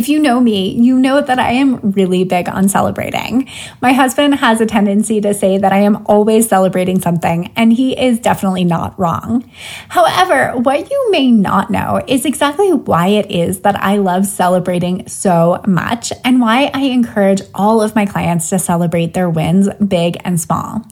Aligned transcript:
If 0.00 0.08
you 0.08 0.18
know 0.18 0.40
me, 0.40 0.70
you 0.70 0.98
know 0.98 1.20
that 1.20 1.38
I 1.38 1.52
am 1.52 1.92
really 1.92 2.24
big 2.24 2.48
on 2.48 2.70
celebrating. 2.70 3.50
My 3.82 3.92
husband 3.92 4.36
has 4.36 4.58
a 4.58 4.64
tendency 4.64 5.20
to 5.20 5.34
say 5.34 5.58
that 5.58 5.74
I 5.74 5.80
am 5.80 6.06
always 6.06 6.48
celebrating 6.48 7.02
something, 7.02 7.52
and 7.54 7.70
he 7.70 7.92
is 7.92 8.18
definitely 8.18 8.64
not 8.64 8.98
wrong. 8.98 9.44
However, 9.90 10.52
what 10.58 10.90
you 10.90 11.10
may 11.10 11.30
not 11.30 11.70
know 11.70 12.00
is 12.06 12.24
exactly 12.24 12.72
why 12.72 13.08
it 13.08 13.30
is 13.30 13.60
that 13.60 13.76
I 13.76 13.98
love 13.98 14.24
celebrating 14.24 15.06
so 15.06 15.60
much 15.66 16.14
and 16.24 16.40
why 16.40 16.70
I 16.72 16.84
encourage 16.84 17.42
all 17.54 17.82
of 17.82 17.94
my 17.94 18.06
clients 18.06 18.48
to 18.48 18.58
celebrate 18.58 19.12
their 19.12 19.28
wins, 19.28 19.68
big 19.86 20.16
and 20.24 20.40
small. 20.40 20.82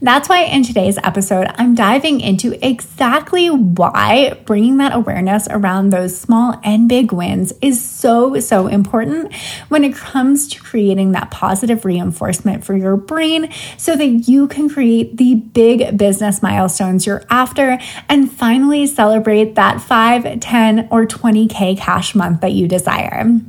That's 0.00 0.28
why 0.28 0.42
in 0.42 0.62
today's 0.62 0.98
episode, 0.98 1.48
I'm 1.56 1.74
diving 1.74 2.20
into 2.20 2.64
exactly 2.64 3.50
why 3.50 4.40
bringing 4.46 4.76
that 4.76 4.94
awareness 4.94 5.48
around 5.50 5.90
those 5.90 6.16
small 6.16 6.60
and 6.62 6.88
big 6.88 7.10
wins 7.10 7.52
is 7.60 7.82
so 7.82 8.38
so 8.38 8.51
important 8.66 9.34
when 9.68 9.84
it 9.84 9.94
comes 9.94 10.48
to 10.48 10.60
creating 10.60 11.12
that 11.12 11.30
positive 11.30 11.84
reinforcement 11.84 12.64
for 12.64 12.76
your 12.76 12.96
brain 12.96 13.50
so 13.76 13.96
that 13.96 14.06
you 14.06 14.48
can 14.48 14.68
create 14.68 15.16
the 15.16 15.34
big 15.34 15.96
business 15.96 16.42
milestones 16.42 17.06
you're 17.06 17.24
after 17.30 17.78
and 18.08 18.30
finally 18.30 18.86
celebrate 18.86 19.54
that 19.54 19.80
5, 19.80 20.40
10, 20.40 20.88
or 20.90 21.06
20K 21.06 21.78
cash 21.78 22.14
month 22.14 22.40
that 22.40 22.52
you 22.52 22.68
desire. 22.68 23.40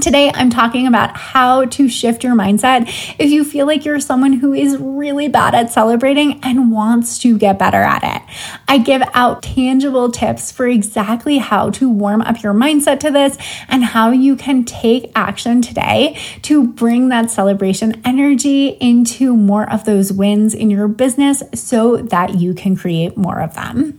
Today, 0.00 0.30
I'm 0.34 0.50
talking 0.50 0.86
about 0.86 1.16
how 1.16 1.64
to 1.64 1.88
shift 1.88 2.22
your 2.22 2.34
mindset 2.34 2.86
if 3.18 3.30
you 3.30 3.44
feel 3.44 3.66
like 3.66 3.86
you're 3.86 3.98
someone 3.98 4.34
who 4.34 4.52
is 4.52 4.76
really 4.76 5.28
bad 5.28 5.54
at 5.54 5.70
celebrating 5.70 6.38
and 6.42 6.70
wants 6.70 7.18
to 7.20 7.38
get 7.38 7.58
better 7.58 7.82
at 7.82 8.04
it. 8.04 8.22
I 8.68 8.76
give 8.76 9.02
out 9.14 9.42
tangible 9.42 10.12
tips 10.12 10.52
for 10.52 10.66
exactly 10.66 11.38
how 11.38 11.70
to 11.70 11.88
warm 11.88 12.20
up 12.20 12.42
your 12.42 12.52
mindset 12.52 13.00
to 13.00 13.10
this 13.10 13.38
and 13.68 13.84
how 13.84 14.10
you 14.10 14.36
can 14.36 14.64
take 14.64 15.10
action 15.14 15.62
today 15.62 16.18
to 16.42 16.66
bring 16.66 17.08
that 17.08 17.30
celebration 17.30 18.02
energy 18.04 18.68
into 18.68 19.34
more 19.34 19.70
of 19.72 19.84
those 19.84 20.12
wins 20.12 20.52
in 20.52 20.68
your 20.68 20.88
business 20.88 21.42
so 21.54 21.96
that 21.96 22.38
you 22.38 22.52
can 22.52 22.76
create 22.76 23.16
more 23.16 23.40
of 23.40 23.54
them. 23.54 23.98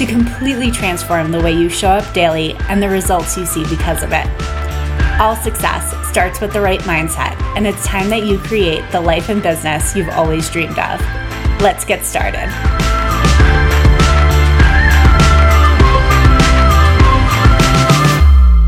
to 0.00 0.06
completely 0.06 0.70
transform 0.70 1.30
the 1.30 1.38
way 1.42 1.52
you 1.52 1.68
show 1.68 1.90
up 1.90 2.14
daily 2.14 2.54
and 2.70 2.82
the 2.82 2.88
results 2.88 3.36
you 3.36 3.44
see 3.44 3.68
because 3.68 4.02
of 4.02 4.10
it. 4.14 4.26
All 5.20 5.36
success 5.36 5.94
starts 6.08 6.40
with 6.40 6.54
the 6.54 6.60
right 6.62 6.80
mindset, 6.80 7.38
and 7.54 7.66
it's 7.66 7.84
time 7.84 8.08
that 8.08 8.24
you 8.24 8.38
create 8.38 8.82
the 8.92 9.00
life 9.00 9.28
and 9.28 9.42
business 9.42 9.94
you've 9.94 10.08
always 10.08 10.48
dreamed 10.48 10.78
of. 10.78 10.98
Let's 11.60 11.84
get 11.84 12.06
started. 12.06 12.48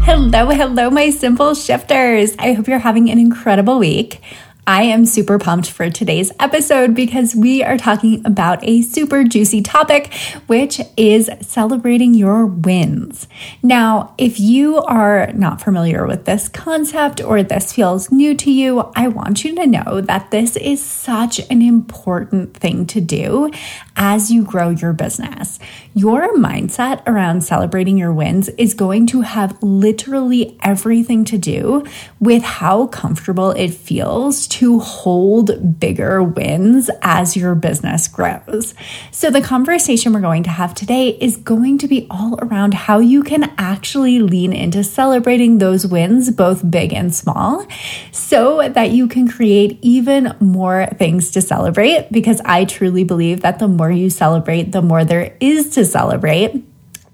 Hello, 0.04 0.50
hello, 0.50 0.90
my 0.90 1.08
simple 1.08 1.54
shifters. 1.54 2.36
I 2.38 2.52
hope 2.52 2.68
you're 2.68 2.78
having 2.78 3.10
an 3.10 3.18
incredible 3.18 3.78
week. 3.78 4.20
I 4.64 4.84
am 4.84 5.06
super 5.06 5.40
pumped 5.40 5.68
for 5.68 5.90
today's 5.90 6.30
episode 6.38 6.94
because 6.94 7.34
we 7.34 7.64
are 7.64 7.76
talking 7.76 8.24
about 8.24 8.62
a 8.62 8.82
super 8.82 9.24
juicy 9.24 9.60
topic, 9.60 10.14
which 10.46 10.80
is 10.96 11.28
celebrating 11.40 12.14
your 12.14 12.46
wins. 12.46 13.26
Now, 13.60 14.14
if 14.18 14.38
you 14.38 14.76
are 14.82 15.32
not 15.32 15.60
familiar 15.60 16.06
with 16.06 16.26
this 16.26 16.48
concept 16.48 17.20
or 17.20 17.42
this 17.42 17.72
feels 17.72 18.12
new 18.12 18.36
to 18.36 18.52
you, 18.52 18.88
I 18.94 19.08
want 19.08 19.44
you 19.44 19.56
to 19.56 19.66
know 19.66 20.00
that 20.00 20.30
this 20.30 20.56
is 20.56 20.80
such 20.80 21.40
an 21.50 21.60
important 21.60 22.56
thing 22.56 22.86
to 22.86 23.00
do 23.00 23.50
as 23.96 24.30
you 24.30 24.42
grow 24.42 24.70
your 24.70 24.92
business. 24.92 25.58
Your 25.94 26.34
mindset 26.34 27.02
around 27.06 27.42
celebrating 27.42 27.98
your 27.98 28.12
wins 28.12 28.48
is 28.50 28.74
going 28.74 29.06
to 29.08 29.20
have 29.20 29.62
literally 29.62 30.56
everything 30.62 31.24
to 31.26 31.38
do 31.38 31.84
with 32.18 32.42
how 32.42 32.86
comfortable 32.86 33.50
it 33.50 33.74
feels 33.74 34.46
to 34.48 34.78
hold 34.78 35.78
bigger 35.78 36.22
wins 36.22 36.90
as 37.02 37.36
your 37.36 37.54
business 37.54 38.08
grows. 38.08 38.74
So, 39.10 39.30
the 39.30 39.42
conversation 39.42 40.12
we're 40.12 40.20
going 40.20 40.44
to 40.44 40.50
have 40.50 40.74
today 40.74 41.10
is 41.10 41.36
going 41.36 41.78
to 41.78 41.88
be 41.88 42.06
all 42.10 42.38
around 42.40 42.74
how 42.74 42.98
you 42.98 43.22
can 43.22 43.52
actually 43.58 44.20
lean 44.20 44.52
into 44.52 44.82
celebrating 44.84 45.58
those 45.58 45.86
wins, 45.86 46.30
both 46.30 46.68
big 46.70 46.92
and 46.92 47.14
small, 47.14 47.66
so 48.12 48.68
that 48.68 48.90
you 48.90 49.08
can 49.08 49.28
create 49.28 49.78
even 49.82 50.34
more 50.40 50.86
things 50.96 51.30
to 51.32 51.40
celebrate. 51.40 52.10
Because 52.10 52.40
I 52.44 52.64
truly 52.64 53.04
believe 53.04 53.42
that 53.42 53.58
the 53.58 53.68
more 53.82 53.90
you 53.90 54.10
celebrate, 54.10 54.70
the 54.70 54.80
more 54.80 55.04
there 55.04 55.36
is 55.40 55.70
to 55.70 55.84
celebrate. 55.84 56.64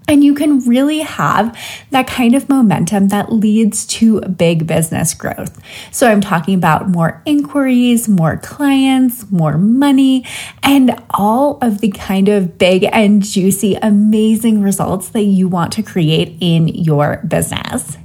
And 0.07 0.23
you 0.23 0.35
can 0.35 0.59
really 0.67 0.99
have 0.99 1.57
that 1.89 2.05
kind 2.05 2.35
of 2.35 2.47
momentum 2.47 3.07
that 3.07 3.31
leads 3.31 3.87
to 3.87 4.21
big 4.21 4.67
business 4.67 5.15
growth. 5.15 5.59
So 5.91 6.07
I'm 6.07 6.21
talking 6.21 6.53
about 6.53 6.89
more 6.89 7.23
inquiries, 7.25 8.07
more 8.07 8.37
clients, 8.37 9.31
more 9.31 9.57
money, 9.57 10.25
and 10.61 11.01
all 11.11 11.57
of 11.61 11.81
the 11.81 11.89
kind 11.89 12.29
of 12.29 12.59
big 12.59 12.83
and 12.91 13.23
juicy, 13.23 13.75
amazing 13.75 14.61
results 14.61 15.09
that 15.09 15.23
you 15.23 15.47
want 15.47 15.73
to 15.73 15.83
create 15.83 16.37
in 16.39 16.67
your 16.67 17.23
business. 17.27 17.97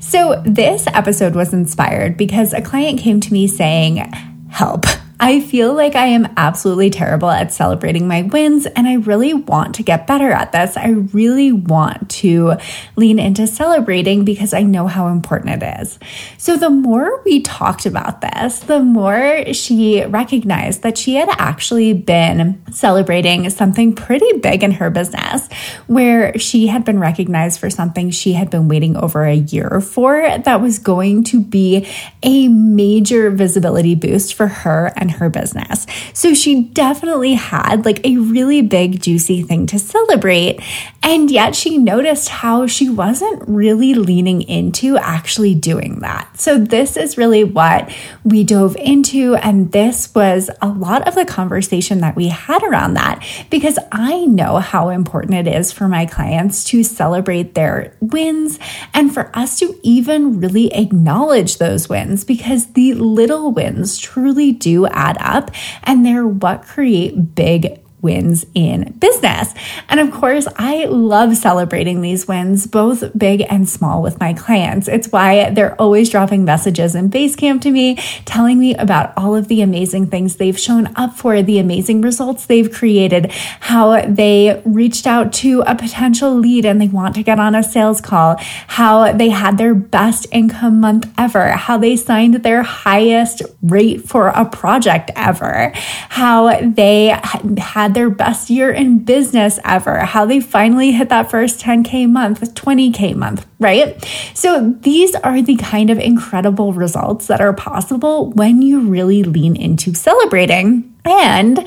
So 0.00 0.42
this 0.44 0.88
episode 0.88 1.36
was 1.36 1.52
inspired 1.52 2.16
because 2.16 2.52
a 2.52 2.62
client 2.62 2.98
came 2.98 3.20
to 3.20 3.32
me 3.32 3.46
saying, 3.46 4.12
help. 4.50 4.86
I 5.20 5.40
feel 5.40 5.74
like 5.74 5.96
I 5.96 6.06
am 6.06 6.32
absolutely 6.36 6.90
terrible 6.90 7.28
at 7.28 7.52
celebrating 7.52 8.06
my 8.06 8.22
wins, 8.22 8.66
and 8.66 8.86
I 8.86 8.94
really 8.94 9.34
want 9.34 9.74
to 9.76 9.82
get 9.82 10.06
better 10.06 10.30
at 10.30 10.52
this. 10.52 10.76
I 10.76 10.90
really 10.90 11.50
want 11.50 12.08
to 12.10 12.54
lean 12.94 13.18
into 13.18 13.48
celebrating 13.48 14.24
because 14.24 14.54
I 14.54 14.62
know 14.62 14.86
how 14.86 15.08
important 15.08 15.60
it 15.60 15.80
is. 15.80 15.98
So, 16.36 16.56
the 16.56 16.70
more 16.70 17.20
we 17.24 17.40
talked 17.40 17.84
about 17.84 18.20
this, 18.20 18.60
the 18.60 18.80
more 18.80 19.52
she 19.52 20.04
recognized 20.04 20.82
that 20.82 20.96
she 20.96 21.16
had 21.16 21.28
actually 21.30 21.94
been 21.94 22.62
celebrating 22.70 23.50
something 23.50 23.96
pretty 23.96 24.38
big 24.38 24.62
in 24.62 24.70
her 24.72 24.88
business, 24.88 25.48
where 25.88 26.38
she 26.38 26.68
had 26.68 26.84
been 26.84 27.00
recognized 27.00 27.58
for 27.58 27.70
something 27.70 28.12
she 28.12 28.34
had 28.34 28.50
been 28.50 28.68
waiting 28.68 28.96
over 28.96 29.24
a 29.24 29.34
year 29.34 29.80
for 29.80 30.22
that 30.38 30.60
was 30.60 30.78
going 30.78 31.24
to 31.24 31.40
be 31.40 31.88
a 32.22 32.46
major 32.46 33.30
visibility 33.30 33.96
boost 33.96 34.34
for 34.34 34.46
her 34.46 34.92
and 34.96 35.07
her 35.08 35.28
business. 35.28 35.86
So 36.12 36.34
she 36.34 36.62
definitely 36.62 37.34
had 37.34 37.84
like 37.84 38.04
a 38.04 38.16
really 38.16 38.62
big, 38.62 39.00
juicy 39.00 39.42
thing 39.42 39.66
to 39.66 39.78
celebrate. 39.78 40.60
And 41.02 41.30
yet 41.30 41.54
she 41.54 41.78
noticed 41.78 42.28
how 42.28 42.66
she 42.66 42.90
wasn't 42.90 43.48
really 43.48 43.94
leaning 43.94 44.42
into 44.42 44.96
actually 44.98 45.54
doing 45.54 46.00
that. 46.00 46.38
So 46.38 46.58
this 46.58 46.96
is 46.96 47.16
really 47.16 47.44
what 47.44 47.92
we 48.24 48.44
dove 48.44 48.76
into. 48.76 49.34
And 49.36 49.72
this 49.72 50.14
was 50.14 50.50
a 50.60 50.68
lot 50.68 51.06
of 51.06 51.14
the 51.14 51.24
conversation 51.24 52.00
that 52.00 52.16
we 52.16 52.28
had 52.28 52.62
around 52.62 52.94
that 52.94 53.24
because 53.50 53.78
I 53.92 54.26
know 54.26 54.58
how 54.58 54.88
important 54.90 55.34
it 55.34 55.46
is 55.46 55.72
for 55.72 55.88
my 55.88 56.06
clients 56.06 56.64
to 56.64 56.82
celebrate 56.82 57.54
their 57.54 57.96
wins 58.00 58.58
and 58.94 59.12
for 59.12 59.30
us 59.36 59.58
to 59.60 59.78
even 59.82 60.40
really 60.40 60.72
acknowledge 60.72 61.58
those 61.58 61.88
wins 61.88 62.24
because 62.24 62.72
the 62.72 62.94
little 62.94 63.52
wins 63.52 63.98
truly 63.98 64.52
do 64.52 64.86
add 64.98 65.16
up 65.20 65.50
and 65.84 66.04
they're 66.04 66.26
what 66.26 66.62
create 66.62 67.34
big 67.36 67.80
wins 68.00 68.46
in 68.54 68.92
business. 68.98 69.52
And 69.88 70.00
of 70.00 70.10
course, 70.10 70.46
I 70.56 70.84
love 70.84 71.36
celebrating 71.36 72.00
these 72.00 72.28
wins, 72.28 72.66
both 72.66 73.16
big 73.16 73.44
and 73.48 73.68
small, 73.68 74.02
with 74.02 74.20
my 74.20 74.32
clients. 74.32 74.88
It's 74.88 75.08
why 75.08 75.50
they're 75.50 75.74
always 75.80 76.10
dropping 76.10 76.44
messages 76.44 76.94
in 76.94 77.10
Basecamp 77.10 77.60
to 77.62 77.70
me, 77.70 77.96
telling 78.24 78.58
me 78.58 78.74
about 78.74 79.12
all 79.16 79.34
of 79.34 79.48
the 79.48 79.62
amazing 79.62 80.06
things 80.06 80.36
they've 80.36 80.58
shown 80.58 80.88
up 80.96 81.16
for, 81.16 81.42
the 81.42 81.58
amazing 81.58 82.00
results 82.00 82.46
they've 82.46 82.72
created, 82.72 83.32
how 83.60 84.02
they 84.02 84.62
reached 84.64 85.06
out 85.06 85.32
to 85.32 85.62
a 85.66 85.74
potential 85.74 86.34
lead 86.34 86.64
and 86.64 86.80
they 86.80 86.88
want 86.88 87.14
to 87.16 87.22
get 87.22 87.40
on 87.40 87.54
a 87.54 87.62
sales 87.62 88.00
call, 88.00 88.36
how 88.68 89.12
they 89.12 89.30
had 89.30 89.58
their 89.58 89.74
best 89.74 90.26
income 90.32 90.80
month 90.80 91.12
ever, 91.18 91.48
how 91.50 91.76
they 91.78 91.96
signed 91.96 92.34
their 92.34 92.62
highest 92.62 93.42
rate 93.62 94.08
for 94.08 94.28
a 94.28 94.44
project 94.44 95.10
ever, 95.16 95.72
how 96.08 96.60
they 96.60 97.18
had 97.58 97.87
had 97.88 97.94
their 97.94 98.10
best 98.10 98.50
year 98.50 98.70
in 98.70 98.98
business 98.98 99.58
ever, 99.64 100.00
how 100.00 100.26
they 100.26 100.40
finally 100.40 100.92
hit 100.92 101.08
that 101.08 101.30
first 101.30 101.58
10K 101.60 102.06
month, 102.08 102.40
20K 102.54 103.14
month, 103.14 103.46
right? 103.58 104.04
So 104.34 104.74
these 104.80 105.14
are 105.14 105.40
the 105.40 105.56
kind 105.56 105.88
of 105.88 105.98
incredible 105.98 106.74
results 106.74 107.28
that 107.28 107.40
are 107.40 107.54
possible 107.54 108.30
when 108.32 108.60
you 108.60 108.80
really 108.80 109.22
lean 109.22 109.56
into 109.56 109.94
celebrating. 109.94 110.94
And 111.06 111.66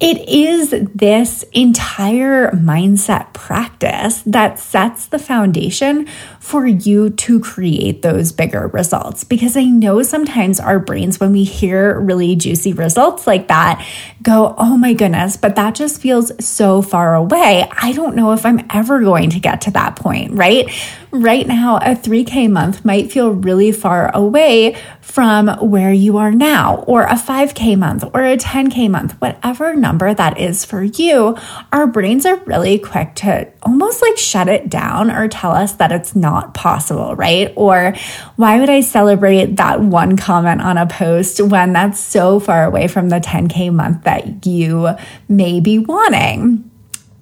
it 0.00 0.28
is 0.28 0.70
this 0.94 1.42
entire 1.52 2.52
mindset 2.52 3.32
practice 3.32 4.22
that 4.26 4.60
sets 4.60 5.06
the 5.06 5.18
foundation 5.18 6.06
for 6.38 6.66
you 6.66 7.10
to 7.10 7.40
create 7.40 8.02
those 8.02 8.30
bigger 8.30 8.68
results. 8.68 9.24
Because 9.24 9.56
I 9.56 9.64
know 9.64 10.02
sometimes 10.02 10.60
our 10.60 10.78
brains, 10.78 11.18
when 11.18 11.32
we 11.32 11.42
hear 11.42 11.98
really 11.98 12.36
juicy 12.36 12.72
results 12.72 13.26
like 13.26 13.48
that, 13.48 13.84
go, 14.22 14.54
oh 14.56 14.76
my 14.76 14.92
goodness, 14.92 15.36
but 15.36 15.56
that 15.56 15.74
just 15.74 16.00
feels 16.00 16.32
so 16.44 16.80
far 16.80 17.16
away. 17.16 17.68
I 17.70 17.92
don't 17.92 18.14
know 18.14 18.32
if 18.32 18.46
I'm 18.46 18.64
ever 18.70 19.00
going 19.00 19.30
to 19.30 19.40
get 19.40 19.62
to 19.62 19.72
that 19.72 19.96
point, 19.96 20.32
right? 20.32 20.70
Right 21.10 21.46
now, 21.46 21.78
a 21.78 21.96
3K 21.96 22.50
month 22.50 22.84
might 22.84 23.10
feel 23.10 23.30
really 23.30 23.72
far 23.72 24.14
away 24.14 24.76
from 25.00 25.48
where 25.70 25.92
you 25.92 26.18
are 26.18 26.30
now, 26.30 26.84
or 26.86 27.04
a 27.04 27.14
5K 27.14 27.78
month, 27.78 28.04
or 28.14 28.22
a 28.22 28.36
10K 28.36 28.90
month, 28.90 29.12
whatever 29.20 29.74
number 29.88 30.12
that 30.12 30.38
is 30.38 30.66
for 30.66 30.82
you. 30.82 31.34
Our 31.72 31.86
brains 31.86 32.26
are 32.26 32.36
really 32.44 32.78
quick 32.78 33.14
to 33.16 33.48
almost 33.62 34.02
like 34.02 34.18
shut 34.18 34.46
it 34.46 34.68
down 34.68 35.10
or 35.10 35.28
tell 35.28 35.52
us 35.52 35.72
that 35.76 35.92
it's 35.92 36.14
not 36.14 36.52
possible, 36.52 37.16
right? 37.16 37.50
Or 37.56 37.94
why 38.36 38.60
would 38.60 38.68
I 38.68 38.82
celebrate 38.82 39.56
that 39.56 39.80
one 39.80 40.18
comment 40.18 40.60
on 40.60 40.76
a 40.76 40.86
post 40.86 41.40
when 41.40 41.72
that's 41.72 41.98
so 41.98 42.38
far 42.38 42.64
away 42.64 42.86
from 42.86 43.08
the 43.08 43.18
10K 43.18 43.72
month 43.72 44.04
that 44.04 44.44
you 44.46 44.90
may 45.26 45.60
be 45.60 45.78
wanting? 45.78 46.70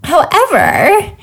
However, 0.03 1.17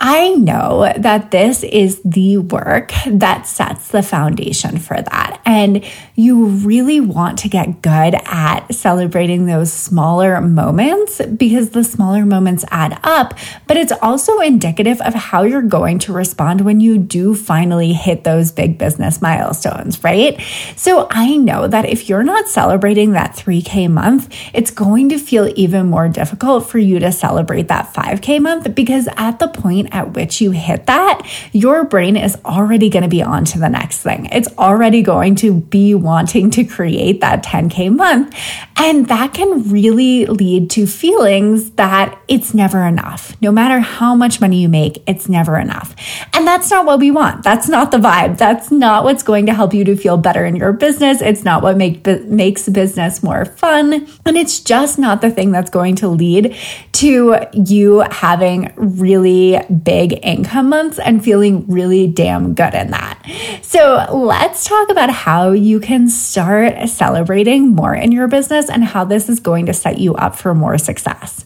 I 0.00 0.30
know 0.30 0.92
that 0.98 1.30
this 1.30 1.62
is 1.62 2.00
the 2.04 2.38
work 2.38 2.92
that 3.06 3.46
sets 3.46 3.88
the 3.88 4.02
foundation 4.02 4.78
for 4.78 5.00
that. 5.00 5.40
And 5.46 5.84
you 6.16 6.46
really 6.46 7.00
want 7.00 7.38
to 7.40 7.48
get 7.48 7.80
good 7.80 8.14
at 8.24 8.74
celebrating 8.74 9.46
those 9.46 9.72
smaller 9.72 10.40
moments 10.40 11.20
because 11.24 11.70
the 11.70 11.84
smaller 11.84 12.26
moments 12.26 12.64
add 12.70 12.98
up, 13.04 13.34
but 13.66 13.76
it's 13.76 13.92
also 14.02 14.40
indicative 14.40 15.00
of 15.00 15.14
how 15.14 15.42
you're 15.42 15.62
going 15.62 16.00
to 16.00 16.12
respond 16.12 16.62
when 16.62 16.80
you 16.80 16.98
do 16.98 17.34
finally 17.34 17.92
hit 17.92 18.24
those 18.24 18.50
big 18.50 18.78
business 18.78 19.22
milestones, 19.22 20.02
right? 20.02 20.40
So 20.76 21.06
I 21.10 21.36
know 21.36 21.68
that 21.68 21.88
if 21.88 22.08
you're 22.08 22.24
not 22.24 22.48
celebrating 22.48 23.12
that 23.12 23.36
3K 23.36 23.90
month, 23.90 24.34
it's 24.52 24.70
going 24.70 25.10
to 25.10 25.18
feel 25.18 25.52
even 25.56 25.86
more 25.86 26.08
difficult 26.08 26.68
for 26.68 26.78
you 26.78 26.98
to 26.98 27.12
celebrate 27.12 27.68
that 27.68 27.94
5K 27.94 28.40
month 28.42 28.74
because 28.74 29.08
at 29.16 29.38
the 29.38 29.48
point 29.48 29.83
point 29.84 29.94
at 29.94 30.14
which 30.14 30.40
you 30.40 30.50
hit 30.50 30.86
that, 30.86 31.26
your 31.52 31.84
brain 31.84 32.16
is 32.16 32.36
already 32.44 32.88
going 32.90 33.02
to 33.02 33.08
be 33.08 33.22
on 33.22 33.44
to 33.46 33.58
the 33.58 33.68
next 33.68 34.02
thing. 34.02 34.26
It's 34.32 34.48
already 34.58 35.02
going 35.02 35.36
to 35.36 35.54
be 35.54 35.94
wanting 35.94 36.50
to 36.52 36.64
create 36.64 37.20
that 37.20 37.44
10K 37.44 37.94
month. 37.94 38.34
And 38.76 39.08
that 39.08 39.34
can 39.34 39.70
really 39.70 40.26
lead 40.26 40.70
to 40.70 40.86
feelings 40.86 41.72
that 41.72 42.18
it's 42.28 42.54
never 42.54 42.82
enough. 42.84 43.40
No 43.40 43.52
matter 43.52 43.80
how 43.80 44.14
much 44.14 44.40
money 44.40 44.60
you 44.60 44.68
make, 44.68 45.02
it's 45.06 45.28
never 45.28 45.58
enough. 45.58 45.94
And 46.32 46.46
that's 46.46 46.70
not 46.70 46.86
what 46.86 46.98
we 46.98 47.10
want. 47.10 47.44
That's 47.44 47.68
not 47.68 47.90
the 47.90 47.98
vibe. 47.98 48.38
That's 48.38 48.70
not 48.70 49.04
what's 49.04 49.22
going 49.22 49.46
to 49.46 49.54
help 49.54 49.74
you 49.74 49.84
to 49.84 49.96
feel 49.96 50.16
better 50.16 50.44
in 50.44 50.56
your 50.56 50.72
business. 50.72 51.20
It's 51.22 51.44
not 51.44 51.62
what 51.62 51.76
make, 51.76 52.06
makes 52.26 52.68
business 52.68 53.22
more 53.22 53.44
fun. 53.44 54.06
And 54.26 54.36
it's 54.36 54.60
just 54.60 54.98
not 54.98 55.20
the 55.20 55.30
thing 55.30 55.52
that's 55.52 55.70
going 55.70 55.96
to 55.96 56.08
lead 56.08 56.56
to 56.92 57.36
you 57.52 58.00
having 58.10 58.72
really 58.76 59.58
big 59.74 60.18
income 60.22 60.68
months 60.68 60.98
and 60.98 61.24
feeling 61.24 61.66
really 61.68 62.06
damn 62.06 62.54
good 62.54 62.74
in 62.74 62.90
that. 62.90 63.20
So 63.62 64.06
let's 64.12 64.66
talk 64.66 64.90
about 64.90 65.10
how 65.10 65.52
you 65.52 65.80
can 65.80 66.08
start 66.08 66.88
celebrating 66.88 67.74
more 67.74 67.94
in 67.94 68.12
your 68.12 68.28
business 68.28 68.70
and 68.70 68.84
how 68.84 69.04
this 69.04 69.28
is 69.28 69.40
going 69.40 69.66
to 69.66 69.72
set 69.72 69.98
you 69.98 70.14
up 70.14 70.36
for 70.36 70.54
more 70.54 70.78
success. 70.78 71.44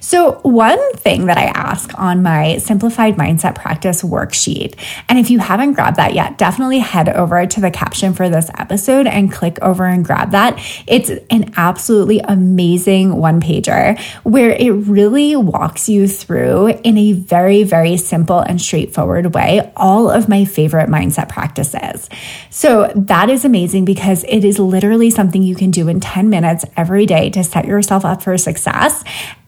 So, 0.00 0.32
one 0.42 0.92
thing 0.94 1.26
that 1.26 1.38
I 1.38 1.44
ask 1.44 1.96
on 1.98 2.22
my 2.22 2.58
simplified 2.58 3.16
mindset 3.16 3.54
practice 3.54 4.02
worksheet, 4.02 4.74
and 5.08 5.18
if 5.18 5.30
you 5.30 5.38
haven't 5.38 5.74
grabbed 5.74 5.96
that 5.96 6.14
yet, 6.14 6.38
definitely 6.38 6.78
head 6.78 7.08
over 7.08 7.46
to 7.46 7.60
the 7.60 7.70
caption 7.70 8.14
for 8.14 8.28
this 8.28 8.50
episode 8.56 9.06
and 9.06 9.32
click 9.32 9.58
over 9.62 9.84
and 9.86 10.04
grab 10.04 10.32
that. 10.32 10.58
It's 10.86 11.10
an 11.30 11.52
absolutely 11.56 12.20
amazing 12.20 13.16
one 13.16 13.40
pager 13.40 13.98
where 14.22 14.50
it 14.50 14.70
really 14.70 15.36
walks 15.36 15.88
you 15.88 16.06
through 16.06 16.68
in 16.84 16.98
a 16.98 17.12
very, 17.12 17.62
very 17.62 17.96
simple 17.96 18.40
and 18.40 18.60
straightforward 18.60 19.34
way 19.34 19.72
all 19.76 20.10
of 20.10 20.28
my 20.28 20.44
favorite 20.44 20.88
mindset 20.88 21.28
practices. 21.28 22.08
So, 22.50 22.92
that 22.94 23.30
is 23.30 23.44
amazing 23.44 23.84
because 23.84 24.24
it 24.28 24.44
is 24.44 24.58
literally 24.58 25.10
something 25.10 25.42
you 25.42 25.54
can 25.54 25.70
do 25.70 25.88
in 25.88 26.00
10 26.00 26.28
minutes 26.28 26.64
every 26.76 27.06
day 27.06 27.30
to 27.30 27.42
set 27.42 27.64
yourself 27.64 28.04
up 28.04 28.22
for 28.22 28.36
success. 28.36 29.04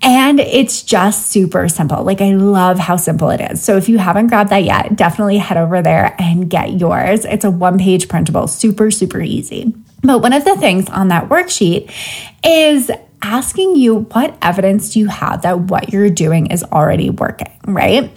And 0.06 0.38
it's 0.38 0.82
just 0.82 1.32
super 1.32 1.69
simple. 1.69 2.05
Like, 2.05 2.20
I 2.20 2.31
love 2.31 2.79
how 2.79 2.94
simple 2.94 3.31
it 3.31 3.41
is. 3.41 3.61
So, 3.61 3.76
if 3.76 3.88
you 3.88 3.99
haven't 3.99 4.29
grabbed 4.29 4.50
that 4.50 4.62
yet, 4.62 4.94
definitely 4.94 5.38
head 5.38 5.56
over 5.56 5.82
there 5.82 6.14
and 6.20 6.49
get 6.49 6.79
yours. 6.79 7.25
It's 7.25 7.44
a 7.44 7.50
one 7.50 7.76
page 7.76 8.08
printable, 8.08 8.47
super, 8.47 8.93
super 8.93 9.20
easy. 9.20 9.75
But 10.03 10.20
one 10.20 10.32
of 10.32 10.44
the 10.44 10.56
things 10.58 10.88
on 10.88 11.08
that 11.08 11.29
worksheet 11.29 11.91
is 12.44 12.88
asking 13.22 13.76
you 13.76 14.00
what 14.00 14.36
evidence 14.42 14.92
do 14.92 15.00
you 15.00 15.06
have 15.06 15.42
that 15.42 15.58
what 15.58 15.92
you're 15.92 16.10
doing 16.10 16.46
is 16.46 16.62
already 16.64 17.10
working, 17.10 17.52
right? 17.66 18.10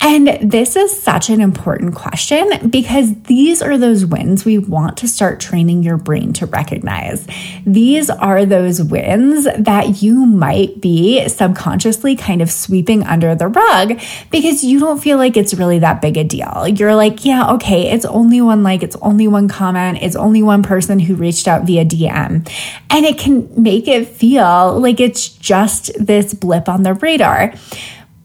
And 0.00 0.28
this 0.50 0.76
is 0.76 1.02
such 1.02 1.28
an 1.30 1.40
important 1.40 1.94
question 1.94 2.70
because 2.70 3.14
these 3.22 3.60
are 3.60 3.76
those 3.76 4.06
wins 4.06 4.44
we 4.44 4.58
want 4.58 4.98
to 4.98 5.08
start 5.08 5.40
training 5.40 5.82
your 5.82 5.96
brain 5.96 6.32
to 6.34 6.46
recognize. 6.46 7.26
These 7.66 8.08
are 8.08 8.46
those 8.46 8.82
wins 8.82 9.44
that 9.44 10.02
you 10.02 10.24
might 10.24 10.80
be 10.80 11.28
subconsciously 11.28 12.16
kind 12.16 12.40
of 12.40 12.50
sweeping 12.50 13.04
under 13.04 13.34
the 13.34 13.48
rug 13.48 14.00
because 14.30 14.64
you 14.64 14.80
don't 14.80 15.02
feel 15.02 15.18
like 15.18 15.36
it's 15.36 15.54
really 15.54 15.80
that 15.80 16.00
big 16.00 16.16
a 16.16 16.24
deal. 16.24 16.66
You're 16.66 16.94
like, 16.94 17.24
yeah, 17.24 17.52
okay, 17.54 17.90
it's 17.92 18.04
only 18.04 18.40
one 18.40 18.62
like, 18.62 18.82
it's 18.82 18.96
only 18.96 19.28
one 19.28 19.48
comment, 19.48 19.98
it's 20.00 20.16
only 20.16 20.42
one 20.42 20.62
person 20.62 20.98
who 20.98 21.14
reached 21.14 21.46
out 21.46 21.64
via 21.64 21.84
DM. 21.84 22.48
And 22.88 23.04
it 23.04 23.18
can 23.18 23.62
make 23.62 23.88
it 23.88 24.08
feel 24.08 24.45
like 24.78 25.00
it's 25.00 25.28
just 25.28 25.92
this 25.98 26.34
blip 26.34 26.68
on 26.68 26.82
the 26.82 26.94
radar. 26.94 27.54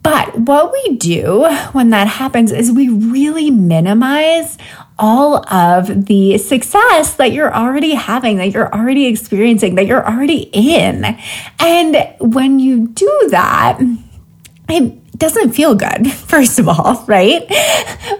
But 0.04 0.36
what 0.40 0.72
we 0.72 0.96
do 0.96 1.46
when 1.74 1.92
that 1.92 2.08
happens 2.08 2.52
is 2.52 2.72
we 2.72 2.90
really 2.90 3.52
minimize 3.52 4.58
all 4.98 5.48
of 5.54 6.06
the 6.06 6.38
success 6.40 7.16
that 7.16 7.34
you're 7.34 7.54
already 7.54 7.94
having, 7.94 8.38
that 8.38 8.52
you're 8.52 8.74
already 8.74 9.06
experiencing, 9.06 9.76
that 9.76 9.86
you're 9.86 10.06
already 10.06 10.50
in. 10.54 11.18
And 11.60 12.16
when 12.20 12.60
you 12.60 12.88
do 12.88 13.28
that, 13.30 13.80
it 14.70 15.01
doesn't 15.22 15.52
feel 15.52 15.76
good, 15.76 16.12
first 16.12 16.60
of 16.60 16.68
all, 16.68 17.06
right? 17.08 17.48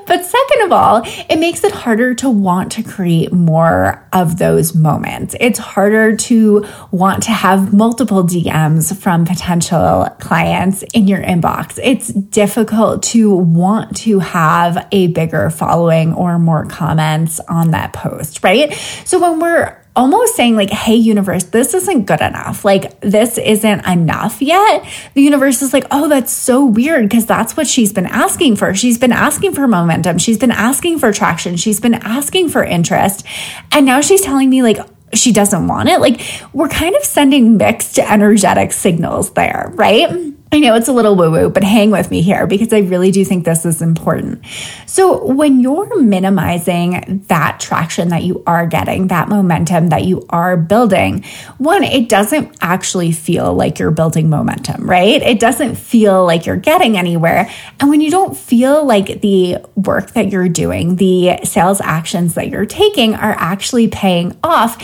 But 0.08 0.24
second 0.24 0.62
of 0.64 0.72
all, 0.72 1.02
it 1.30 1.40
makes 1.40 1.64
it 1.64 1.72
harder 1.72 2.14
to 2.16 2.30
want 2.30 2.74
to 2.74 2.84
create 2.84 3.34
more 3.34 4.08
of 4.14 4.38
those 4.38 4.76
moments. 4.76 5.36
It's 5.40 5.58
harder 5.58 6.16
to 6.16 6.66
want 6.92 7.24
to 7.24 7.32
have 7.32 7.74
multiple 7.74 8.24
DMs 8.24 8.96
from 8.96 9.26
potential 9.26 10.08
clients 10.20 10.84
in 10.94 11.08
your 11.08 11.22
inbox. 11.22 11.80
It's 11.82 12.10
difficult 12.10 13.04
to 13.04 13.36
want 13.36 13.98
to 13.98 14.20
have 14.20 14.88
a 14.92 15.08
bigger 15.08 15.50
following 15.50 16.14
or 16.14 16.38
more 16.38 16.66
comments 16.68 17.40
on 17.48 17.72
that 17.72 17.94
post, 17.94 18.44
right? 18.44 18.74
So 19.06 19.20
when 19.20 19.40
we're 19.40 19.81
almost 19.96 20.36
saying 20.36 20.56
like 20.56 20.70
hey 20.70 20.96
universe 20.96 21.44
this 21.46 21.74
isn't 21.74 22.06
good 22.06 22.22
enough. 22.22 22.64
Like 22.64 23.00
this 23.02 23.38
isn't 23.38 23.86
enough 23.86 24.42
yet. 24.42 24.86
The 25.14 25.22
universe 25.22 25.62
is 25.62 25.74
like 25.74 25.86
oh 25.92 26.08
that's 26.08 26.32
so 26.32 26.66
weird 26.66 27.10
because 27.10 27.26
that's 27.26 27.58
what 27.58 27.68
she's 27.68 27.92
been 27.92 28.06
asking 28.06 28.56
for. 28.56 28.74
She's 28.74 28.98
been 28.98 29.12
asking 29.12 29.54
for 29.54 29.68
momentum. 29.68 30.18
She's 30.18 30.38
been 30.38 30.52
asking 30.52 31.00
for 31.00 31.12
traction. 31.12 31.58
She's 31.58 31.80
been 31.80 31.96
asking 31.96 32.50
for 32.50 32.64
interest. 32.64 33.26
And 33.72 33.86
now 33.86 34.02
she's 34.02 34.22
telling 34.22 34.50
me 34.50 34.64
like 34.64 34.78
she 35.14 35.34
doesn't 35.34 35.68
want 35.68 35.90
it. 35.90 36.00
Like 36.00 36.22
we're 36.54 36.70
kind 36.70 36.96
of 36.96 37.04
sending 37.04 37.58
mixed 37.58 38.00
energetic 38.00 38.72
signals 38.72 39.32
there 39.32 39.72
right 39.76 40.36
I 40.54 40.60
know 40.60 40.76
it's 40.76 40.90
a 40.90 40.94
little 40.94 41.16
woo 41.16 41.32
woo, 41.32 41.50
but 41.50 41.64
hang 41.64 41.92
with 41.92 42.12
me 42.12 42.22
here 42.22 42.46
because 42.46 42.74
I 42.74 42.80
really 42.80 43.10
do 43.10 43.24
think 43.24 43.46
this 43.46 43.66
is 43.66 43.82
important. 43.82 44.46
So, 44.86 45.26
when 45.26 45.62
you're 45.62 46.02
minimizing 46.02 47.24
that 47.30 47.62
traction 47.62 48.10
that 48.10 48.24
you 48.24 48.44
are 48.46 48.68
getting, 48.68 49.08
that 49.08 49.30
momentum 49.30 49.88
that 49.88 50.04
you 50.04 50.26
are 50.30 50.58
building, 50.58 51.24
one, 51.58 51.86
it 51.86 52.10
doesn't 52.10 52.58
actually 52.60 53.14
feel 53.14 53.54
like 53.54 53.80
you're 53.80 53.92
building 53.92 54.30
momentum, 54.30 54.90
right? 54.90 55.22
It 55.22 55.40
doesn't 55.40 55.76
feel 55.76 56.26
like 56.26 56.46
you're 56.46 56.58
getting 56.58 56.98
anywhere. 56.98 57.50
And 57.80 57.90
when 57.90 58.02
you 58.02 58.12
don't 58.12 58.36
feel 58.36 58.86
like 58.86 59.22
the 59.22 59.60
work 59.76 60.12
that 60.12 60.34
you're 60.34 60.50
doing, 60.50 60.98
the 60.98 61.40
sales 61.46 61.80
actions 61.80 62.34
that 62.34 62.50
you're 62.50 62.66
taking 62.66 63.16
are 63.16 63.36
actually 63.38 63.88
paying 63.88 64.38
off, 64.44 64.78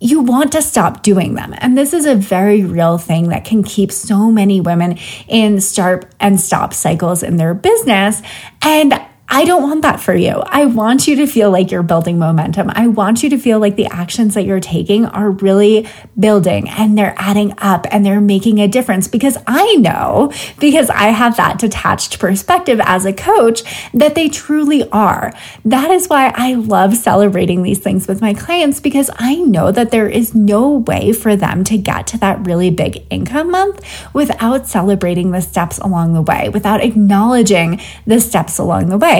you 0.00 0.20
want 0.20 0.52
to 0.52 0.62
stop 0.62 1.02
doing 1.02 1.34
them. 1.34 1.54
And 1.58 1.76
this 1.76 1.92
is 1.92 2.06
a 2.06 2.14
very 2.14 2.64
real 2.64 2.98
thing 2.98 3.28
that 3.30 3.44
can 3.44 3.62
keep 3.62 3.90
so 3.90 4.30
many 4.30 4.60
women 4.60 4.98
in 5.26 5.60
start 5.60 6.12
and 6.20 6.40
stop 6.40 6.72
cycles 6.72 7.22
in 7.22 7.36
their 7.36 7.54
business. 7.54 8.22
And 8.62 9.00
I 9.30 9.44
don't 9.44 9.62
want 9.62 9.82
that 9.82 10.00
for 10.00 10.14
you. 10.14 10.42
I 10.46 10.64
want 10.64 11.06
you 11.06 11.16
to 11.16 11.26
feel 11.26 11.50
like 11.50 11.70
you're 11.70 11.82
building 11.82 12.18
momentum. 12.18 12.70
I 12.70 12.86
want 12.86 13.22
you 13.22 13.28
to 13.28 13.38
feel 13.38 13.58
like 13.58 13.76
the 13.76 13.84
actions 13.86 14.32
that 14.34 14.44
you're 14.44 14.58
taking 14.58 15.04
are 15.04 15.30
really 15.30 15.86
building 16.18 16.66
and 16.66 16.96
they're 16.96 17.14
adding 17.18 17.52
up 17.58 17.86
and 17.90 18.06
they're 18.06 18.22
making 18.22 18.58
a 18.58 18.66
difference 18.66 19.06
because 19.06 19.36
I 19.46 19.74
know, 19.76 20.32
because 20.58 20.88
I 20.88 21.08
have 21.08 21.36
that 21.36 21.58
detached 21.58 22.18
perspective 22.18 22.80
as 22.82 23.04
a 23.04 23.12
coach, 23.12 23.64
that 23.92 24.14
they 24.14 24.30
truly 24.30 24.88
are. 24.90 25.34
That 25.62 25.90
is 25.90 26.08
why 26.08 26.32
I 26.34 26.54
love 26.54 26.96
celebrating 26.96 27.62
these 27.62 27.80
things 27.80 28.08
with 28.08 28.22
my 28.22 28.32
clients 28.32 28.80
because 28.80 29.10
I 29.18 29.36
know 29.36 29.70
that 29.72 29.90
there 29.90 30.08
is 30.08 30.34
no 30.34 30.70
way 30.70 31.12
for 31.12 31.36
them 31.36 31.64
to 31.64 31.76
get 31.76 32.06
to 32.08 32.18
that 32.18 32.46
really 32.46 32.70
big 32.70 33.04
income 33.10 33.50
month 33.50 33.84
without 34.14 34.66
celebrating 34.66 35.32
the 35.32 35.42
steps 35.42 35.76
along 35.76 36.14
the 36.14 36.22
way, 36.22 36.48
without 36.48 36.82
acknowledging 36.82 37.78
the 38.06 38.20
steps 38.20 38.56
along 38.58 38.88
the 38.88 38.96
way 38.96 39.17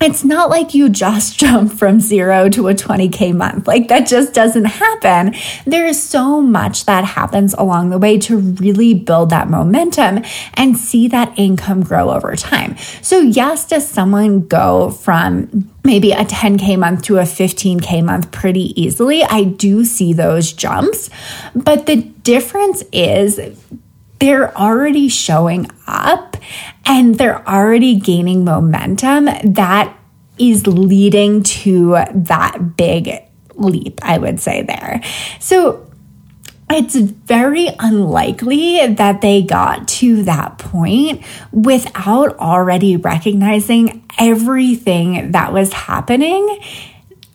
it's 0.00 0.24
not 0.24 0.48
like 0.48 0.74
you 0.74 0.88
just 0.88 1.38
jump 1.38 1.72
from 1.72 2.00
zero 2.00 2.48
to 2.48 2.68
a 2.68 2.74
20K 2.74 3.34
month. 3.34 3.66
Like 3.66 3.88
that 3.88 4.06
just 4.06 4.32
doesn't 4.32 4.64
happen. 4.64 5.34
There 5.66 5.86
is 5.86 6.02
so 6.02 6.40
much 6.40 6.86
that 6.86 7.04
happens 7.04 7.54
along 7.54 7.90
the 7.90 7.98
way 7.98 8.18
to 8.20 8.38
really 8.38 8.94
build 8.94 9.30
that 9.30 9.48
momentum 9.50 10.24
and 10.54 10.76
see 10.76 11.08
that 11.08 11.38
income 11.38 11.82
grow 11.82 12.10
over 12.10 12.34
time. 12.34 12.76
So, 13.02 13.20
yes, 13.20 13.66
does 13.66 13.86
someone 13.86 14.46
go 14.46 14.90
from 14.90 15.70
maybe 15.84 16.12
a 16.12 16.24
10K 16.24 16.78
month 16.78 17.02
to 17.04 17.18
a 17.18 17.22
15K 17.22 18.02
month 18.04 18.30
pretty 18.32 18.80
easily? 18.80 19.22
I 19.22 19.44
do 19.44 19.84
see 19.84 20.12
those 20.12 20.52
jumps, 20.52 21.10
but 21.54 21.86
the 21.86 21.96
difference 21.96 22.82
is 22.92 23.38
they're 24.20 24.56
already 24.56 25.08
showing 25.08 25.68
up 25.86 26.36
and 26.86 27.16
they're 27.16 27.46
already 27.48 27.96
gaining 27.96 28.44
momentum 28.44 29.24
that 29.24 29.96
is 30.38 30.66
leading 30.66 31.42
to 31.42 31.92
that 32.14 32.76
big 32.76 33.22
leap, 33.54 34.00
I 34.02 34.18
would 34.18 34.40
say 34.40 34.62
there. 34.62 35.02
So 35.38 35.90
it's 36.70 36.94
very 36.94 37.68
unlikely 37.78 38.86
that 38.94 39.20
they 39.20 39.42
got 39.42 39.88
to 39.88 40.22
that 40.22 40.58
point 40.58 41.24
without 41.52 42.38
already 42.38 42.96
recognizing 42.96 44.04
everything 44.18 45.32
that 45.32 45.52
was 45.52 45.72
happening 45.72 46.60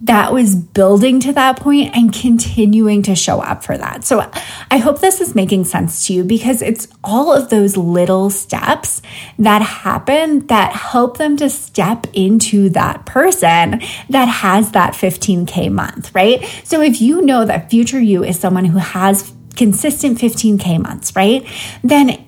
that 0.01 0.33
was 0.33 0.55
building 0.55 1.19
to 1.21 1.31
that 1.33 1.57
point 1.57 1.95
and 1.95 2.13
continuing 2.13 3.01
to 3.03 3.15
show 3.15 3.39
up 3.39 3.63
for 3.63 3.77
that. 3.77 4.03
So 4.03 4.29
I 4.69 4.77
hope 4.77 4.99
this 4.99 5.21
is 5.21 5.35
making 5.35 5.63
sense 5.65 6.07
to 6.07 6.13
you 6.13 6.23
because 6.23 6.61
it's 6.61 6.87
all 7.03 7.33
of 7.33 7.49
those 7.49 7.77
little 7.77 8.29
steps 8.29 9.01
that 9.39 9.61
happen 9.61 10.47
that 10.47 10.73
help 10.73 11.17
them 11.17 11.37
to 11.37 11.49
step 11.49 12.07
into 12.13 12.69
that 12.69 13.05
person 13.05 13.81
that 14.09 14.25
has 14.25 14.71
that 14.71 14.93
15K 14.93 15.71
month, 15.71 16.13
right? 16.13 16.43
So 16.65 16.81
if 16.81 17.01
you 17.01 17.21
know 17.21 17.45
that 17.45 17.69
future 17.69 17.99
you 17.99 18.23
is 18.23 18.37
someone 18.37 18.65
who 18.65 18.79
has 18.79 19.33
consistent 19.55 20.17
15K 20.19 20.81
months, 20.81 21.15
right? 21.15 21.47
Then 21.83 22.24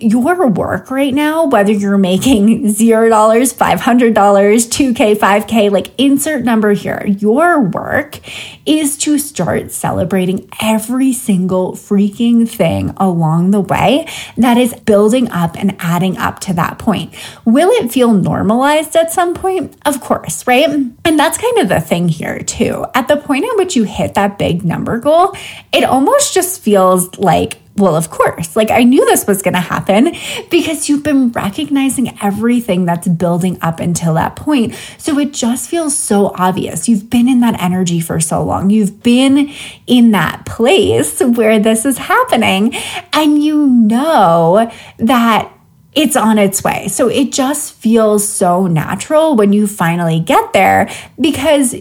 your 0.00 0.48
work 0.48 0.90
right 0.90 1.12
now, 1.12 1.46
whether 1.46 1.72
you're 1.72 1.98
making 1.98 2.64
$0, 2.64 3.10
$500, 3.10 4.14
2K, 4.14 5.16
5K, 5.16 5.70
like 5.70 5.88
insert 5.98 6.44
number 6.44 6.72
here, 6.72 7.04
your 7.06 7.60
work 7.60 8.18
is 8.66 8.96
to 8.98 9.18
start 9.18 9.70
celebrating 9.70 10.48
every 10.60 11.12
single 11.12 11.72
freaking 11.72 12.48
thing 12.48 12.92
along 12.96 13.50
the 13.50 13.60
way 13.60 14.06
that 14.36 14.56
is 14.56 14.74
building 14.74 15.30
up 15.30 15.56
and 15.56 15.76
adding 15.78 16.16
up 16.16 16.40
to 16.40 16.52
that 16.54 16.78
point. 16.78 17.14
Will 17.44 17.70
it 17.70 17.92
feel 17.92 18.12
normalized 18.12 18.96
at 18.96 19.12
some 19.12 19.34
point? 19.34 19.76
Of 19.84 20.00
course, 20.00 20.46
right? 20.46 20.68
And 20.68 21.18
that's 21.18 21.38
kind 21.38 21.58
of 21.58 21.68
the 21.68 21.80
thing 21.80 22.08
here 22.08 22.40
too. 22.40 22.86
At 22.94 23.08
the 23.08 23.16
point 23.16 23.44
at 23.44 23.56
which 23.56 23.76
you 23.76 23.84
hit 23.84 24.14
that 24.14 24.38
big 24.38 24.64
number 24.64 24.98
goal, 24.98 25.34
it 25.72 25.84
almost 25.84 26.34
just 26.34 26.60
feels 26.60 27.18
like 27.18 27.58
well, 27.80 27.96
of 27.96 28.10
course. 28.10 28.54
Like 28.54 28.70
I 28.70 28.84
knew 28.84 29.04
this 29.06 29.26
was 29.26 29.42
going 29.42 29.54
to 29.54 29.60
happen 29.60 30.14
because 30.50 30.88
you've 30.88 31.02
been 31.02 31.32
recognizing 31.32 32.16
everything 32.22 32.84
that's 32.84 33.08
building 33.08 33.58
up 33.62 33.80
until 33.80 34.14
that 34.14 34.36
point. 34.36 34.74
So 34.98 35.18
it 35.18 35.32
just 35.32 35.68
feels 35.68 35.96
so 35.96 36.32
obvious. 36.36 36.88
You've 36.88 37.10
been 37.10 37.28
in 37.28 37.40
that 37.40 37.60
energy 37.60 38.00
for 38.00 38.20
so 38.20 38.42
long. 38.44 38.70
You've 38.70 39.02
been 39.02 39.52
in 39.86 40.10
that 40.12 40.46
place 40.46 41.20
where 41.20 41.58
this 41.58 41.84
is 41.84 41.98
happening 41.98 42.74
and 43.12 43.42
you 43.42 43.66
know 43.66 44.70
that 44.98 45.52
it's 45.94 46.16
on 46.16 46.38
its 46.38 46.62
way. 46.62 46.88
So 46.88 47.08
it 47.08 47.32
just 47.32 47.72
feels 47.74 48.26
so 48.26 48.66
natural 48.66 49.34
when 49.34 49.52
you 49.52 49.66
finally 49.66 50.20
get 50.20 50.52
there 50.52 50.88
because 51.20 51.74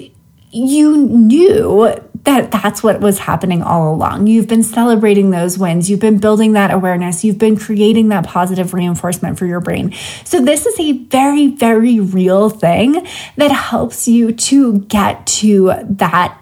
you 0.52 0.98
knew 0.98 1.94
that 2.24 2.52
that's 2.52 2.84
what 2.84 3.00
was 3.00 3.20
happening 3.20 3.62
all 3.62 3.94
along. 3.94 4.28
You've 4.28 4.48
been 4.48 4.64
celebrating 4.64 5.30
those 5.30 5.58
wins. 5.58 5.90
You've 5.90 6.00
been 6.00 6.20
building 6.20 6.54
that 6.54 6.72
awareness. 6.72 7.24
You've 7.24 7.38
been 7.38 7.58
creating 7.58 8.10
that 8.10 8.26
positive 8.26 8.74
reinforcement 8.74 9.38
for 9.38 9.46
your 9.46 9.60
brain. 9.60 9.94
So 10.26 10.42
this 10.44 10.66
is 10.66 10.80
a 10.80 10.92
very, 10.92 11.48
very 11.48 12.00
real 12.00 12.50
thing 12.50 13.08
that 13.38 13.52
helps 13.52 14.08
you 14.08 14.32
to 14.34 14.80
get 14.80 15.26
to 15.28 15.74
that 15.84 16.39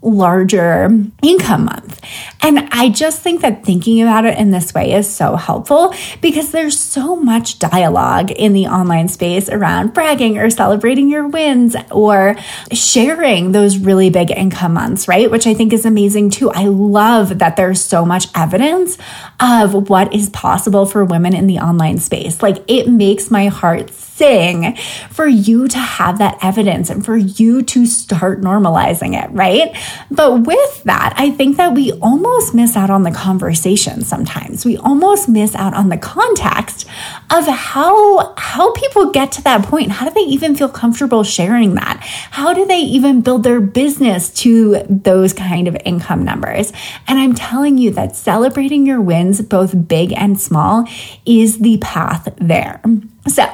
larger 0.00 0.88
income 1.22 1.64
month. 1.64 2.00
And 2.40 2.68
I 2.70 2.88
just 2.88 3.20
think 3.20 3.40
that 3.42 3.64
thinking 3.64 4.00
about 4.00 4.24
it 4.24 4.38
in 4.38 4.52
this 4.52 4.72
way 4.72 4.92
is 4.92 5.12
so 5.12 5.34
helpful 5.34 5.92
because 6.20 6.52
there's 6.52 6.78
so 6.78 7.16
much 7.16 7.58
dialogue 7.58 8.30
in 8.30 8.52
the 8.52 8.68
online 8.68 9.08
space 9.08 9.48
around 9.48 9.94
bragging 9.94 10.38
or 10.38 10.50
celebrating 10.50 11.08
your 11.08 11.26
wins 11.26 11.74
or 11.90 12.36
sharing 12.72 13.50
those 13.50 13.76
really 13.76 14.08
big 14.08 14.30
income 14.30 14.74
months, 14.74 15.08
right? 15.08 15.30
Which 15.30 15.46
I 15.48 15.54
think 15.54 15.72
is 15.72 15.84
amazing 15.84 16.30
too. 16.30 16.50
I 16.50 16.66
love 16.66 17.40
that 17.40 17.56
there's 17.56 17.82
so 17.82 18.04
much 18.04 18.28
evidence 18.36 18.98
of 19.40 19.88
what 19.88 20.14
is 20.14 20.30
possible 20.30 20.86
for 20.86 21.04
women 21.04 21.34
in 21.34 21.48
the 21.48 21.58
online 21.58 21.98
space. 21.98 22.40
Like 22.40 22.62
it 22.68 22.88
makes 22.88 23.32
my 23.32 23.48
heart 23.48 23.90
sing 24.18 24.76
for 25.10 25.26
you 25.26 25.68
to 25.68 25.78
have 25.78 26.18
that 26.18 26.38
evidence 26.42 26.90
and 26.90 27.04
for 27.04 27.16
you 27.16 27.62
to 27.62 27.86
start 27.86 28.40
normalizing 28.40 29.20
it, 29.20 29.30
right? 29.30 29.74
But 30.10 30.46
with 30.46 30.84
that, 30.84 31.14
I 31.16 31.30
think 31.30 31.56
that 31.56 31.74
we 31.74 31.92
almost 31.92 32.54
miss 32.54 32.76
out 32.76 32.90
on 32.90 33.02
the 33.02 33.10
conversation 33.10 34.02
sometimes. 34.02 34.64
We 34.64 34.76
almost 34.76 35.28
miss 35.28 35.54
out 35.54 35.74
on 35.74 35.88
the 35.88 35.98
context 35.98 36.86
of 37.30 37.46
how 37.46 38.34
how 38.36 38.72
people 38.72 39.10
get 39.10 39.32
to 39.32 39.42
that 39.42 39.64
point. 39.64 39.92
How 39.92 40.08
do 40.08 40.14
they 40.14 40.28
even 40.28 40.54
feel 40.54 40.68
comfortable 40.68 41.24
sharing 41.24 41.74
that? 41.74 41.98
How 42.30 42.54
do 42.54 42.64
they 42.66 42.80
even 42.80 43.20
build 43.20 43.42
their 43.42 43.60
business 43.60 44.30
to 44.40 44.82
those 44.88 45.32
kind 45.32 45.68
of 45.68 45.76
income 45.84 46.24
numbers? 46.24 46.72
And 47.06 47.18
I'm 47.18 47.34
telling 47.34 47.78
you 47.78 47.90
that 47.92 48.16
celebrating 48.16 48.86
your 48.86 49.00
wins, 49.00 49.42
both 49.42 49.88
big 49.88 50.12
and 50.12 50.40
small, 50.40 50.88
is 51.26 51.58
the 51.58 51.78
path 51.78 52.28
there. 52.38 52.80
So 53.28 53.44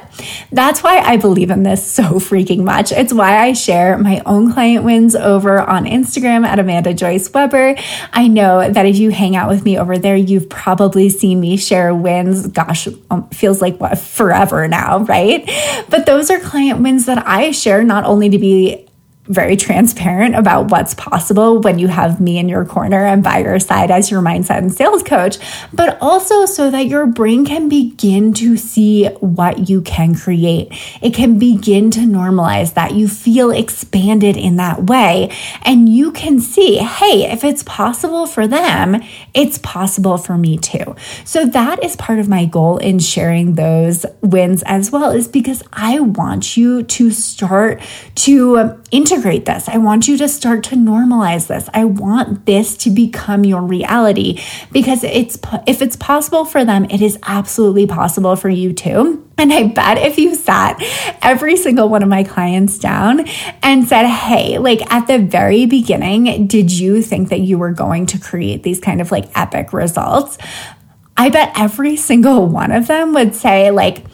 that's 0.53 0.83
why 0.83 0.99
I 0.99 1.17
believe 1.17 1.51
in 1.51 1.63
this 1.63 1.85
so 1.85 2.05
freaking 2.15 2.65
much. 2.65 2.93
It's 2.93 3.13
why 3.13 3.39
I 3.39 3.53
share 3.53 3.99
my 3.99 4.23
own 4.25 4.53
client 4.53 4.85
wins 4.85 5.15
over 5.15 5.61
on 5.61 5.85
Instagram 5.85 6.47
at 6.47 6.59
Amanda 6.59 6.95
Joyce 6.95 7.33
Weber. 7.33 7.77
I 8.13 8.29
know 8.29 8.71
that 8.71 8.87
if 8.87 8.97
you 8.97 9.11
hang 9.11 9.37
out 9.37 9.49
with 9.49 9.65
me 9.65 9.79
over 9.79 9.99
there, 9.99 10.17
you've 10.17 10.49
probably 10.49 11.09
seen 11.09 11.41
me 11.41 11.57
share 11.57 11.95
wins. 11.95 12.47
Gosh, 12.47 12.89
um, 13.11 13.29
feels 13.31 13.61
like 13.61 13.79
what 13.79 13.99
forever 13.99 14.69
now, 14.69 15.01
right? 15.01 15.45
But 15.89 16.07
those 16.07 16.31
are 16.31 16.39
client 16.39 16.81
wins 16.81 17.07
that 17.07 17.27
I 17.27 17.51
share 17.51 17.83
not 17.83 18.05
only 18.05 18.31
to 18.31 18.39
be 18.39 18.84
very 19.27 19.57
transparent 19.57 20.35
about 20.35 20.71
what's 20.71 20.93
possible 20.93 21.59
when 21.59 21.79
you 21.79 21.89
have 21.89 22.21
me 22.21 22.37
in 22.37 22.47
your 22.47 22.65
corner 22.67 23.07
and 23.07 23.23
by 23.23 23.39
your 23.39 23.59
side 23.59 23.91
as 23.91 24.11
your 24.11 24.21
mindset 24.21 24.59
and 24.59 24.73
sales 24.73 25.03
coach, 25.03 25.39
but 25.73 25.97
also 26.03 26.45
so 26.45 26.71
that 26.71 26.87
your 26.87 27.07
brain 27.07 27.47
can 27.47 27.69
begin 27.69 28.35
to 28.35 28.55
see 28.59 29.07
what 29.21 29.71
you 29.71 29.81
can 29.81 30.15
create. 30.15 30.69
It 31.01 31.15
can 31.15 31.39
begin 31.39 31.91
to 31.93 32.01
normalize 32.01 32.75
that 32.75 32.93
you 32.93 33.09
feel 33.09 33.51
expanded 33.51 34.37
in 34.37 34.57
that 34.57 34.85
way. 34.85 35.31
And 35.63 35.89
you 35.89 36.13
can 36.13 36.39
see, 36.39 36.77
hey, 36.77 37.31
if 37.33 37.45
it's 37.45 37.63
possible 37.63 38.27
for 38.27 38.47
them, 38.47 39.03
it's 39.33 39.57
possible 39.59 40.19
for 40.19 40.37
me 40.37 40.59
too. 40.59 40.97
So 41.25 41.47
that 41.47 41.83
is 41.83 41.97
part 41.97 42.19
of 42.19 42.29
my 42.29 42.45
goal 42.45 42.77
in 42.77 42.99
sharing 42.99 43.55
those 43.55 44.05
wins 44.21 44.63
as 44.67 44.91
well, 44.91 45.13
is 45.13 45.29
because 45.29 45.63
I 45.73 46.01
want 46.01 46.59
you 46.59 46.83
to 46.83 47.11
start 47.11 47.81
to 48.17 48.83
integrate 48.91 49.14
integrate 49.15 49.45
this. 49.45 49.69
I 49.69 49.79
want 49.79 50.09
you 50.09 50.17
to 50.19 50.29
start 50.29 50.65
to 50.65 50.77
normalize 50.77 51.47
this. 51.47 51.69
I 51.73 51.85
want 51.85 52.47
this 52.47 52.77
to 52.79 52.91
become 52.91 53.45
your 53.45 53.63
reality 53.63 54.43
because 54.73 55.05
it's 55.05 55.39
if 55.67 55.81
it's 55.81 55.97
possible 55.97 56.45
for 56.45 56.65
them, 56.65 56.85
it 56.87 57.01
is 57.01 57.19
absolutely 57.23 57.87
possible 57.87 58.35
for 58.35 58.49
you 58.49 58.73
too. 58.73 59.21
And 59.39 59.53
I 59.53 59.69
bet 59.69 59.99
if 59.99 60.19
you 60.19 60.35
sat 60.35 60.83
every 61.23 61.57
single 61.57 61.89
one 61.89 62.03
of 62.03 62.09
my 62.09 62.25
clients 62.25 62.79
down 62.79 63.27
and 63.63 63.87
said, 63.89 64.07
Hey, 64.07 64.59
like 64.59 64.81
at 64.93 65.07
the 65.07 65.19
very 65.19 65.67
beginning, 65.67 66.47
did 66.47 66.73
you 66.73 67.03
think 67.03 67.29
that 67.29 67.41
you 67.41 67.59
were 67.59 67.73
going 67.73 68.07
to 68.07 68.19
create 68.19 68.63
these 68.63 68.81
kind 68.81 69.01
of 69.01 69.13
like 69.13 69.27
epic 69.37 69.73
results? 69.73 70.39
I 71.17 71.29
bet 71.29 71.53
every 71.57 71.97
single 71.97 72.47
one 72.49 72.73
of 72.73 72.89
them 72.89 73.15
would 73.15 73.37
say, 73.37 73.71
like, 73.71 74.05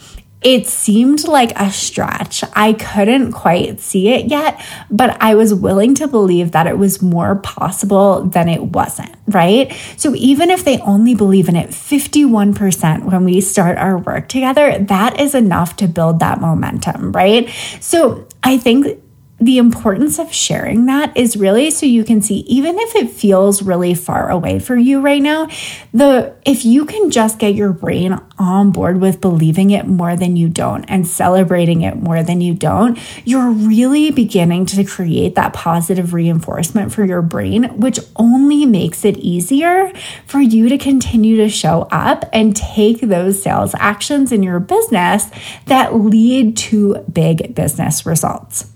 it 0.42 0.66
seemed 0.66 1.28
like 1.28 1.52
a 1.56 1.70
stretch. 1.70 2.42
I 2.54 2.72
couldn't 2.72 3.32
quite 3.32 3.80
see 3.80 4.08
it 4.08 4.26
yet, 4.26 4.64
but 4.90 5.20
I 5.20 5.34
was 5.34 5.52
willing 5.52 5.94
to 5.96 6.08
believe 6.08 6.52
that 6.52 6.66
it 6.66 6.78
was 6.78 7.02
more 7.02 7.36
possible 7.36 8.22
than 8.22 8.48
it 8.48 8.62
wasn't, 8.62 9.14
right? 9.26 9.70
So 9.96 10.14
even 10.14 10.48
if 10.50 10.64
they 10.64 10.78
only 10.80 11.14
believe 11.14 11.48
in 11.48 11.56
it 11.56 11.70
51% 11.70 13.04
when 13.04 13.24
we 13.24 13.40
start 13.42 13.76
our 13.76 13.98
work 13.98 14.28
together, 14.28 14.78
that 14.78 15.20
is 15.20 15.34
enough 15.34 15.76
to 15.76 15.86
build 15.86 16.20
that 16.20 16.40
momentum, 16.40 17.12
right? 17.12 17.48
So 17.80 18.26
I 18.42 18.56
think 18.56 18.98
the 19.40 19.58
importance 19.58 20.18
of 20.18 20.32
sharing 20.32 20.86
that 20.86 21.16
is 21.16 21.36
really 21.36 21.70
so 21.70 21.86
you 21.86 22.04
can 22.04 22.20
see 22.20 22.40
even 22.40 22.78
if 22.78 22.94
it 22.94 23.10
feels 23.10 23.62
really 23.62 23.94
far 23.94 24.30
away 24.30 24.58
for 24.58 24.76
you 24.76 25.00
right 25.00 25.22
now 25.22 25.46
the 25.92 26.34
if 26.44 26.64
you 26.64 26.84
can 26.84 27.10
just 27.10 27.38
get 27.38 27.54
your 27.54 27.72
brain 27.72 28.20
on 28.38 28.70
board 28.70 29.00
with 29.00 29.20
believing 29.20 29.70
it 29.70 29.86
more 29.86 30.14
than 30.14 30.36
you 30.36 30.48
don't 30.48 30.84
and 30.84 31.06
celebrating 31.06 31.80
it 31.80 31.96
more 31.96 32.22
than 32.22 32.40
you 32.40 32.52
don't 32.52 32.98
you're 33.24 33.50
really 33.50 34.10
beginning 34.10 34.66
to 34.66 34.84
create 34.84 35.34
that 35.34 35.54
positive 35.54 36.12
reinforcement 36.12 36.92
for 36.92 37.04
your 37.04 37.22
brain 37.22 37.64
which 37.80 37.98
only 38.16 38.66
makes 38.66 39.04
it 39.04 39.16
easier 39.18 39.90
for 40.26 40.40
you 40.40 40.68
to 40.68 40.76
continue 40.76 41.36
to 41.36 41.48
show 41.48 41.88
up 41.90 42.28
and 42.32 42.54
take 42.54 43.00
those 43.00 43.42
sales 43.42 43.74
actions 43.78 44.32
in 44.32 44.42
your 44.42 44.60
business 44.60 45.30
that 45.66 45.94
lead 45.94 46.56
to 46.56 46.98
big 47.10 47.54
business 47.54 48.04
results 48.04 48.66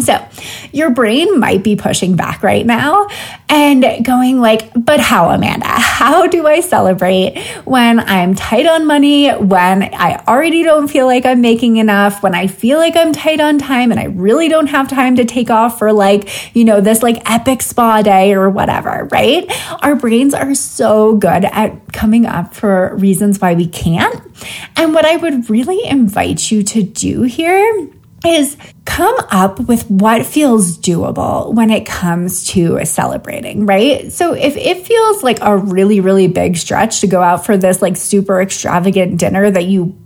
so, 0.00 0.24
your 0.72 0.90
brain 0.90 1.38
might 1.38 1.62
be 1.62 1.76
pushing 1.76 2.16
back 2.16 2.42
right 2.42 2.64
now 2.64 3.08
and 3.48 4.04
going 4.04 4.40
like, 4.40 4.70
"But 4.74 5.00
how, 5.00 5.30
Amanda? 5.30 5.66
How 5.98 6.26
do 6.26 6.46
I 6.46 6.60
celebrate 6.60 7.38
when 7.64 7.98
I'm 7.98 8.34
tight 8.34 8.66
on 8.66 8.86
money, 8.86 9.30
when 9.30 9.82
I 9.82 10.22
already 10.28 10.62
don't 10.62 10.88
feel 10.88 11.06
like 11.06 11.26
I'm 11.26 11.40
making 11.40 11.76
enough, 11.76 12.22
when 12.22 12.34
I 12.34 12.46
feel 12.46 12.78
like 12.78 12.96
I'm 12.96 13.12
tight 13.12 13.40
on 13.40 13.58
time 13.58 13.90
and 13.90 13.98
I 13.98 14.04
really 14.04 14.48
don't 14.48 14.68
have 14.68 14.88
time 14.88 15.16
to 15.16 15.24
take 15.24 15.50
off 15.50 15.78
for 15.78 15.92
like, 15.92 16.54
you 16.54 16.64
know, 16.64 16.80
this 16.80 17.02
like 17.02 17.28
epic 17.28 17.62
spa 17.62 18.02
day 18.02 18.34
or 18.34 18.48
whatever, 18.48 19.08
right? 19.10 19.50
Our 19.82 19.96
brains 19.96 20.34
are 20.34 20.54
so 20.54 21.16
good 21.16 21.44
at 21.44 21.92
coming 21.92 22.26
up 22.26 22.54
for 22.54 22.94
reasons 22.96 23.40
why 23.40 23.54
we 23.54 23.66
can't. 23.66 24.14
And 24.76 24.94
what 24.94 25.04
I 25.04 25.16
would 25.16 25.50
really 25.50 25.84
invite 25.84 26.50
you 26.50 26.62
to 26.62 26.82
do 26.82 27.22
here 27.22 27.88
is 28.26 28.56
come 28.84 29.16
up 29.30 29.60
with 29.60 29.88
what 29.90 30.26
feels 30.26 30.76
doable 30.78 31.54
when 31.54 31.70
it 31.70 31.86
comes 31.86 32.48
to 32.48 32.84
celebrating, 32.84 33.66
right? 33.66 34.10
So 34.10 34.32
if 34.32 34.56
it 34.56 34.86
feels 34.86 35.22
like 35.22 35.38
a 35.40 35.56
really, 35.56 36.00
really 36.00 36.26
big 36.26 36.56
stretch 36.56 37.00
to 37.00 37.06
go 37.06 37.22
out 37.22 37.46
for 37.46 37.56
this 37.56 37.80
like 37.80 37.96
super 37.96 38.40
extravagant 38.40 39.18
dinner 39.18 39.50
that 39.50 39.66
you 39.66 39.96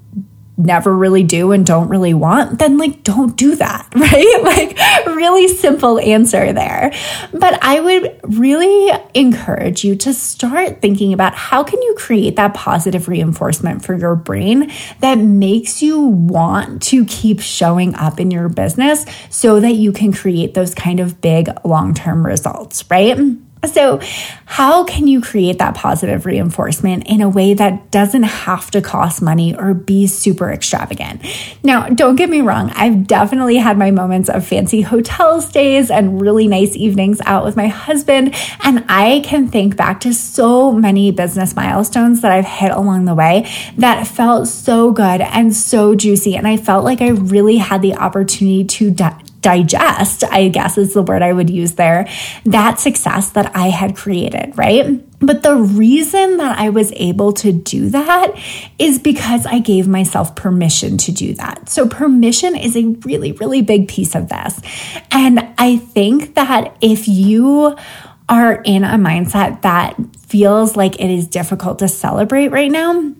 never 0.56 0.94
really 0.94 1.23
do 1.23 1.52
and 1.52 1.64
don't 1.64 1.88
really 1.88 2.14
want, 2.14 2.59
then 2.59 2.78
like 2.78 3.02
don't 3.02 3.37
do 3.37 3.56
that, 3.56 3.88
right? 3.94 4.40
Like 4.42 5.06
really 5.06 5.49
simple 5.49 5.99
answer 5.99 6.52
there. 6.52 6.92
But 7.32 7.62
I 7.62 7.80
would 7.80 8.21
really 8.25 8.90
encourage 9.14 9.85
you 9.85 9.97
to 9.97 10.12
start 10.12 10.80
thinking 10.80 11.12
about 11.12 11.35
how 11.35 11.64
can 11.64 11.80
you 11.80 11.94
create 11.99 12.37
that 12.37 12.54
positive 12.54 13.09
reinforcement 13.09 13.85
for 13.85 13.94
your 13.94 14.14
brain 14.14 14.71
that 15.00 15.16
makes 15.16 15.82
you 15.82 16.00
want 16.00 16.82
to 16.82 17.04
keep 17.06 17.40
showing 17.40 17.94
up 17.94 18.21
in 18.21 18.30
your 18.30 18.49
business 18.49 19.06
so 19.30 19.61
that 19.61 19.75
you 19.75 19.92
can 19.92 20.12
create 20.12 20.54
those 20.54 20.75
kind 20.75 21.00
of 21.00 21.21
big 21.21 21.49
long-term 21.64 22.26
results, 22.26 22.88
right? 22.90 23.18
So, 23.64 24.00
how 24.45 24.83
can 24.83 25.07
you 25.07 25.21
create 25.21 25.59
that 25.61 25.76
positive 25.76 26.26
reinforcement 26.26 27.07
in 27.07 27.21
a 27.21 27.28
way 27.28 27.54
that 27.54 27.92
doesn't 27.92 28.25
have 28.25 28.73
to 28.73 28.83
cost 28.83 29.23
money 29.23 29.54
or 29.54 29.73
be 29.73 30.09
super 30.09 30.50
extravagant? 30.50 31.23
Now, 31.62 31.87
don't 31.87 32.16
get 32.16 32.28
me 32.28 32.40
wrong, 32.40 32.71
I've 32.75 33.07
definitely 33.07 33.57
had 33.57 33.78
my 33.78 33.92
moments 33.92 34.28
of 34.28 34.45
fancy 34.45 34.81
hotel 34.81 35.40
stays 35.40 35.92
and 35.92 36.20
really 36.20 36.48
nice 36.48 36.75
evenings 36.75 37.20
out 37.25 37.44
with 37.44 37.57
my 37.57 37.68
husband, 37.68 38.35
and 38.64 38.85
I 38.88 39.22
can 39.25 39.46
think 39.46 39.77
back 39.77 40.01
to 40.01 40.12
so 40.12 40.72
many 40.72 41.12
business 41.12 41.55
milestones 41.55 42.20
that 42.22 42.33
I've 42.33 42.44
hit 42.44 42.72
along 42.72 43.05
the 43.05 43.14
way 43.14 43.48
that 43.79 44.09
felt 44.09 44.48
so 44.48 44.90
good 44.90 45.20
and 45.20 45.55
so 45.55 45.94
juicy, 45.94 46.35
and 46.35 46.48
I 46.48 46.57
felt 46.57 46.85
like 46.85 47.01
I 47.01 47.11
really 47.11 47.59
had 47.59 47.81
the 47.81 47.94
opportunity 47.94 48.64
to 48.64 48.90
digest, 49.42 50.24
I 50.24 50.48
guess 50.48 50.78
is 50.78 50.94
the 50.94 51.02
word 51.02 51.20
I 51.20 51.33
would 51.33 51.50
use 51.50 51.72
there, 51.74 52.09
that 52.44 52.81
success 52.81 53.31
that 53.31 53.55
I 53.55 53.68
had 53.68 53.96
created, 53.96 54.57
right? 54.57 55.05
But 55.18 55.42
the 55.42 55.57
reason 55.57 56.38
that 56.38 56.59
I 56.59 56.70
was 56.70 56.92
able 56.96 57.33
to 57.35 57.52
do 57.52 57.90
that 57.90 58.33
is 58.78 58.98
because 58.98 59.44
I 59.46 59.59
gave 59.59 59.87
myself 59.87 60.35
permission 60.35 60.96
to 60.98 61.12
do 61.12 61.35
that. 61.35 61.68
So, 61.68 61.87
permission 61.87 62.57
is 62.57 62.76
a 62.76 62.87
really, 63.05 63.33
really 63.33 63.62
big 63.62 63.88
piece 63.88 64.14
of 64.16 64.28
this. 64.28 64.61
And 65.11 65.55
I 65.59 65.76
think 65.76 66.35
that 66.35 66.76
if 66.81 67.07
you 67.07 67.76
are 68.28 68.62
in 68.64 68.83
a 68.83 68.96
mindset 68.96 69.62
that 69.62 69.96
feels 70.26 70.76
like 70.76 71.00
it 71.00 71.11
is 71.11 71.28
difficult 71.28 71.81
to 71.81 71.88
celebrate 71.88 72.48
right 72.48 72.70
now, 72.70 73.12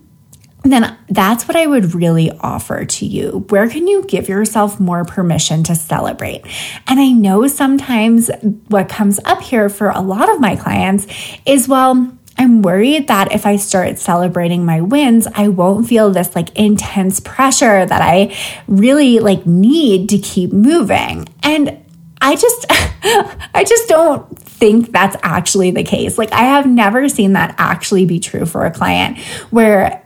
then 0.63 0.97
that's 1.09 1.47
what 1.47 1.57
I 1.57 1.67
would 1.67 1.93
really 1.93 2.31
offer 2.39 2.85
to 2.85 3.05
you. 3.05 3.45
Where 3.49 3.67
can 3.67 3.87
you 3.87 4.03
give 4.05 4.29
yourself 4.29 4.79
more 4.79 5.03
permission 5.03 5.63
to 5.65 5.75
celebrate? 5.75 6.43
And 6.87 6.99
I 6.99 7.11
know 7.11 7.47
sometimes 7.47 8.31
what 8.69 8.89
comes 8.89 9.19
up 9.25 9.41
here 9.41 9.69
for 9.69 9.89
a 9.89 10.01
lot 10.01 10.29
of 10.29 10.39
my 10.39 10.55
clients 10.55 11.05
is, 11.45 11.67
well, 11.67 12.17
I'm 12.37 12.61
worried 12.61 13.07
that 13.09 13.31
if 13.31 13.45
I 13.45 13.57
start 13.57 13.99
celebrating 13.99 14.65
my 14.65 14.81
wins, 14.81 15.27
I 15.27 15.49
won't 15.49 15.87
feel 15.87 16.11
this 16.11 16.35
like 16.35 16.55
intense 16.57 17.19
pressure 17.19 17.85
that 17.85 18.01
I 18.01 18.35
really 18.67 19.19
like 19.19 19.45
need 19.45 20.09
to 20.09 20.17
keep 20.17 20.51
moving. 20.51 21.27
And 21.43 21.83
I 22.21 22.35
just 22.35 22.65
I 23.53 23.65
just 23.67 23.87
don't 23.87 24.39
think 24.39 24.91
that's 24.91 25.17
actually 25.21 25.71
the 25.71 25.83
case. 25.83 26.17
Like 26.17 26.31
I 26.31 26.43
have 26.43 26.65
never 26.65 27.09
seen 27.09 27.33
that 27.33 27.53
actually 27.57 28.05
be 28.05 28.19
true 28.19 28.45
for 28.45 28.65
a 28.65 28.71
client 28.71 29.19
where 29.51 30.02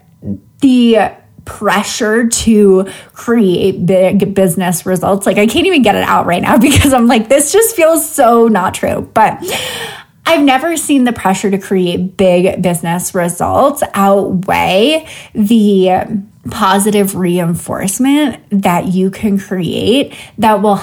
the 0.62 1.12
pressure 1.46 2.28
to 2.28 2.86
create 3.13 3.86
big 3.86 4.34
business 4.34 4.86
results. 4.86 5.26
Like, 5.26 5.38
I 5.38 5.48
can't 5.48 5.65
even 5.65 5.82
get 5.82 5.96
it 5.96 6.04
out 6.04 6.26
right 6.26 6.41
now 6.41 6.58
because 6.60 6.93
I'm 6.93 7.08
like, 7.08 7.30
this 7.30 7.52
just 7.52 7.76
feels 7.76 8.08
so 8.08 8.48
not 8.48 8.74
true. 8.74 9.10
But 9.13 9.43
I've 10.26 10.43
never 10.43 10.76
seen 10.76 11.06
the 11.06 11.13
pressure 11.13 11.50
to 11.50 11.58
create 11.58 12.17
big 12.17 12.62
business 12.62 13.15
results 13.15 13.82
outweigh 13.93 15.08
the 15.34 16.22
positive 16.52 17.15
reinforcement 17.15 18.43
that 18.50 18.88
you 18.88 19.10
can 19.10 19.39
create 19.39 20.13
that 20.38 20.62
will 20.62 20.82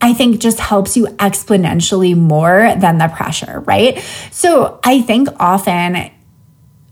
I 0.00 0.12
think 0.12 0.38
just 0.38 0.60
helps 0.60 0.96
you 0.96 1.06
exponentially 1.06 2.14
more 2.14 2.74
than 2.76 2.98
the 2.98 3.08
pressure, 3.08 3.60
right? 3.60 3.98
So 4.30 4.78
I 4.84 5.00
think 5.00 5.28
often 5.40 6.10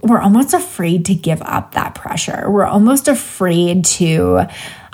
we're 0.02 0.20
almost 0.20 0.52
afraid 0.52 1.06
to 1.06 1.14
give 1.14 1.40
up 1.42 1.72
that 1.72 1.94
pressure. 1.94 2.50
We're 2.50 2.66
almost 2.66 3.08
afraid 3.08 3.84
to 3.86 4.46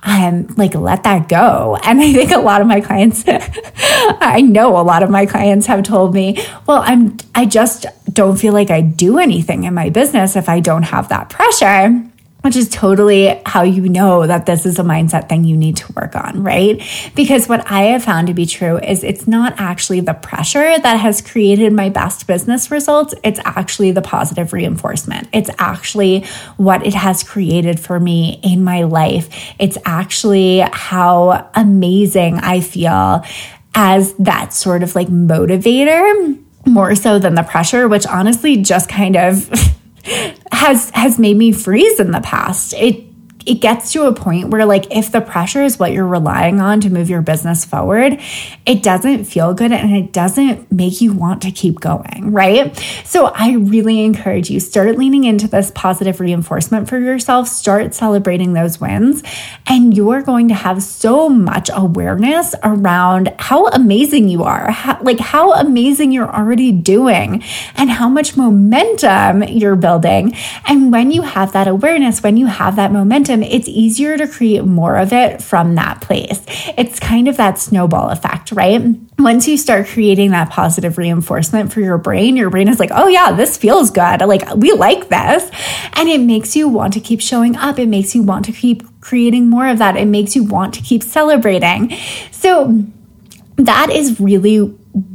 um, 0.03 0.47
like 0.57 0.75
let 0.75 1.03
that 1.05 1.29
go. 1.29 1.77
And 1.83 2.01
I 2.01 2.13
think 2.13 2.31
a 2.31 2.39
lot 2.39 2.61
of 2.61 2.67
my 2.67 2.81
clients, 2.81 3.25
I 3.29 4.41
know 4.41 4.79
a 4.79 4.83
lot 4.83 5.03
of 5.03 5.11
my 5.11 5.27
clients 5.27 5.67
have 5.67 5.83
told 5.83 6.15
me, 6.15 6.45
well, 6.67 6.83
I'm, 6.85 7.17
I 7.35 7.47
just 7.47 7.87
don't 8.13 8.37
feel 8.37 8.53
like 8.53 8.71
I 8.71 8.81
do 8.81 9.19
anything 9.19 9.65
in 9.65 9.75
my 9.75 9.91
business 9.91 10.37
if 10.37 10.49
I 10.49 10.61
don't 10.61 10.85
have 10.85 11.09
that 11.09 11.31
pressure 11.31 12.08
which 12.49 12.57
is 12.57 12.71
totally 12.71 13.39
how 13.45 13.61
you 13.61 13.91
know 13.91 14.27
that 14.27 14.47
this 14.47 14.65
is 14.65 14.79
a 14.79 14.83
mindset 14.83 15.29
thing 15.29 15.45
you 15.45 15.55
need 15.55 15.77
to 15.77 15.93
work 15.93 16.17
on, 16.17 16.43
right? 16.43 16.83
Because 17.15 17.47
what 17.47 17.71
I 17.71 17.83
have 17.89 18.03
found 18.03 18.29
to 18.29 18.33
be 18.33 18.47
true 18.47 18.79
is 18.79 19.05
it's 19.05 19.27
not 19.27 19.53
actually 19.59 20.01
the 20.01 20.15
pressure 20.15 20.79
that 20.79 20.99
has 20.99 21.21
created 21.21 21.75
my 21.75 21.91
best 21.91 22.27
business 22.27 22.71
results. 22.71 23.15
It's 23.23 23.39
actually 23.45 23.91
the 23.91 24.01
positive 24.01 24.55
reinforcement. 24.55 25.29
It's 25.35 25.51
actually 25.59 26.25
what 26.57 26.87
it 26.87 26.95
has 26.95 27.23
created 27.23 27.79
for 27.79 28.01
me 28.01 28.41
in 28.43 28.65
my 28.65 28.85
life. 28.85 29.29
It's 29.59 29.77
actually 29.85 30.61
how 30.73 31.51
amazing 31.55 32.39
I 32.39 32.61
feel 32.61 33.27
as 33.75 34.15
that 34.15 34.55
sort 34.55 34.83
of 34.83 34.95
like 34.95 35.09
motivator 35.09 36.43
more 36.65 36.95
so 36.95 37.19
than 37.19 37.35
the 37.35 37.43
pressure, 37.43 37.87
which 37.89 38.07
honestly 38.07 38.57
just 38.57 38.89
kind 38.89 39.17
of 39.17 39.51
has 40.53 40.91
has 40.91 41.19
made 41.19 41.37
me 41.37 41.53
freeze 41.53 42.01
in 42.01 42.11
the 42.11 42.21
past. 42.21 42.75
It 42.75 43.08
it 43.49 43.63
gets 43.63 43.93
to 43.93 44.07
a 44.07 44.13
point 44.13 44.49
where, 44.49 44.67
like, 44.67 44.95
if 44.95 45.11
the 45.11 45.23
pressure 45.23 45.63
is 45.63 45.79
what 45.79 45.93
you're 45.93 46.07
relying 46.07 46.61
on 46.61 46.81
to 46.83 46.91
move 46.91 47.09
your 47.09 47.23
business 47.23 47.65
forward, 47.65 48.21
it 48.67 48.83
doesn't 48.83 49.25
feel 49.25 49.55
good 49.55 49.73
and 49.73 49.97
it 49.97 50.13
doesn't 50.13 50.71
make 50.71 51.01
you 51.01 51.15
want 51.15 51.41
to 51.43 51.51
keep 51.51 51.81
going, 51.81 52.31
right? 52.31 52.77
So, 53.05 53.33
I 53.35 53.55
really 53.55 54.05
encourage 54.05 54.51
you 54.51 54.61
start 54.61 54.99
leaning 54.99 55.25
into 55.25 55.49
this 55.49 55.73
positive 55.75 56.21
reinforcement 56.21 56.89
for 56.89 56.99
yourself, 56.99 57.49
start 57.49 57.95
celebrating 57.95 58.53
those 58.53 58.81
wins, 58.81 59.23
and 59.67 59.97
you're 59.97 60.23
going 60.23 60.49
to 60.49 60.55
have 60.55 60.83
so 60.83 61.31
much 61.31 61.71
awareness 61.73 62.55
around 62.63 63.35
how 63.39 63.69
amazing 63.69 64.29
you 64.29 64.45
are, 64.45 64.71
how, 64.71 65.01
like, 65.01 65.21
how 65.21 65.55
amazing 65.55 66.13
you're 66.13 66.31
already 66.31 66.71
doing, 66.71 67.43
and 67.77 67.89
how 67.89 68.11
much 68.11 68.37
momentum 68.37 69.43
you're 69.45 69.77
building. 69.77 70.35
And 70.67 70.93
when 70.93 71.11
you 71.11 71.23
have 71.23 71.53
that 71.53 71.67
awareness, 71.67 72.23
when 72.23 72.37
you 72.37 72.47
have 72.47 72.77
that 72.77 72.93
momentum, 72.93 73.38
it's 73.43 73.69
easier 73.69 74.17
to 74.17 74.27
create 74.27 74.65
more 74.65 74.97
of 74.97 75.13
it 75.13 75.43
from 75.43 75.75
that 75.77 76.01
place. 76.01 76.45
It's 76.77 76.99
kind 77.01 77.29
of 77.29 77.37
that 77.37 77.59
snowball 77.59 78.11
effect, 78.11 78.53
right? 78.53 78.81
Once 79.19 79.49
you 79.49 79.57
start 79.57 79.87
creating 79.87 80.31
that 80.31 80.51
positive 80.51 80.99
reinforcement 80.99 81.73
for 81.73 81.81
your 81.81 81.99
brain, 81.99 82.37
your 82.37 82.51
brain 82.51 82.69
is 82.69 82.79
like, 82.79 82.91
oh, 82.93 83.09
yeah, 83.09 83.33
this 83.33 83.57
feels 83.57 83.91
good. 83.91 84.21
Like, 84.21 84.55
we 84.57 84.73
like 84.73 85.09
this. 85.09 85.51
And 85.95 86.09
it 86.09 86.21
makes 86.21 86.55
you 86.55 86.69
want 86.69 86.93
to 86.95 87.01
keep 87.01 87.21
showing 87.21 87.57
up. 87.57 87.79
It 87.79 87.89
makes 87.89 88.15
you 88.15 88.23
want 88.23 88.45
to 88.47 88.53
keep 88.53 88.83
creating 89.01 89.49
more 89.49 89.67
of 89.69 89.79
that. 89.79 89.97
It 89.97 90.07
makes 90.07 90.37
you 90.37 90.45
want 90.45 90.75
to 90.75 90.83
keep 90.83 91.03
celebrating. 91.03 91.93
So, 92.31 92.85
that 93.59 93.91
is 93.91 94.21
really 94.21 94.59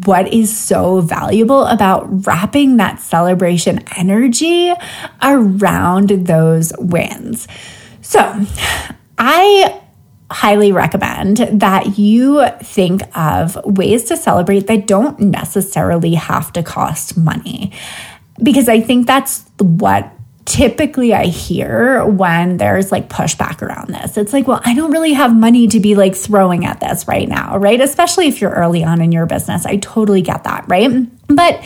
what 0.05 0.31
is 0.33 0.55
so 0.55 1.01
valuable 1.01 1.65
about 1.65 2.25
wrapping 2.25 2.77
that 2.77 2.99
celebration 2.99 3.79
energy 3.97 4.71
around 5.21 6.09
those 6.09 6.73
wins. 6.77 7.47
So, 8.03 8.45
I 9.17 9.81
highly 10.29 10.71
recommend 10.71 11.37
that 11.37 11.97
you 11.97 12.45
think 12.61 13.01
of 13.15 13.57
ways 13.65 14.03
to 14.05 14.17
celebrate 14.17 14.67
that 14.67 14.87
don't 14.87 15.19
necessarily 15.19 16.15
have 16.15 16.51
to 16.53 16.63
cost 16.63 17.17
money. 17.17 17.71
Because 18.41 18.67
I 18.67 18.81
think 18.81 19.07
that's 19.07 19.45
what 19.59 20.11
typically 20.45 21.13
I 21.13 21.25
hear 21.27 22.05
when 22.05 22.57
there's 22.57 22.91
like 22.91 23.07
pushback 23.09 23.61
around 23.61 23.89
this. 23.89 24.17
It's 24.17 24.33
like, 24.33 24.47
well, 24.47 24.61
I 24.65 24.73
don't 24.73 24.91
really 24.91 25.13
have 25.13 25.33
money 25.35 25.67
to 25.67 25.79
be 25.79 25.95
like 25.95 26.15
throwing 26.15 26.65
at 26.65 26.79
this 26.79 27.07
right 27.07 27.29
now, 27.29 27.57
right? 27.57 27.79
Especially 27.79 28.27
if 28.27 28.41
you're 28.41 28.51
early 28.51 28.83
on 28.83 29.01
in 29.01 29.11
your 29.11 29.25
business. 29.25 29.65
I 29.65 29.77
totally 29.77 30.21
get 30.21 30.43
that, 30.43 30.65
right? 30.67 31.07
But 31.27 31.63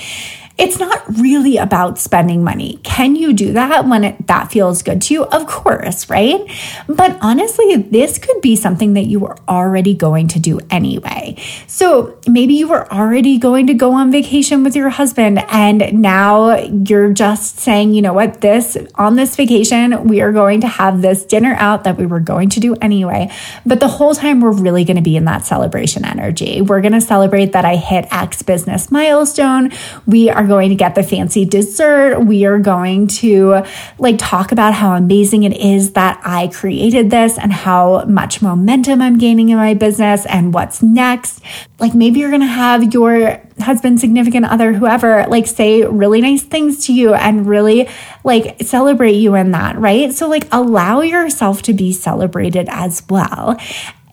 it's 0.58 0.80
not 0.80 1.04
really 1.20 1.58
about 1.58 2.00
spending 2.00 2.44
money. 2.44 2.80
Can 2.84 3.16
you 3.16 3.34
do 3.34 3.54
that 3.54 3.86
when 3.86 4.04
it, 4.04 4.28
that 4.28 4.52
feels 4.52 4.82
good 4.82 5.04
to 5.04 5.14
you? 5.14 5.24
Of 5.26 5.46
course, 5.46 6.10
right? 6.10 6.50
But 6.88 7.18
honestly, 7.22 7.76
this 7.76 8.18
could 8.18 8.42
be 8.42 8.56
something 8.56 8.94
that 8.94 9.06
you 9.06 9.20
were 9.20 9.38
already 9.48 9.94
going 9.94 10.28
to 10.30 10.40
do 10.40 10.60
anyway. 10.72 11.36
So 11.68 12.18
maybe 12.28 12.56
you 12.56 12.68
were 12.68 12.92
already 12.92 13.38
going 13.38 13.68
to 13.68 13.76
go 13.76 13.94
on 13.94 14.12
vacation 14.12 14.64
with 14.64 14.76
your 14.76 14.90
husband 14.90 15.44
and 15.50 16.02
now 16.02 16.58
you're 16.58 17.14
just 17.14 17.60
saying, 17.60 17.94
you 17.94 18.02
know 18.02 18.14
what, 18.14 18.42
this 18.42 18.78
on 18.96 19.16
this 19.16 19.36
vacation, 19.36 20.06
we 20.06 20.22
are 20.22 20.32
going 20.32 20.62
to 20.62 20.68
have 20.68 21.04
this 21.04 21.24
dinner 21.24 21.56
out 21.60 21.84
that 21.84 21.98
we 21.98 22.08
were 22.08 22.20
going 22.20 22.50
to 22.50 22.60
do 22.60 22.74
anyway. 22.76 23.32
But 23.64 23.80
the 23.80 23.88
whole 23.88 24.16
time 24.16 24.42
we're 24.42 24.52
really 24.52 24.86
going 24.86 24.98
to 24.98 25.04
be 25.04 25.16
in 25.16 25.26
that 25.26 25.46
celebration 25.46 26.04
energy. 26.04 26.62
We're 26.62 26.82
going 26.82 26.94
to 26.94 27.02
celebrate 27.02 27.52
that 27.52 27.66
I 27.66 27.76
hit 27.76 28.08
X 28.12 28.42
business 28.42 28.90
milestone. 28.92 29.72
We 30.08 30.32
are 30.32 30.47
going 30.48 30.70
to 30.70 30.76
get 30.76 30.96
the 30.96 31.04
fancy 31.04 31.46
dessert. 31.46 32.20
We 32.22 32.46
are 32.46 32.60
going 32.60 33.08
to 33.08 33.64
like 34.00 34.16
talk 34.18 34.52
about 34.52 34.74
how 34.74 34.96
amazing 34.96 35.44
it 35.44 35.56
is 35.56 35.94
that 35.94 36.20
I 36.24 36.48
created 36.48 37.10
this 37.10 37.38
and 37.38 37.54
how 37.54 38.06
much 38.06 38.42
momentum 38.42 39.02
I'm 39.02 39.18
gaining 39.18 39.50
in 39.50 39.58
my 39.58 39.74
business 39.74 40.26
and 40.26 40.54
what's 40.54 40.82
next. 40.82 41.42
Like 41.80 41.94
maybe 41.94 42.20
you're 42.20 42.32
going 42.32 42.42
to 42.42 42.48
have 42.48 42.94
your 42.94 43.42
husband, 43.60 44.00
significant 44.00 44.46
other, 44.46 44.74
whoever, 44.74 45.26
like 45.28 45.48
say 45.48 45.84
really 45.84 46.22
nice 46.22 46.44
things 46.44 46.86
to 46.86 46.94
you 46.94 47.14
and 47.14 47.48
really 47.48 47.90
like 48.24 48.62
celebrate 48.62 49.14
you 49.14 49.36
in 49.36 49.52
that, 49.52 49.78
right? 49.78 50.14
So, 50.14 50.28
like, 50.28 50.48
allow 50.52 51.02
yourself 51.02 51.62
to 51.64 51.74
be 51.74 51.92
celebrated 51.92 52.68
as 52.70 53.04
well 53.10 53.58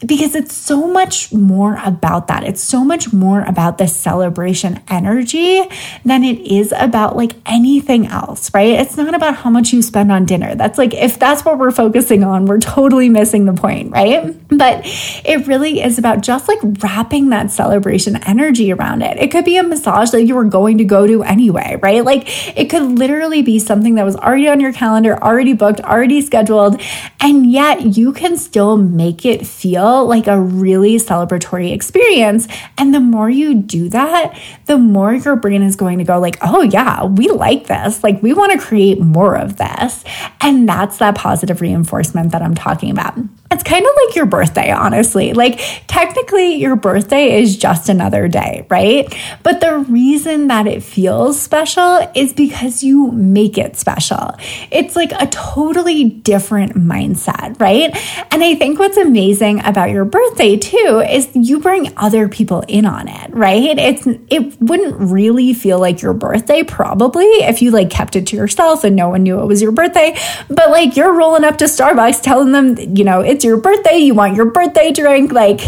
because 0.06 0.34
it's 0.34 0.54
so 0.54 0.86
much 0.86 1.32
more 1.32 1.78
about 1.84 2.28
that. 2.28 2.44
It's 2.44 2.62
so 2.62 2.84
much 2.84 3.12
more 3.12 3.42
about 3.42 3.78
the 3.78 3.86
celebration 3.86 4.80
energy 4.88 5.62
than 6.04 6.24
it 6.24 6.38
is 6.40 6.72
about 6.76 7.16
like 7.16 7.32
anything 7.46 8.06
else, 8.06 8.52
right? 8.52 8.80
It's 8.80 8.96
not 8.96 9.14
about 9.14 9.36
how 9.36 9.50
much 9.50 9.72
you 9.72 9.82
spend 9.82 10.10
on 10.12 10.24
dinner. 10.24 10.54
That's 10.54 10.78
like, 10.78 10.94
if 10.94 11.18
that's 11.18 11.44
what 11.44 11.58
we're 11.58 11.70
focusing 11.70 12.24
on, 12.24 12.46
we're 12.46 12.60
totally 12.60 13.08
missing 13.08 13.44
the 13.44 13.54
point, 13.54 13.92
right? 13.92 14.34
But 14.48 14.82
it 15.24 15.46
really 15.46 15.82
is 15.82 15.98
about 15.98 16.22
just 16.22 16.48
like 16.48 16.58
wrapping 16.82 17.30
that 17.30 17.50
celebration 17.50 18.16
energy 18.24 18.72
around 18.72 19.02
it. 19.02 19.18
It 19.18 19.30
could 19.30 19.44
be 19.44 19.56
a 19.56 19.62
massage 19.62 20.10
that 20.10 20.24
you 20.24 20.34
were 20.34 20.44
going 20.44 20.78
to 20.78 20.84
go 20.84 21.06
to 21.06 21.22
anyway, 21.22 21.78
right? 21.82 22.04
Like 22.04 22.24
it 22.58 22.70
could 22.70 22.82
literally 22.82 23.42
be 23.42 23.58
something 23.58 23.94
that 23.96 24.04
was 24.04 24.16
already 24.16 24.48
on 24.48 24.60
your 24.60 24.72
calendar, 24.72 25.22
already 25.22 25.52
booked, 25.52 25.80
already 25.80 26.20
scheduled, 26.20 26.80
and 27.20 27.50
yet 27.50 27.96
you 27.96 28.12
can 28.12 28.36
still 28.36 28.76
make 28.76 29.24
it 29.24 29.46
feel 29.46 29.93
like 30.02 30.26
a 30.26 30.40
really 30.40 30.96
celebratory 30.96 31.72
experience. 31.72 32.48
And 32.78 32.94
the 32.94 33.00
more 33.00 33.30
you 33.30 33.54
do 33.54 33.88
that, 33.90 34.38
the 34.66 34.78
more 34.78 35.14
your 35.14 35.36
brain 35.36 35.62
is 35.62 35.76
going 35.76 35.98
to 35.98 36.04
go 36.04 36.18
like, 36.18 36.38
"Oh 36.42 36.62
yeah, 36.62 37.04
we 37.04 37.28
like 37.28 37.66
this. 37.66 38.02
Like 38.02 38.22
we 38.22 38.32
want 38.32 38.52
to 38.52 38.58
create 38.58 39.00
more 39.00 39.36
of 39.36 39.56
this." 39.56 40.04
And 40.40 40.68
that's 40.68 40.98
that 40.98 41.14
positive 41.14 41.60
reinforcement 41.60 42.32
that 42.32 42.42
I'm 42.42 42.54
talking 42.54 42.90
about. 42.90 43.14
It's 43.54 43.62
kind 43.62 43.86
of 43.86 43.92
like 44.06 44.16
your 44.16 44.26
birthday, 44.26 44.72
honestly. 44.72 45.32
Like, 45.32 45.60
technically, 45.86 46.56
your 46.56 46.74
birthday 46.74 47.40
is 47.40 47.56
just 47.56 47.88
another 47.88 48.26
day, 48.26 48.66
right? 48.68 49.06
But 49.44 49.60
the 49.60 49.78
reason 49.78 50.48
that 50.48 50.66
it 50.66 50.82
feels 50.82 51.40
special 51.40 52.10
is 52.16 52.32
because 52.32 52.82
you 52.82 53.12
make 53.12 53.56
it 53.56 53.76
special. 53.76 54.34
It's 54.72 54.96
like 54.96 55.12
a 55.12 55.28
totally 55.28 56.04
different 56.04 56.74
mindset, 56.74 57.60
right? 57.60 57.94
And 58.32 58.42
I 58.42 58.56
think 58.56 58.80
what's 58.80 58.96
amazing 58.96 59.64
about 59.64 59.90
your 59.90 60.04
birthday 60.04 60.56
too 60.56 61.04
is 61.08 61.28
you 61.34 61.60
bring 61.60 61.96
other 61.96 62.28
people 62.28 62.64
in 62.66 62.86
on 62.86 63.06
it, 63.06 63.32
right? 63.32 63.78
It's 63.78 64.06
it 64.06 64.60
wouldn't 64.60 64.96
really 64.98 65.54
feel 65.54 65.78
like 65.78 66.02
your 66.02 66.12
birthday 66.12 66.64
probably 66.64 67.24
if 67.24 67.62
you 67.62 67.70
like 67.70 67.90
kept 67.90 68.16
it 68.16 68.26
to 68.28 68.36
yourself 68.36 68.82
and 68.82 68.96
no 68.96 69.10
one 69.10 69.22
knew 69.22 69.40
it 69.40 69.46
was 69.46 69.62
your 69.62 69.72
birthday, 69.72 70.16
but 70.48 70.70
like 70.70 70.96
you're 70.96 71.12
rolling 71.12 71.44
up 71.44 71.58
to 71.58 71.66
Starbucks 71.66 72.20
telling 72.20 72.50
them, 72.50 72.76
you 72.96 73.04
know, 73.04 73.20
it's 73.20 73.43
your 73.44 73.58
birthday, 73.58 73.98
you 73.98 74.14
want 74.14 74.34
your 74.34 74.46
birthday 74.46 74.92
drink, 74.92 75.32
like 75.32 75.60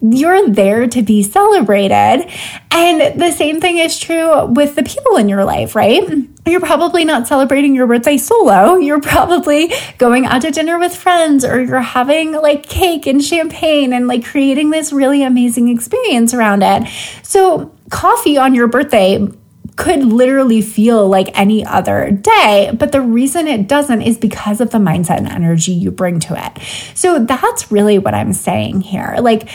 you're 0.00 0.48
there 0.48 0.86
to 0.86 1.02
be 1.02 1.22
celebrated. 1.22 2.30
And 2.70 3.20
the 3.20 3.32
same 3.32 3.60
thing 3.60 3.78
is 3.78 3.98
true 3.98 4.46
with 4.46 4.74
the 4.76 4.82
people 4.82 5.16
in 5.16 5.28
your 5.28 5.44
life, 5.44 5.74
right? 5.74 6.02
You're 6.46 6.60
probably 6.60 7.04
not 7.04 7.26
celebrating 7.26 7.74
your 7.74 7.86
birthday 7.86 8.16
solo. 8.16 8.76
You're 8.76 9.00
probably 9.00 9.72
going 9.98 10.26
out 10.26 10.42
to 10.42 10.50
dinner 10.50 10.78
with 10.78 10.94
friends 10.94 11.44
or 11.44 11.62
you're 11.62 11.80
having 11.80 12.32
like 12.32 12.64
cake 12.64 13.06
and 13.06 13.22
champagne 13.22 13.92
and 13.92 14.06
like 14.08 14.24
creating 14.24 14.70
this 14.70 14.92
really 14.92 15.22
amazing 15.22 15.68
experience 15.68 16.34
around 16.34 16.62
it. 16.62 16.88
So, 17.22 17.72
coffee 17.90 18.38
on 18.38 18.54
your 18.54 18.66
birthday 18.66 19.26
could 19.76 20.04
literally 20.04 20.62
feel 20.62 21.08
like 21.08 21.36
any 21.38 21.64
other 21.64 22.10
day. 22.10 22.70
But 22.74 22.92
the 22.92 23.00
reason 23.00 23.48
it 23.48 23.66
doesn't 23.66 24.02
is 24.02 24.16
because 24.16 24.60
of 24.60 24.70
the 24.70 24.78
mindset 24.78 25.18
and 25.18 25.28
energy 25.28 25.72
you 25.72 25.90
bring 25.90 26.20
to 26.20 26.34
it. 26.36 26.62
So 26.94 27.18
that's 27.18 27.72
really 27.72 27.98
what 27.98 28.14
I'm 28.14 28.32
saying 28.32 28.82
here. 28.82 29.16
Like, 29.20 29.48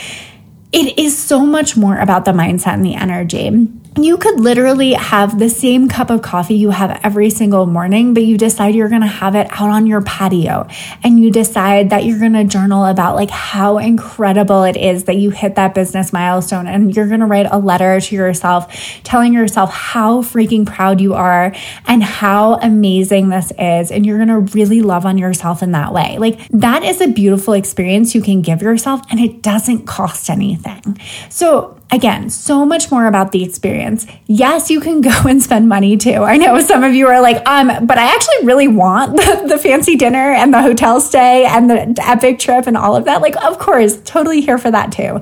it 0.72 1.00
is 1.00 1.18
so 1.18 1.46
much 1.46 1.76
more 1.78 1.98
about 1.98 2.26
the 2.26 2.32
mindset 2.32 2.74
and 2.74 2.86
the 2.86 2.96
energy 2.96 3.68
you 3.98 4.18
could 4.18 4.40
literally 4.40 4.94
have 4.94 5.40
the 5.40 5.50
same 5.50 5.88
cup 5.88 6.10
of 6.10 6.22
coffee 6.22 6.56
you 6.56 6.70
have 6.70 7.00
every 7.04 7.30
single 7.30 7.66
morning, 7.66 8.14
but 8.14 8.24
you 8.24 8.38
decide 8.38 8.76
you're 8.76 8.90
going 8.90 9.02
to 9.02 9.08
have 9.08 9.36
it 9.36 9.48
out 9.52 9.70
on 9.70 9.88
your 9.88 10.02
patio 10.02 10.68
and 11.04 11.20
you 11.20 11.32
decide 11.32 11.90
that 11.90 12.06
you're 12.06 12.20
going 12.20 12.34
to 12.34 12.44
journal 12.44 12.86
about 12.86 13.16
like 13.16 13.30
how 13.30 13.78
incredible 13.78 14.64
it 14.64 14.78
is 14.78 15.06
that 15.06 15.16
you 15.16 15.32
hit 15.32 15.56
that 15.56 15.74
business 15.74 16.14
milestone 16.14 16.68
and 16.68 16.96
you're 16.96 17.08
going 17.08 17.20
to 17.20 17.26
write 17.26 17.48
a 17.50 17.58
letter 17.58 18.00
to 18.00 18.16
yourself 18.16 18.72
telling 19.04 19.34
yourself 19.34 19.72
how 19.72 20.22
freaking 20.22 20.66
proud 20.66 21.02
you 21.02 21.14
are 21.14 21.54
and 21.88 22.04
how 22.04 22.56
amazing 22.56 23.30
this 23.30 23.52
is 23.58 23.92
and 23.92 24.06
you're 24.06 24.24
going 24.24 24.28
to 24.28 24.54
really 24.54 24.82
love 24.82 25.06
on 25.06 25.18
yourself 25.18 25.64
in 25.64 25.72
that 25.72 25.94
way. 25.94 26.18
Like 26.20 26.48
that 26.50 26.84
is 26.84 27.02
a 27.02 27.08
beautiful 27.08 27.54
experience 27.54 28.14
you 28.14 28.22
can 28.22 28.42
give 28.42 28.62
yourself 28.62 29.02
and 29.10 29.20
it 29.20 29.42
doesn't 29.42 29.88
cost 29.88 30.30
anything. 30.30 31.00
So 31.30 31.79
Again, 31.92 32.30
so 32.30 32.66
much 32.66 32.92
more 32.92 33.08
about 33.08 33.32
the 33.32 33.44
experience. 33.44 34.06
Yes, 34.28 34.70
you 34.70 34.80
can 34.80 35.02
go 35.10 35.12
and 35.28 35.42
spend 35.42 35.68
money 35.68 35.98
too. 35.98 36.24
I 36.24 36.38
know 36.38 36.60
some 36.60 36.84
of 36.84 36.94
you 36.94 37.08
are 37.08 37.22
like, 37.22 37.48
um, 37.48 37.86
but 37.86 37.98
I 37.98 38.14
actually 38.14 38.46
really 38.46 38.68
want 38.68 39.16
the, 39.16 39.46
the 39.48 39.58
fancy 39.58 39.96
dinner 39.96 40.32
and 40.32 40.54
the 40.54 40.62
hotel 40.62 41.02
stay 41.02 41.46
and 41.46 41.70
the 41.70 41.96
epic 42.06 42.40
trip 42.40 42.68
and 42.68 42.78
all 42.78 42.96
of 42.96 43.06
that. 43.06 43.22
Like, 43.22 43.36
of 43.44 43.58
course, 43.58 44.00
totally 44.02 44.42
here 44.42 44.58
for 44.58 44.70
that 44.70 44.92
too. 44.92 45.22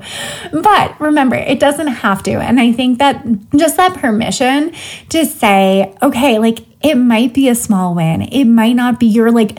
But 0.52 1.00
remember, 1.00 1.36
it 1.36 1.58
doesn't 1.58 1.86
have 1.86 2.22
to. 2.24 2.32
And 2.32 2.60
I 2.60 2.72
think 2.72 2.98
that 2.98 3.24
just 3.56 3.76
that 3.78 3.94
permission 3.94 4.72
to 5.08 5.24
say, 5.24 5.94
okay, 6.02 6.38
like 6.38 6.60
it 6.82 6.96
might 6.96 7.34
be 7.34 7.48
a 7.48 7.54
small 7.54 7.94
win. 7.94 8.22
It 8.22 8.44
might 8.44 8.74
not 8.74 9.00
be 9.00 9.06
your 9.06 9.30
like 9.30 9.58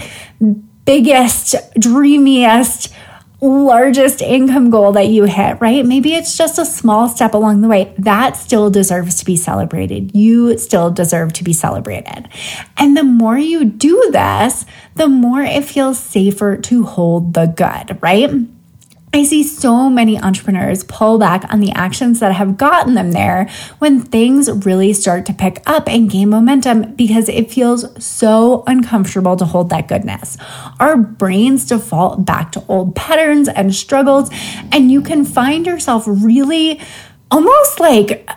biggest, 0.86 1.56
dreamiest, 1.80 2.94
largest 3.42 4.22
income 4.22 4.70
goal 4.70 4.92
that 4.94 5.08
you 5.08 5.24
hit, 5.24 5.62
right? 5.62 5.86
Maybe 5.86 6.14
it's 6.14 6.38
just 6.38 6.60
a 6.60 6.66
small 6.66 7.08
step 7.08 7.34
along 7.34 7.62
the 7.62 7.68
way. 7.68 7.94
That 7.98 8.36
still 8.36 8.70
deserves 8.70 9.16
to 9.20 9.26
be 9.26 9.38
celebrated. 9.38 10.16
You 10.16 10.58
still 10.58 10.92
deserve 10.92 11.34
to 11.34 11.44
be 11.44 11.54
celebrated. 11.54 12.28
And 12.78 12.98
the 12.98 13.04
more 13.04 13.38
you 13.38 13.66
do 13.66 14.10
this, 14.12 14.66
the 14.96 15.08
more 15.08 15.42
it 15.42 15.64
feels 15.64 16.00
safer 16.00 16.58
to 16.58 16.84
hold 16.84 17.34
the 17.34 17.46
good, 17.46 18.02
right? 18.02 18.30
I 19.12 19.24
see 19.24 19.42
so 19.42 19.90
many 19.90 20.20
entrepreneurs 20.20 20.84
pull 20.84 21.18
back 21.18 21.52
on 21.52 21.62
the 21.62 21.72
actions 21.72 22.20
that 22.20 22.34
have 22.34 22.58
gotten 22.58 22.94
them 22.94 23.12
there 23.12 23.50
when 23.80 24.02
things 24.02 24.52
really 24.66 24.94
start 24.94 25.26
to 25.26 25.34
pick 25.34 25.64
up 25.66 25.90
and 25.90 26.12
gain 26.12 26.30
momentum 26.30 26.94
because 26.94 27.28
it 27.28 27.52
feels 27.52 28.04
so 28.04 28.64
uncomfortable 28.68 29.36
to 29.38 29.46
hold 29.46 29.72
that 29.72 29.88
goodness. 29.88 30.38
Our 30.80 30.96
brains 30.96 31.66
default 31.66 32.24
back 32.24 32.52
to 32.52 32.64
old 32.68 32.96
patterns 32.96 33.48
and 33.48 33.74
struggles, 33.74 34.30
and 34.72 34.92
you 34.92 35.02
can 35.02 35.26
find 35.26 35.66
yourself 35.66 36.04
really 36.08 36.80
almost 37.32 37.80
like 37.80 38.30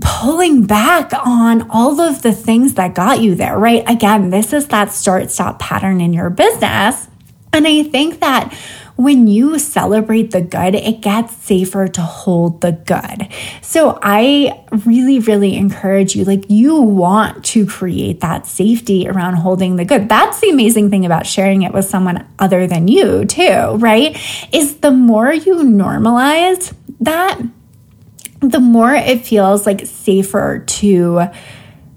pulling 0.00 0.64
back 0.64 1.12
on 1.26 1.68
all 1.70 2.00
of 2.00 2.22
the 2.22 2.32
things 2.32 2.74
that 2.74 2.94
got 2.94 3.20
you 3.20 3.34
there, 3.34 3.58
right? 3.58 3.82
Again, 3.86 4.30
this 4.30 4.54
is 4.54 4.68
that 4.68 4.92
start 4.92 5.30
stop 5.30 5.58
pattern 5.58 6.00
in 6.00 6.14
your 6.14 6.30
business. 6.30 7.08
And 7.52 7.66
I 7.66 7.84
think 7.84 8.20
that 8.20 8.54
when 8.96 9.26
you 9.26 9.58
celebrate 9.58 10.30
the 10.30 10.40
good, 10.40 10.74
it 10.74 11.02
gets 11.02 11.36
safer 11.36 11.86
to 11.86 12.00
hold 12.00 12.62
the 12.62 12.72
good. 12.72 13.28
So 13.60 13.98
I 14.02 14.64
really, 14.84 15.18
really 15.18 15.54
encourage 15.54 16.16
you, 16.16 16.24
like, 16.24 16.44
you 16.48 16.80
want 16.80 17.44
to 17.46 17.66
create 17.66 18.20
that 18.20 18.46
safety 18.46 19.06
around 19.06 19.34
holding 19.34 19.76
the 19.76 19.84
good. 19.84 20.08
That's 20.08 20.40
the 20.40 20.48
amazing 20.48 20.90
thing 20.90 21.04
about 21.04 21.26
sharing 21.26 21.62
it 21.62 21.72
with 21.72 21.84
someone 21.84 22.26
other 22.38 22.66
than 22.66 22.88
you, 22.88 23.26
too, 23.26 23.76
right? 23.76 24.16
Is 24.52 24.78
the 24.78 24.90
more 24.90 25.32
you 25.32 25.56
normalize 25.56 26.74
that, 27.00 27.38
the 28.40 28.60
more 28.60 28.94
it 28.94 29.26
feels 29.26 29.66
like 29.66 29.86
safer 29.86 30.64
to 30.66 31.22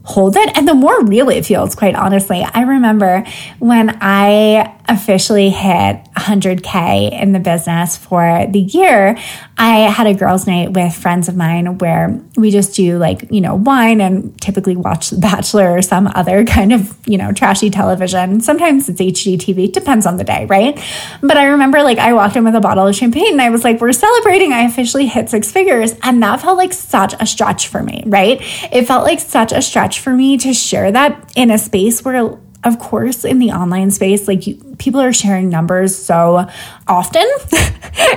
hold 0.03 0.35
it 0.35 0.57
and 0.57 0.67
the 0.67 0.73
more 0.73 1.03
real 1.05 1.29
it 1.29 1.45
feels, 1.45 1.75
quite 1.75 1.93
honestly. 1.93 2.43
I 2.43 2.61
remember 2.61 3.23
when 3.59 3.97
I 4.01 4.75
officially 4.89 5.49
hit 5.49 6.03
100K 6.17 7.11
in 7.21 7.31
the 7.31 7.39
business 7.39 7.95
for 7.95 8.47
the 8.49 8.59
year, 8.59 9.17
I 9.57 9.81
had 9.91 10.07
a 10.07 10.13
girls' 10.13 10.47
night 10.47 10.73
with 10.73 10.95
friends 10.95 11.29
of 11.29 11.35
mine 11.35 11.77
where 11.77 12.19
we 12.35 12.49
just 12.49 12.75
do 12.75 12.97
like, 12.97 13.31
you 13.31 13.39
know, 13.39 13.55
wine 13.55 14.01
and 14.01 14.39
typically 14.41 14.75
watch 14.75 15.11
The 15.11 15.19
Bachelor 15.19 15.77
or 15.77 15.81
some 15.81 16.07
other 16.15 16.43
kind 16.59 16.73
of, 16.73 16.97
you 17.05 17.17
know, 17.17 17.31
trashy 17.31 17.69
television. 17.69 18.41
Sometimes 18.41 18.89
it's 18.89 18.99
HGTV, 18.99 19.71
depends 19.71 20.05
on 20.05 20.17
the 20.17 20.23
day, 20.23 20.45
right? 20.45 20.83
But 21.21 21.37
I 21.37 21.45
remember 21.45 21.83
like 21.83 21.99
I 21.99 22.13
walked 22.13 22.35
in 22.35 22.43
with 22.43 22.55
a 22.55 22.61
bottle 22.61 22.87
of 22.87 22.95
champagne 22.95 23.33
and 23.33 23.41
I 23.41 23.49
was 23.51 23.63
like, 23.63 23.79
we're 23.79 23.91
celebrating. 23.91 24.53
I 24.53 24.63
officially 24.63 25.05
hit 25.05 25.29
six 25.29 25.51
figures. 25.51 25.93
And 26.01 26.23
that 26.23 26.41
felt 26.41 26.57
like 26.57 26.73
such 26.73 27.13
a 27.19 27.25
stretch 27.25 27.67
for 27.67 27.83
me, 27.83 28.03
right? 28.07 28.39
It 28.71 28.87
felt 28.87 29.03
like 29.03 29.19
such 29.19 29.51
a 29.51 29.61
stretch 29.61 29.99
for 29.99 30.13
me 30.13 30.37
to 30.37 30.53
share 30.53 30.91
that 30.91 31.31
in 31.35 31.51
a 31.51 31.57
space 31.57 32.03
where 32.03 32.39
of 32.63 32.77
course, 32.77 33.23
in 33.23 33.39
the 33.39 33.51
online 33.51 33.89
space, 33.89 34.27
like 34.27 34.45
you, 34.45 34.55
people 34.77 34.99
are 34.99 35.13
sharing 35.13 35.49
numbers 35.49 35.95
so 35.95 36.47
often. 36.87 37.23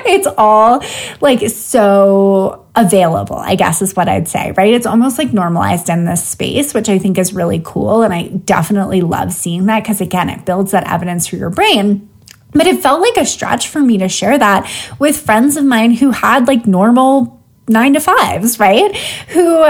it's 0.05 0.27
all 0.37 0.83
like 1.21 1.49
so 1.49 2.67
available, 2.75 3.37
I 3.37 3.55
guess 3.55 3.83
is 3.83 3.95
what 3.95 4.09
I'd 4.09 4.27
say, 4.27 4.53
right? 4.53 4.75
It's 4.75 4.87
almost 4.87 5.17
like 5.19 5.33
normalized 5.33 5.89
in 5.89 6.07
this 6.07 6.25
space, 6.25 6.75
which 6.75 6.89
I 6.89 6.99
think 6.99 7.19
is 7.19 7.33
really 7.33 7.63
cool. 7.65 8.03
And 8.03 8.13
I 8.13 8.29
definitely 8.29 9.01
love 9.01 9.33
seeing 9.33 9.67
that 9.67 9.85
because, 9.85 10.01
again, 10.01 10.29
it 10.29 10.45
builds 10.45 10.73
that 10.73 10.91
evidence 10.91 11.29
for 11.29 11.37
your 11.37 11.51
brain. 11.51 12.09
But 12.51 12.67
it 12.67 12.83
felt 12.83 13.01
like 13.01 13.17
a 13.17 13.25
stretch 13.25 13.69
for 13.69 13.81
me 13.81 13.99
to 13.99 14.09
share 14.09 14.37
that 14.39 14.71
with 14.99 15.17
friends 15.17 15.57
of 15.57 15.65
mine 15.65 15.93
who 15.93 16.11
had 16.11 16.49
like 16.49 16.67
normal 16.67 17.41
nine 17.69 17.95
to 17.95 18.01
fives, 18.01 18.59
right? 18.59 18.95
Who 19.29 19.65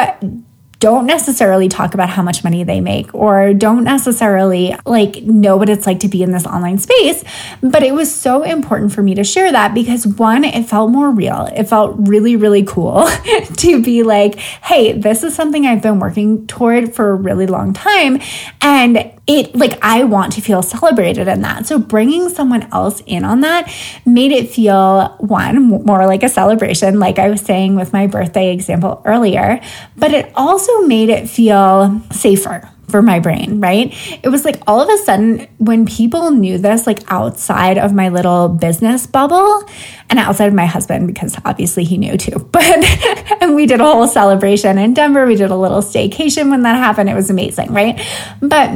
don't 0.83 1.07
necessarily 1.07 1.69
talk 1.69 1.95
about 1.95 2.11
how 2.11 2.23
much 2.23 2.43
money 2.43 2.65
they 2.65 2.81
make 2.81 3.15
or 3.15 3.55
don't 3.55 3.85
necessarily 3.85 4.75
like 4.85 5.23
know 5.23 5.57
what 5.57 5.69
it's 5.69 5.87
like 5.87 6.01
to 6.01 6.09
be 6.09 6.25
in 6.25 6.33
this 6.33 6.45
online 6.45 6.77
space. 6.77 7.23
But 7.61 7.85
it 7.85 7.95
was 7.95 8.13
so 8.13 8.43
important 8.43 8.93
for 8.93 9.01
me 9.01 9.15
to 9.15 9.23
share 9.23 9.53
that 9.53 9.75
because 9.75 10.09
one, 10.09 10.43
it 10.43 10.69
felt 10.69 10.91
more 10.91 11.13
real. 11.13 11.49
It 11.55 11.69
felt 11.69 11.95
really, 12.01 12.35
really 12.35 12.65
cool 12.65 13.07
to 13.59 13.81
be 13.81 14.03
like, 14.03 14.35
hey, 14.35 14.91
this 14.91 15.23
is 15.23 15.37
something 15.37 15.67
I've 15.67 15.83
been 15.83 16.01
working 16.01 16.49
toward 16.49 16.93
for 16.93 17.11
a 17.11 17.15
really 17.15 17.47
long 17.47 17.73
time. 17.75 18.21
And 18.61 19.13
it 19.27 19.55
like 19.55 19.79
I 19.83 20.05
want 20.05 20.33
to 20.35 20.41
feel 20.41 20.63
celebrated 20.63 21.29
in 21.29 21.43
that. 21.43 21.67
So 21.67 21.79
bringing 21.79 22.29
someone 22.29 22.69
else 22.73 23.03
in 23.07 23.25
on 23.25 23.43
that 23.43 23.73
made 24.05 24.33
it 24.33 24.51
feel 24.51 25.17
one 25.19 25.69
more 25.85 26.07
like 26.07 26.23
a 26.23 26.29
celebration 26.29 26.99
like 26.99 27.19
I 27.19 27.31
was 27.31 27.41
saying 27.41 27.77
with 27.77 27.93
my 27.93 28.07
birthday 28.07 28.53
example 28.53 29.01
earlier, 29.05 29.61
but 29.97 30.13
it 30.13 30.33
also 30.35 30.81
made 30.83 31.09
it 31.09 31.29
feel 31.29 32.03
safer 32.11 32.69
for 32.93 33.01
my 33.01 33.21
brain, 33.21 33.61
right? 33.61 33.93
It 34.23 34.29
was 34.29 34.45
like 34.45 34.61
all 34.67 34.81
of 34.81 34.89
a 34.89 34.99
sudden 34.99 35.49
when 35.59 35.87
people 35.87 36.31
knew 36.31 36.59
this, 36.59 36.87
like 36.87 37.01
outside 37.11 37.79
of 37.79 37.95
my 37.95 38.11
little 38.11 38.49
business 38.49 39.07
bubble 39.07 39.65
and 40.11 40.19
outside 40.19 40.47
of 40.47 40.55
my 40.55 40.67
husband, 40.67 41.07
because 41.07 41.37
obviously 41.45 41.85
he 41.85 41.97
knew 41.97 42.17
too. 42.17 42.33
But, 42.53 42.85
and 43.43 43.55
we 43.57 43.67
did 43.67 43.81
a 43.81 43.85
whole 43.85 44.07
celebration 44.07 44.77
in 44.79 44.95
Denver. 44.95 45.27
We 45.27 45.37
did 45.37 45.51
a 45.51 45.57
little 45.57 45.81
staycation 45.81 46.51
when 46.51 46.63
that 46.63 46.77
happened. 46.77 47.09
It 47.09 47.15
was 47.15 47.31
amazing, 47.31 47.73
right? 47.73 47.99
But, 48.41 48.71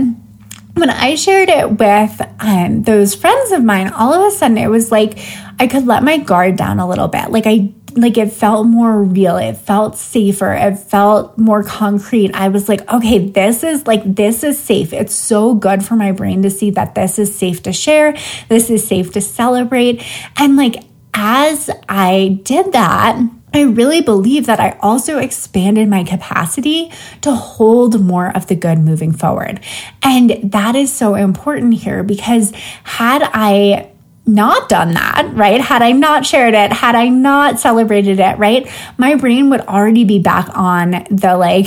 when 0.77 0.91
I 0.91 1.15
shared 1.15 1.49
it 1.49 1.71
with 1.71 2.21
um, 2.39 2.83
those 2.83 3.15
friends 3.15 3.53
of 3.53 3.65
mine, 3.65 3.89
all 3.89 4.13
of 4.13 4.33
a 4.33 4.37
sudden 4.37 4.59
it 4.59 4.69
was 4.69 4.93
like 4.93 5.19
I 5.59 5.67
could 5.67 5.87
let 5.87 6.03
my 6.03 6.19
guard 6.19 6.57
down 6.57 6.79
a 6.81 6.89
little 6.89 7.09
bit. 7.09 7.31
Like 7.31 7.47
I 7.47 7.73
like 7.97 8.19
it 8.19 8.33
felt 8.33 8.67
more 8.67 9.03
real. 9.03 9.39
It 9.39 9.57
felt 9.57 9.97
safer. 9.97 10.53
It 10.53 10.79
felt 10.79 11.39
more 11.39 11.63
concrete. 11.63 12.35
I 12.35 12.49
was 12.49 12.69
like, 12.69 12.87
okay, 12.93 13.31
this 13.31 13.65
is 13.65 13.87
like, 13.87 14.03
this 14.05 14.45
is 14.45 14.59
safe. 14.59 14.93
It's 14.93 15.15
so 15.15 15.55
good 15.55 15.85
for 15.85 15.97
my 15.97 16.13
brain 16.13 16.43
to 16.43 16.51
see 16.51 16.71
that 16.73 16.95
this 16.95 17.19
is 17.19 17.35
safe 17.35 17.63
to 17.63 17.73
share. 17.73 18.15
This 18.49 18.69
is 18.69 18.87
safe 18.87 19.13
to 19.13 19.21
celebrate. 19.23 20.05
And 20.37 20.57
like, 20.57 20.85
as 21.15 21.71
I 21.89 22.41
did 22.43 22.73
that, 22.73 23.19
I 23.55 23.63
really 23.63 24.03
believe 24.03 24.47
that 24.47 24.61
I 24.61 24.77
also 24.81 25.19
expanded 25.19 25.89
my 25.89 26.05
capacity 26.05 26.93
to 27.23 27.35
hold 27.35 28.01
more 28.01 28.37
of 28.37 28.49
the 28.49 28.55
good 28.55 28.79
moving 28.79 29.13
forward. 29.13 29.61
And 30.03 30.53
that 30.53 30.77
is 30.77 30.93
so 30.93 31.15
important 31.15 31.75
here 31.75 32.03
because 32.03 32.53
had 32.85 33.23
I 33.23 33.91
not 34.27 34.69
done 34.69 34.93
that, 34.95 35.31
right? 35.33 35.61
Had 35.61 35.83
I 35.83 35.93
not 35.93 36.27
shared 36.27 36.55
it, 36.55 36.73
had 36.73 36.97
I 36.97 37.09
not 37.09 37.61
celebrated 37.61 38.19
it, 38.19 38.37
right? 38.39 38.69
My 38.99 39.15
brain 39.15 39.51
would 39.51 39.61
already 39.63 40.05
be 40.05 40.19
back 40.19 40.49
on 40.55 41.07
the 41.11 41.37
like, 41.37 41.67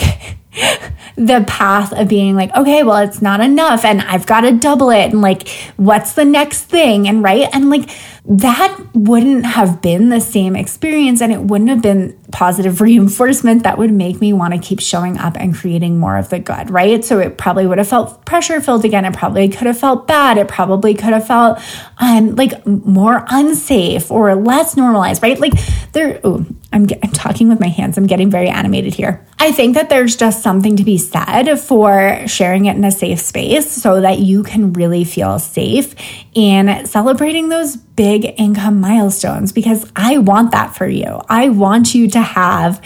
the 1.16 1.44
path 1.48 1.94
of 1.94 2.08
being 2.08 2.36
like, 2.36 2.54
okay, 2.56 2.84
well, 2.84 2.98
it's 2.98 3.22
not 3.22 3.40
enough 3.40 3.86
and 3.86 4.02
I've 4.02 4.26
got 4.26 4.42
to 4.42 4.52
double 4.52 4.90
it. 4.90 5.12
And 5.12 5.22
like, 5.22 5.48
what's 5.78 6.14
the 6.14 6.26
next 6.26 6.64
thing? 6.66 7.08
And 7.08 7.24
right. 7.24 7.48
And 7.54 7.70
like, 7.70 7.90
that 8.26 8.78
wouldn't 8.94 9.46
have 9.46 9.82
been 9.82 10.10
the 10.10 10.20
same 10.20 10.56
experience 10.56 11.22
and 11.22 11.32
it 11.32 11.42
wouldn't 11.42 11.70
have 11.70 11.82
been 11.82 12.18
positive 12.32 12.82
reinforcement 12.90 13.64
that 13.64 13.78
would 13.78 13.92
make 13.92 14.20
me 14.20 14.34
want 14.34 14.54
to 14.54 14.60
keep 14.60 14.80
showing 14.80 15.18
up 15.18 15.36
and 15.38 15.56
creating 15.56 15.98
more 15.98 16.18
of 16.18 16.30
the 16.30 16.40
good, 16.40 16.70
right? 16.70 17.04
So 17.04 17.20
it 17.20 17.38
probably 17.38 17.66
would 17.66 17.78
have 17.78 17.88
felt 17.88 18.26
pressure 18.26 18.62
filled 18.62 18.86
again. 18.86 19.06
It 19.06 19.14
probably 19.14 19.50
could 19.50 19.68
have 19.68 19.80
felt 19.80 20.08
bad. 20.08 20.38
It 20.38 20.48
probably 20.48 20.94
could 20.94 21.14
have 21.14 21.26
felt 21.26 21.60
um, 21.98 22.36
like 22.36 22.66
more 22.66 23.26
unsafe 23.30 24.12
or 24.12 24.36
less 24.36 24.76
normalized, 24.76 25.24
right? 25.24 25.40
Like 25.40 25.54
there, 25.94 26.20
oh, 26.24 26.46
I'm, 26.72 26.88
I'm 27.02 27.12
talking 27.12 27.50
with 27.50 27.60
my 27.60 27.68
hands. 27.68 27.98
I'm 27.98 28.06
getting 28.06 28.30
very 28.30 28.48
animated 28.48 28.94
here. 28.94 29.26
I 29.40 29.52
think 29.52 29.76
that 29.76 29.90
there's 29.90 30.16
just 30.16 30.44
something 30.44 30.76
to 30.76 30.84
be 30.84 30.98
said 30.98 31.56
for 31.56 32.28
sharing 32.28 32.66
it 32.66 32.76
in 32.76 32.84
a 32.84 32.92
safe 32.92 33.20
space 33.20 33.72
so 33.72 34.02
that 34.02 34.20
you 34.20 34.44
can 34.44 34.74
really 34.74 35.04
feel 35.04 35.40
safe 35.40 35.96
in 36.34 36.86
celebrating 36.86 37.50
those 37.50 37.78
big 38.00 38.34
income 38.40 38.80
milestones 38.80 39.52
because 39.52 39.92
I 39.94 40.20
want 40.20 40.52
that 40.52 40.74
for 40.74 40.88
you. 40.88 41.20
I 41.28 41.50
want 41.50 41.94
you 41.94 42.10
to 42.12 42.22
have 42.22 42.82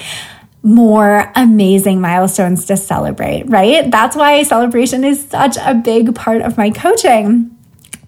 more 0.64 1.32
amazing 1.36 2.02
milestones 2.02 2.66
to 2.66 2.78
celebrate, 2.78 3.44
right? 3.44 3.92
That's 3.92 4.16
why 4.16 4.42
celebration 4.42 5.04
is 5.04 5.24
such 5.24 5.56
a 5.58 5.76
big 5.76 6.16
part 6.16 6.42
of 6.42 6.58
my 6.58 6.72
coaching 6.72 7.52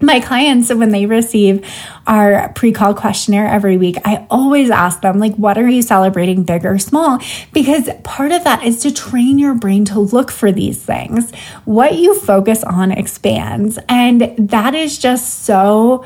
my 0.02 0.20
clients 0.20 0.74
when 0.74 0.90
they 0.90 1.06
receive 1.06 1.66
our 2.06 2.52
pre-call 2.54 2.94
questionnaire 2.94 3.48
every 3.48 3.78
week 3.78 3.96
i 4.04 4.28
always 4.30 4.70
ask 4.70 5.00
them 5.00 5.20
like 5.20 5.34
what 5.36 5.58
are 5.58 5.70
you 5.70 5.82
celebrating 5.82 6.44
big 6.44 6.66
or 6.66 6.78
small 6.78 7.18
because 7.54 7.90
part 8.04 8.34
of 8.34 8.44
that 8.44 8.62
is 8.66 8.82
to 8.82 8.92
train 8.92 9.40
your 9.40 9.56
brain 9.56 9.86
to 9.86 9.98
look 9.98 10.30
for 10.30 10.52
these 10.52 10.84
things 10.84 11.32
what 11.64 11.96
you 11.96 12.14
focus 12.20 12.62
on 12.66 12.92
expands 12.92 13.80
and 13.88 14.36
that 14.38 14.76
is 14.76 15.00
just 15.00 15.46
so 15.46 16.04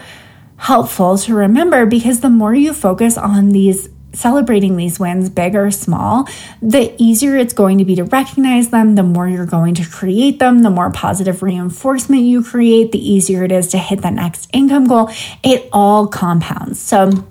helpful 0.60 1.18
to 1.18 1.34
remember 1.34 1.86
because 1.86 2.20
the 2.20 2.30
more 2.30 2.54
you 2.54 2.74
focus 2.74 3.18
on 3.18 3.50
these 3.50 3.90
celebrating 4.14 4.76
these 4.76 5.00
wins, 5.00 5.30
big 5.30 5.56
or 5.56 5.72
small, 5.72 6.28
the 6.62 6.94
easier 6.98 7.36
it's 7.36 7.54
going 7.54 7.78
to 7.78 7.86
be 7.86 7.96
to 7.96 8.04
recognize 8.04 8.70
them, 8.70 8.96
the 8.96 9.04
more 9.04 9.28
you're 9.28 9.46
going 9.46 9.76
to 9.76 9.88
create 9.88 10.40
them, 10.40 10.60
the 10.60 10.70
more 10.70 10.92
positive 10.92 11.44
reinforcement 11.44 12.24
you 12.24 12.44
create, 12.44 12.92
the 12.92 13.12
easier 13.12 13.44
it 13.44 13.52
is 13.52 13.68
to 13.70 13.78
hit 13.78 14.02
the 14.02 14.10
next 14.10 14.50
income 14.54 14.88
goal. 14.88 15.10
It 15.44 15.70
all 15.72 16.08
compounds. 16.08 16.80
So, 16.80 17.28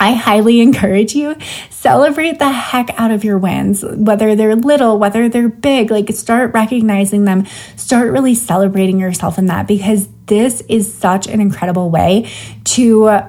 I 0.00 0.14
highly 0.14 0.60
encourage 0.60 1.14
you 1.14 1.36
celebrate 1.68 2.38
the 2.38 2.50
heck 2.50 2.90
out 2.98 3.10
of 3.10 3.24
your 3.24 3.38
wins, 3.38 3.84
whether 3.84 4.34
they're 4.34 4.56
little, 4.56 4.98
whether 4.98 5.28
they're 5.28 5.48
big, 5.48 5.90
like 5.90 6.10
start 6.10 6.52
recognizing 6.52 7.24
them, 7.24 7.46
start 7.76 8.10
really 8.10 8.34
celebrating 8.34 8.98
yourself 8.98 9.38
in 9.38 9.46
that 9.46 9.66
because 9.66 10.08
this 10.26 10.62
is 10.68 10.92
such 10.92 11.26
an 11.26 11.40
incredible 11.40 11.90
way 11.90 12.30
to 12.64 13.22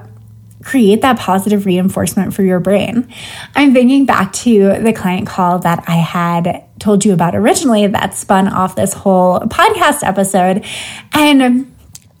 create 0.62 1.00
that 1.02 1.18
positive 1.18 1.66
reinforcement 1.66 2.34
for 2.34 2.42
your 2.42 2.60
brain. 2.60 3.12
I'm 3.54 3.72
thinking 3.72 4.06
back 4.06 4.32
to 4.34 4.80
the 4.80 4.92
client 4.92 5.26
call 5.26 5.58
that 5.60 5.84
I 5.88 5.96
had 5.96 6.64
told 6.78 7.04
you 7.04 7.12
about 7.12 7.34
originally 7.34 7.86
that 7.86 8.14
spun 8.14 8.48
off 8.48 8.76
this 8.76 8.92
whole 8.92 9.40
podcast 9.40 10.06
episode. 10.06 10.64
And 11.12 11.71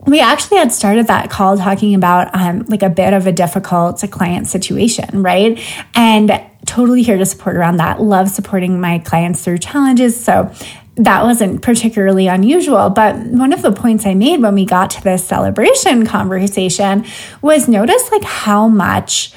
we 0.06 0.20
actually 0.20 0.58
had 0.58 0.72
started 0.72 1.06
that 1.06 1.30
call 1.30 1.56
talking 1.56 1.94
about 1.94 2.34
um, 2.34 2.64
like 2.68 2.82
a 2.82 2.90
bit 2.90 3.14
of 3.14 3.26
a 3.26 3.32
difficult 3.32 4.02
client 4.10 4.48
situation, 4.48 5.22
right? 5.22 5.60
And 5.94 6.42
totally 6.66 7.02
here 7.02 7.18
to 7.18 7.26
support 7.26 7.56
around 7.56 7.76
that. 7.76 8.00
Love 8.00 8.28
supporting 8.28 8.80
my 8.80 8.98
clients 8.98 9.44
through 9.44 9.58
challenges. 9.58 10.22
So 10.22 10.52
that 10.96 11.22
wasn't 11.22 11.62
particularly 11.62 12.26
unusual. 12.26 12.90
But 12.90 13.16
one 13.16 13.52
of 13.52 13.62
the 13.62 13.72
points 13.72 14.04
I 14.04 14.14
made 14.14 14.42
when 14.42 14.54
we 14.54 14.64
got 14.64 14.90
to 14.90 15.02
this 15.02 15.24
celebration 15.24 16.04
conversation 16.04 17.04
was 17.40 17.68
notice 17.68 18.10
like 18.10 18.24
how 18.24 18.68
much 18.68 19.32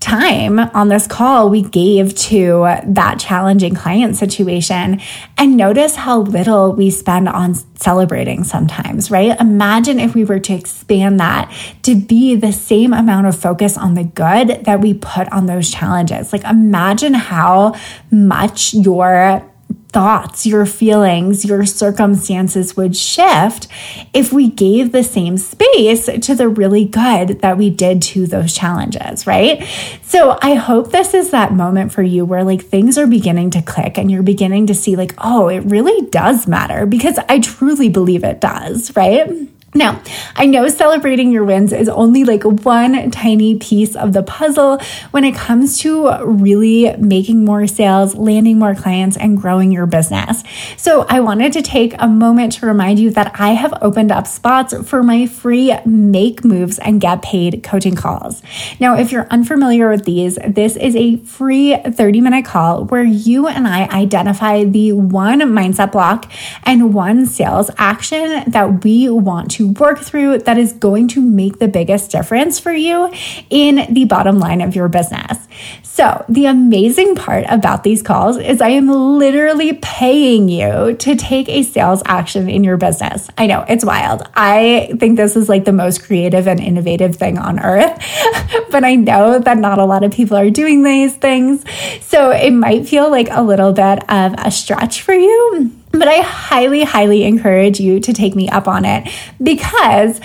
time 0.00 0.58
on 0.58 0.88
this 0.88 1.06
call 1.06 1.50
we 1.50 1.60
gave 1.60 2.14
to 2.14 2.62
that 2.86 3.20
challenging 3.20 3.74
client 3.74 4.16
situation 4.16 4.98
and 5.36 5.56
notice 5.56 5.94
how 5.94 6.20
little 6.20 6.72
we 6.72 6.90
spend 6.90 7.28
on 7.28 7.54
celebrating 7.76 8.42
sometimes, 8.42 9.10
right? 9.10 9.38
Imagine 9.40 10.00
if 10.00 10.14
we 10.14 10.24
were 10.24 10.38
to 10.38 10.54
expand 10.54 11.20
that 11.20 11.52
to 11.82 11.94
be 11.94 12.34
the 12.34 12.52
same 12.52 12.94
amount 12.94 13.26
of 13.26 13.38
focus 13.38 13.76
on 13.76 13.94
the 13.94 14.04
good 14.04 14.64
that 14.64 14.80
we 14.80 14.94
put 14.94 15.30
on 15.32 15.46
those 15.46 15.70
challenges. 15.70 16.32
Like 16.32 16.44
imagine 16.44 17.14
how 17.14 17.74
much 18.10 18.72
your 18.72 19.49
thoughts, 19.88 20.46
your 20.46 20.66
feelings, 20.66 21.44
your 21.44 21.66
circumstances 21.66 22.76
would 22.76 22.96
shift 22.96 23.66
if 24.14 24.32
we 24.32 24.48
gave 24.48 24.92
the 24.92 25.02
same 25.02 25.36
space 25.36 26.06
to 26.06 26.34
the 26.34 26.48
really 26.48 26.84
good 26.84 27.40
that 27.40 27.58
we 27.58 27.70
did 27.70 28.00
to 28.00 28.26
those 28.26 28.54
challenges, 28.54 29.26
right? 29.26 29.62
So 30.02 30.38
I 30.42 30.54
hope 30.54 30.92
this 30.92 31.12
is 31.14 31.30
that 31.30 31.52
moment 31.52 31.92
for 31.92 32.02
you 32.02 32.24
where 32.24 32.44
like 32.44 32.62
things 32.62 32.98
are 32.98 33.06
beginning 33.06 33.50
to 33.50 33.62
click 33.62 33.98
and 33.98 34.10
you're 34.10 34.22
beginning 34.22 34.68
to 34.68 34.74
see 34.74 34.96
like, 34.96 35.14
oh, 35.18 35.48
it 35.48 35.60
really 35.60 36.08
does 36.10 36.46
matter 36.46 36.86
because 36.86 37.18
I 37.28 37.40
truly 37.40 37.88
believe 37.88 38.24
it 38.24 38.40
does, 38.40 38.94
right? 38.96 39.28
Now, 39.72 40.02
I 40.34 40.46
know 40.46 40.66
celebrating 40.66 41.30
your 41.30 41.44
wins 41.44 41.72
is 41.72 41.88
only 41.88 42.24
like 42.24 42.42
one 42.42 43.10
tiny 43.12 43.54
piece 43.54 43.94
of 43.94 44.12
the 44.12 44.22
puzzle 44.22 44.78
when 45.12 45.22
it 45.22 45.36
comes 45.36 45.78
to 45.80 46.10
really 46.24 46.96
making 46.96 47.44
more 47.44 47.68
sales, 47.68 48.16
landing 48.16 48.58
more 48.58 48.74
clients, 48.74 49.16
and 49.16 49.40
growing 49.40 49.70
your 49.70 49.86
business. 49.86 50.42
So, 50.76 51.06
I 51.08 51.20
wanted 51.20 51.52
to 51.52 51.62
take 51.62 51.94
a 52.00 52.08
moment 52.08 52.54
to 52.54 52.66
remind 52.66 52.98
you 52.98 53.10
that 53.10 53.38
I 53.38 53.50
have 53.50 53.72
opened 53.80 54.10
up 54.10 54.26
spots 54.26 54.74
for 54.88 55.04
my 55.04 55.26
free 55.26 55.72
Make 55.86 56.44
Moves 56.44 56.80
and 56.80 57.00
Get 57.00 57.22
Paid 57.22 57.62
coaching 57.62 57.94
calls. 57.94 58.42
Now, 58.80 58.96
if 58.96 59.12
you're 59.12 59.28
unfamiliar 59.30 59.88
with 59.88 60.04
these, 60.04 60.36
this 60.46 60.74
is 60.74 60.96
a 60.96 61.18
free 61.18 61.76
30 61.76 62.20
minute 62.20 62.44
call 62.44 62.86
where 62.86 63.04
you 63.04 63.46
and 63.46 63.68
I 63.68 63.84
identify 63.86 64.64
the 64.64 64.92
one 64.94 65.40
mindset 65.40 65.92
block 65.92 66.30
and 66.64 66.92
one 66.92 67.24
sales 67.26 67.70
action 67.78 68.50
that 68.50 68.82
we 68.82 69.08
want 69.08 69.52
to 69.52 69.59
to 69.60 69.72
work 69.72 69.98
through 69.98 70.38
that 70.38 70.56
is 70.56 70.72
going 70.72 71.06
to 71.06 71.20
make 71.20 71.58
the 71.58 71.68
biggest 71.68 72.10
difference 72.10 72.58
for 72.58 72.72
you 72.72 73.12
in 73.50 73.92
the 73.92 74.06
bottom 74.06 74.38
line 74.38 74.62
of 74.62 74.74
your 74.74 74.88
business. 74.88 75.36
So, 75.82 76.24
the 76.30 76.46
amazing 76.46 77.14
part 77.14 77.44
about 77.48 77.84
these 77.84 78.02
calls 78.02 78.38
is 78.38 78.62
I 78.62 78.70
am 78.70 78.88
literally 78.88 79.74
paying 79.74 80.48
you 80.48 80.94
to 80.94 81.14
take 81.14 81.50
a 81.50 81.62
sales 81.62 82.02
action 82.06 82.48
in 82.48 82.64
your 82.64 82.78
business. 82.78 83.28
I 83.36 83.46
know 83.46 83.66
it's 83.68 83.84
wild. 83.84 84.22
I 84.34 84.94
think 84.98 85.18
this 85.18 85.36
is 85.36 85.50
like 85.50 85.66
the 85.66 85.72
most 85.72 86.04
creative 86.04 86.48
and 86.48 86.58
innovative 86.58 87.16
thing 87.16 87.36
on 87.36 87.60
earth, 87.60 88.02
but 88.70 88.82
I 88.82 88.94
know 88.94 89.40
that 89.40 89.58
not 89.58 89.78
a 89.78 89.84
lot 89.84 90.04
of 90.04 90.12
people 90.12 90.38
are 90.38 90.48
doing 90.48 90.84
these 90.84 91.14
things. 91.14 91.64
So, 92.00 92.30
it 92.30 92.52
might 92.52 92.88
feel 92.88 93.10
like 93.10 93.28
a 93.30 93.42
little 93.42 93.74
bit 93.74 94.10
of 94.10 94.34
a 94.38 94.50
stretch 94.50 95.02
for 95.02 95.12
you. 95.12 95.79
But 95.92 96.08
I 96.08 96.20
highly, 96.20 96.84
highly 96.84 97.24
encourage 97.24 97.80
you 97.80 98.00
to 98.00 98.12
take 98.12 98.34
me 98.34 98.48
up 98.48 98.68
on 98.68 98.84
it 98.84 99.08
because 99.42 100.20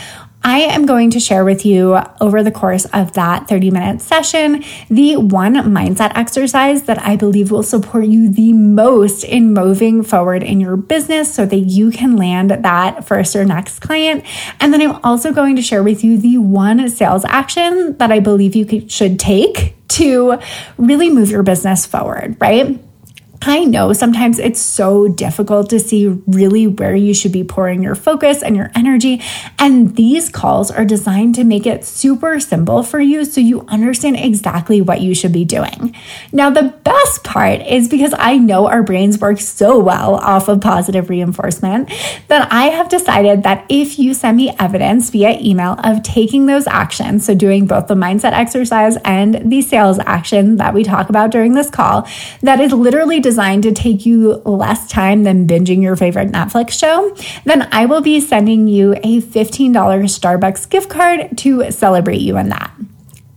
I 0.48 0.60
am 0.60 0.86
going 0.86 1.10
to 1.10 1.20
share 1.20 1.44
with 1.44 1.66
you 1.66 1.98
over 2.22 2.44
the 2.44 2.52
course 2.52 2.86
of 2.94 3.14
that 3.14 3.48
30 3.50 3.72
minute 3.72 4.00
session 4.00 4.64
the 4.92 5.16
one 5.16 5.56
mindset 5.56 6.12
exercise 6.16 6.84
that 6.84 7.02
I 7.02 7.16
believe 7.16 7.50
will 7.50 7.64
support 7.64 8.06
you 8.06 8.30
the 8.30 8.54
most 8.54 9.24
in 9.24 9.56
moving 9.56 10.04
forward 10.04 10.44
in 10.44 10.60
your 10.62 10.78
business 10.78 11.34
so 11.34 11.48
that 11.48 11.58
you 11.58 11.90
can 11.90 12.16
land 12.16 12.52
that 12.52 13.08
first 13.08 13.36
or 13.36 13.44
next 13.44 13.80
client. 13.80 14.24
And 14.60 14.72
then 14.72 14.84
I'm 14.84 15.00
also 15.04 15.34
going 15.34 15.56
to 15.56 15.64
share 15.64 15.82
with 15.82 16.04
you 16.04 16.16
the 16.20 16.38
one 16.38 16.90
sales 16.90 17.26
action 17.26 17.98
that 17.98 18.12
I 18.12 18.20
believe 18.20 18.56
you 18.56 18.88
should 18.88 19.20
take 19.20 19.74
to 19.88 20.38
really 20.78 21.10
move 21.10 21.32
your 21.32 21.42
business 21.42 21.88
forward, 21.88 22.38
right? 22.40 22.80
I 23.42 23.64
know 23.64 23.94
sometimes 23.94 24.40
it's 24.40 24.60
so 24.60 25.08
difficult 25.08 25.70
to 25.70 25.80
see 25.80 26.08
really 26.28 26.68
where 26.68 26.96
you 26.96 27.14
should 27.14 27.32
be 27.32 27.44
pouring 27.44 27.84
your 27.84 27.96
focus 27.96 28.42
and 28.42 28.56
your 28.56 28.72
energy. 28.76 29.22
And 29.60 29.96
these 29.96 30.30
calls 30.30 30.72
are 30.72 30.86
designed 30.86 31.36
to 31.36 31.44
make 31.44 31.66
it 31.66 31.86
super 31.86 32.40
simple 32.40 32.84
for 32.84 33.00
you 33.00 33.26
so 33.26 33.42
you 33.42 33.62
understand 33.68 34.18
exactly 34.18 34.82
what 34.82 35.02
you 35.02 35.14
should 35.14 35.32
be 35.32 35.46
doing. 35.46 35.96
Now, 36.32 36.50
the 36.50 36.74
best 36.84 37.24
part 37.24 37.62
is 37.62 37.90
because 37.90 38.14
I 38.18 38.38
know 38.38 38.68
our 38.68 38.84
brains 38.84 39.20
work 39.20 39.40
so 39.40 39.80
well 39.80 40.16
off 40.16 40.48
of 40.48 40.62
positive 40.62 41.10
reinforcement 41.10 41.90
that 42.28 42.52
I 42.52 42.66
have 42.66 42.90
decided 42.90 43.44
that 43.44 43.66
if 43.70 44.00
you 44.00 44.14
send 44.14 44.38
me 44.38 44.56
evidence 44.60 45.10
via 45.10 45.40
email 45.40 45.76
of 45.84 46.04
taking 46.04 46.46
those 46.46 46.68
actions, 46.68 47.26
so 47.26 47.36
doing 47.36 47.68
both 47.68 47.88
the 47.88 47.96
mindset 47.96 48.34
exercise 48.34 48.98
and 49.06 49.52
the 49.52 49.62
sales 49.62 50.00
action 50.06 50.58
that 50.58 50.74
we 50.74 50.84
talk 50.84 51.10
about 51.10 51.32
during 51.32 51.54
this 51.54 51.70
call, 51.70 52.08
that 52.42 52.60
is 52.60 52.72
literally 52.72 53.20
designed 53.26 53.64
to 53.64 53.72
take 53.72 54.06
you 54.06 54.34
less 54.46 54.88
time 54.88 55.24
than 55.24 55.48
binging 55.48 55.82
your 55.82 55.96
favorite 55.96 56.32
Netflix 56.32 56.80
show, 56.80 57.18
then 57.44 57.68
I 57.72 57.88
will 57.88 58.02
be 58.02 58.22
sending 58.22 58.68
you 58.68 58.94
a 58.94 59.20
$15 59.20 59.74
Starbucks 59.74 60.70
gift 60.70 60.92
card 60.92 61.36
to 61.40 61.72
celebrate 61.72 62.22
you 62.22 62.38
in 62.38 62.50
that. 62.50 62.72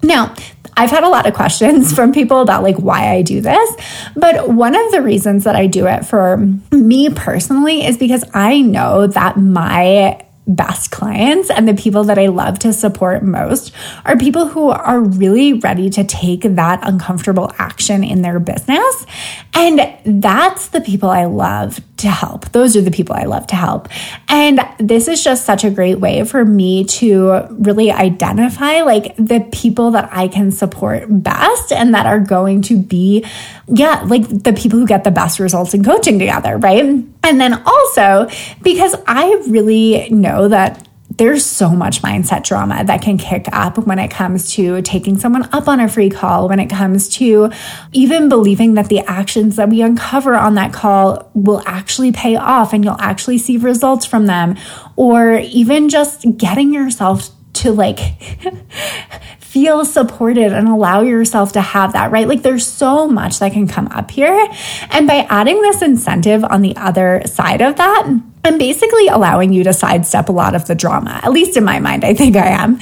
Now, 0.03 0.35
I've 0.77 0.91
had 0.91 1.05
a 1.05 1.09
lot 1.09 1.25
of 1.25 1.33
questions 1.33 1.95
from 1.97 2.13
people 2.13 2.43
about 2.43 2.63
like 2.63 2.77
why 2.77 3.15
I 3.15 3.23
do 3.23 3.41
this, 3.41 3.77
but 4.15 4.51
one 4.51 4.77
of 4.77 4.93
the 4.93 5.01
reasons 5.01 5.45
that 5.45 5.57
I 5.57 5.67
do 5.67 5.87
it 5.87 6.05
for 6.05 6.37
me 6.71 7.09
personally 7.09 7.87
is 7.87 7.97
because 7.97 8.25
I 8.35 8.61
know 8.61 9.07
that 9.07 9.39
my 9.39 10.23
best 10.49 10.91
clients 10.91 11.51
and 11.51 11.69
the 11.69 11.75
people 11.75 12.05
that 12.05 12.19
I 12.19 12.27
love 12.27 12.59
to 12.61 12.73
support 12.73 13.23
most 13.23 13.73
are 14.05 14.17
people 14.17 14.49
who 14.49 14.71
are 14.71 15.01
really 15.01 15.53
ready 15.53 15.91
to 15.91 16.05
take 16.05 16.43
that 16.43 16.81
uncomfortable 16.83 17.53
action 17.59 18.03
in 18.03 18.23
their 18.23 18.41
business. 18.41 19.07
And 19.55 19.97
that's 20.05 20.69
the 20.69 20.81
people 20.81 21.11
I 21.11 21.27
love 21.27 21.81
to 21.99 22.09
help. 22.09 22.51
Those 22.53 22.77
are 22.77 22.81
the 22.81 22.91
people 22.91 23.15
I 23.15 23.25
love 23.25 23.47
to 23.49 23.57
help. 23.57 23.89
And 24.29 24.61
this 24.79 25.09
is 25.09 25.23
just 25.23 25.45
such 25.45 25.65
a 25.65 25.71
great 25.71 26.01
way 26.01 26.25
for 26.25 26.45
me 26.45 26.85
to 26.85 27.47
really 27.51 27.91
identify 27.91 28.81
like 28.83 29.15
the 29.17 29.47
people 29.53 29.93
that 29.93 30.09
I 30.13 30.29
can 30.29 30.51
support 30.51 31.05
best 31.09 31.73
and 31.73 31.95
that 31.95 32.07
are 32.07 32.21
going 32.21 32.63
to 32.63 32.79
be, 32.79 33.25
yeah, 33.67 34.03
like 34.07 34.27
the 34.29 34.53
people 34.53 34.79
who 34.79 34.87
get 34.87 35.05
the 35.05 35.11
best 35.11 35.39
results 35.39 35.75
in 35.75 35.85
coaching 35.85 36.19
together, 36.19 36.57
right? 36.57 36.85
And 36.85 37.41
then 37.41 37.63
also 37.67 38.29
because 38.63 38.95
I 39.07 39.43
really 39.49 40.09
know 40.11 40.49
that 40.49 40.88
there's 41.19 41.45
so 41.45 41.71
much 41.71 42.01
mindset 42.01 42.45
drama 42.45 42.85
that 42.85 43.03
can 43.03 43.19
kick 43.19 43.47
up 43.53 43.77
when 43.77 43.99
it 43.99 44.09
comes 44.09 44.53
to 44.53 44.81
taking 44.83 45.19
someone 45.19 45.49
up 45.53 45.69
on 45.69 45.81
a 45.81 45.89
free 45.89 46.11
call, 46.11 46.49
when 46.49 46.61
it 46.61 46.71
comes 46.71 47.09
to 47.09 47.51
even 47.93 48.29
believing 48.29 48.75
that 48.75 48.89
the 48.89 49.01
actions 49.01 49.57
that 49.57 49.69
we 49.69 49.83
uncover 49.83 50.35
on 50.35 50.55
that 50.55 50.73
call 50.73 51.31
will 51.35 51.63
actually 51.67 52.13
pay 52.13 52.37
off 52.37 52.73
and 52.73 52.85
you'll 52.85 53.01
actually 53.01 53.37
see 53.37 53.57
results 53.57 54.07
from 54.07 54.27
them, 54.27 54.57
or 54.95 55.39
even 55.39 55.89
just 55.89 56.25
getting 56.37 56.73
yourself 56.73 57.31
to 57.53 57.73
like 57.73 57.99
feel 59.49 59.83
supported 59.83 60.53
and 60.53 60.69
allow 60.69 61.01
yourself 61.01 61.53
to 61.53 61.61
have 61.63 61.95
that, 61.95 62.11
right? 62.11 62.29
Like 62.29 62.43
there's 62.43 62.67
so 62.67 63.09
much 63.09 63.39
that 63.39 63.53
can 63.53 63.67
come 63.67 63.87
up 63.89 64.11
here. 64.11 64.47
And 64.91 65.07
by 65.07 65.27
adding 65.31 65.63
this 65.63 65.81
incentive 65.81 66.45
on 66.45 66.61
the 66.61 66.77
other 66.77 67.23
side 67.25 67.63
of 67.63 67.77
that, 67.77 68.21
I'm 68.45 68.59
basically 68.59 69.09
allowing 69.09 69.55
you 69.55 69.65
to 69.65 69.73
sidestep 69.73 70.29
a 70.29 70.33
lot 70.33 70.55
of 70.55 70.67
the 70.67 70.75
drama, 70.75 71.19
at 71.23 71.33
least 71.33 71.57
in 71.57 71.65
my 71.65 71.81
mind, 71.81 72.05
I 72.05 72.13
think 72.13 72.37
I 72.37 72.49
am. 72.49 72.79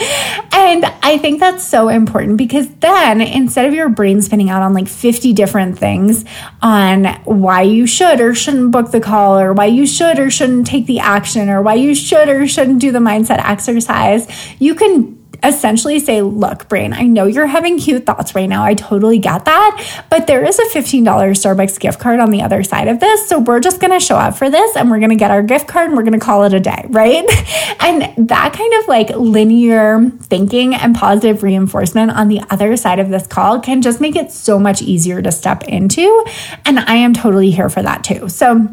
And 0.53 0.85
I 1.03 1.19
think 1.19 1.39
that's 1.39 1.65
so 1.65 1.89
important 1.89 2.37
because 2.37 2.69
then 2.77 3.21
instead 3.21 3.67
of 3.67 3.73
your 3.73 3.89
brain 3.89 4.21
spinning 4.21 4.51
out 4.51 4.63
on 4.63 4.75
like 4.75 4.89
50 4.89 5.33
different 5.35 5.79
things 5.79 6.25
on 6.63 7.05
why 7.25 7.63
you 7.63 7.87
should 7.87 8.21
or 8.21 8.35
shouldn't 8.35 8.73
book 8.73 8.91
the 8.91 9.01
call, 9.01 9.39
or 9.39 9.53
why 9.53 9.67
you 9.67 9.87
should 9.87 10.19
or 10.19 10.31
shouldn't 10.31 10.67
take 10.67 10.87
the 10.87 10.99
action, 10.99 11.49
or 11.49 11.63
why 11.63 11.75
you 11.75 11.95
should 11.95 12.29
or 12.29 12.47
shouldn't 12.49 12.81
do 12.81 12.91
the 12.91 12.99
mindset 12.99 13.39
exercise, 13.39 14.27
you 14.59 14.75
can 14.75 15.17
essentially 15.43 15.99
say, 15.99 16.23
look, 16.23 16.69
brain, 16.69 16.93
I 16.93 17.03
know 17.03 17.27
you're 17.27 17.47
having 17.47 17.79
cute 17.79 18.07
thoughts 18.07 18.35
right 18.35 18.49
now. 18.49 18.65
I 18.65 18.75
totally 18.75 19.19
get 19.19 19.45
that. 19.45 20.05
But 20.11 20.27
there 20.27 20.45
is 20.45 20.59
a 20.59 20.65
$15 20.65 21.05
Starbucks 21.05 21.79
gift 21.81 22.01
card 22.01 22.21
on 22.21 22.31
the 22.31 22.43
other 22.43 22.63
side 22.63 22.89
of 22.89 23.01
this. 23.01 23.29
So 23.29 23.39
we're 23.39 23.61
just 23.61 23.81
going 23.81 23.93
to 23.93 24.01
show 24.01 24.17
up 24.17 24.37
for 24.37 24.51
this 24.51 24.77
and 24.77 24.91
we're 24.91 24.99
going 24.99 25.11
to 25.11 25.17
get 25.17 25.31
our 25.31 25.43
gift 25.43 25.69
card 25.69 25.89
and 25.89 25.97
we're 25.97 26.05
going 26.05 26.19
to 26.19 26.25
call 26.25 26.45
it 26.45 26.53
a 26.53 26.61
day, 26.61 26.85
right? 26.89 27.25
and 27.81 28.29
that 28.29 28.53
kind 28.53 28.75
of 28.75 28.89
like 28.89 29.11
linear 29.11 30.11
thinking 30.21 30.75
and 30.75 30.95
positive 30.95 31.43
reinforcement 31.43 32.11
on 32.11 32.29
the 32.29 32.41
other 32.51 32.77
side 32.77 32.99
of 32.99 33.09
this 33.11 33.27
call 33.27 33.61
can 33.61 33.83
just 33.83 34.01
make 34.01 34.17
it 34.17 34.33
so 34.33 34.59
much 34.59 34.83
easier 34.83 35.23
to 35.23 35.33
step 35.33 35.65
into. 35.65 36.25
And 36.65 36.79
I 36.79 36.97
am 36.97 37.15
totally 37.15 37.51
here 37.51 37.69
for 37.69 37.83
that 37.83 38.05
too. 38.05 38.29
So, 38.29 38.69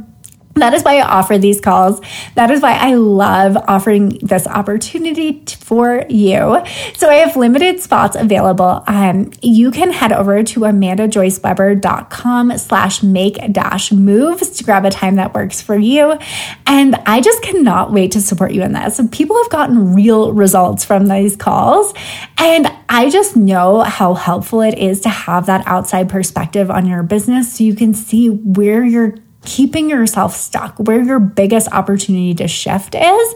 that 0.56 0.74
is 0.74 0.84
why 0.84 0.98
I 0.98 1.02
offer 1.02 1.38
these 1.38 1.60
calls. 1.60 2.00
That 2.36 2.52
is 2.52 2.62
why 2.62 2.74
I 2.74 2.94
love 2.94 3.58
offering 3.68 4.20
this 4.22 4.46
opportunity 4.46 5.44
for 5.58 6.06
you. 6.10 6.62
So 6.96 7.10
I 7.10 7.16
have 7.16 7.36
limited 7.36 7.80
spots 7.82 8.16
available. 8.16 8.84
Um, 8.86 9.32
you 9.42 9.72
can 9.72 9.92
head 9.92 10.12
over 10.12 10.44
to 10.44 10.60
amandajoyceweber.com 10.62 12.58
slash 12.60 13.02
make 13.02 13.40
dash 13.52 13.92
moves 13.92 14.52
to 14.52 14.64
grab 14.64 14.86
a 14.86 14.92
time 14.92 15.16
that 15.16 15.34
works 15.34 15.60
for 15.62 15.76
you. 15.76 16.20
And 16.68 16.96
I 17.08 17.22
just 17.22 17.42
cannot 17.42 17.92
wait 17.92 18.12
to 18.12 18.22
support 18.22 18.52
you 18.52 18.62
in 18.62 18.74
this. 18.74 18.98
So 18.98 19.08
people 19.08 19.42
have 19.42 19.50
gotten 19.50 19.96
real 19.96 20.34
results 20.34 20.86
from 20.86 21.08
these 21.08 21.36
calls. 21.36 21.96
And 22.38 22.68
I 22.90 23.10
just 23.10 23.36
know 23.36 23.82
how 23.82 24.14
helpful 24.14 24.62
it 24.62 24.78
is 24.78 25.02
to 25.02 25.10
have 25.10 25.48
that 25.48 25.66
outside 25.66 26.10
perspective 26.10 26.70
on 26.70 26.86
your 26.86 27.02
business 27.02 27.54
so 27.54 27.64
you 27.64 27.74
can 27.76 27.96
see 27.96 28.30
where 28.30 28.84
you're 28.84 29.16
keeping 29.46 29.90
yourself 29.90 30.36
stuck, 30.36 30.78
where 30.78 31.02
your 31.02 31.20
biggest 31.20 31.68
opportunity 31.72 32.34
to 32.36 32.48
shift 32.48 32.96
is. 32.96 33.34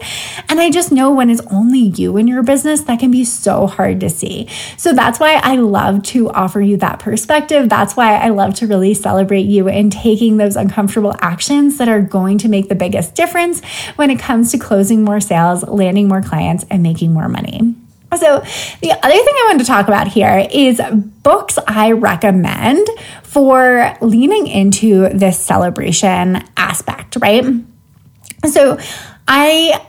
And 0.48 0.60
I 0.60 0.70
just 0.70 0.92
know 0.92 1.12
when 1.12 1.30
it's 1.30 1.40
only 1.50 1.80
you 1.80 2.16
in 2.16 2.28
your 2.28 2.42
business, 2.42 2.82
that 2.82 3.00
can 3.00 3.10
be 3.10 3.24
so 3.24 3.66
hard 3.66 4.00
to 4.00 4.10
see. 4.10 4.48
So 4.76 4.92
that's 4.92 5.20
why 5.20 5.40
I 5.42 5.56
love 5.56 6.02
to 6.04 6.30
offer 6.30 6.60
you 6.60 6.76
that 6.78 6.98
perspective. 6.98 7.68
That's 7.68 7.96
why 7.96 8.16
I 8.16 8.28
love 8.28 8.54
to 8.56 8.66
really 8.66 8.94
celebrate 8.94 9.46
you 9.46 9.68
in 9.68 9.90
taking 9.90 10.36
those 10.36 10.56
uncomfortable 10.56 11.14
actions 11.20 11.78
that 11.78 11.88
are 11.88 12.02
going 12.02 12.38
to 12.38 12.48
make 12.48 12.68
the 12.68 12.74
biggest 12.74 13.14
difference 13.14 13.64
when 13.96 14.10
it 14.10 14.18
comes 14.18 14.52
to 14.52 14.58
closing 14.58 15.04
more 15.04 15.20
sales, 15.20 15.62
landing 15.64 16.08
more 16.08 16.22
clients, 16.22 16.64
and 16.70 16.82
making 16.82 17.12
more 17.12 17.28
money. 17.28 17.74
So, 18.16 18.40
the 18.80 18.92
other 18.92 19.14
thing 19.14 19.34
I 19.34 19.44
wanted 19.48 19.64
to 19.64 19.66
talk 19.66 19.86
about 19.86 20.08
here 20.08 20.48
is 20.50 20.80
books 21.22 21.58
I 21.66 21.92
recommend 21.92 22.88
for 23.22 23.94
leaning 24.00 24.46
into 24.46 25.10
this 25.10 25.38
celebration 25.38 26.42
aspect, 26.56 27.16
right? 27.16 27.44
So, 28.50 28.78
I 29.26 29.86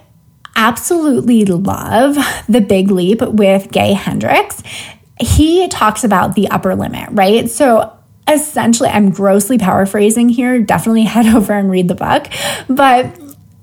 absolutely 0.55 1.45
love 1.45 2.17
The 2.49 2.59
Big 2.59 2.91
Leap 2.91 3.21
with 3.21 3.71
Gay 3.71 3.93
Hendricks. 3.93 4.61
He 5.21 5.69
talks 5.69 6.03
about 6.03 6.35
the 6.35 6.49
upper 6.49 6.75
limit, 6.75 7.07
right? 7.11 7.49
So, 7.49 7.97
essentially, 8.27 8.89
I'm 8.89 9.11
grossly 9.11 9.57
paraphrasing 9.57 10.29
here. 10.29 10.61
Definitely 10.61 11.03
head 11.05 11.27
over 11.27 11.53
and 11.53 11.71
read 11.71 11.87
the 11.87 11.95
book. 11.95 12.27
But 12.67 13.17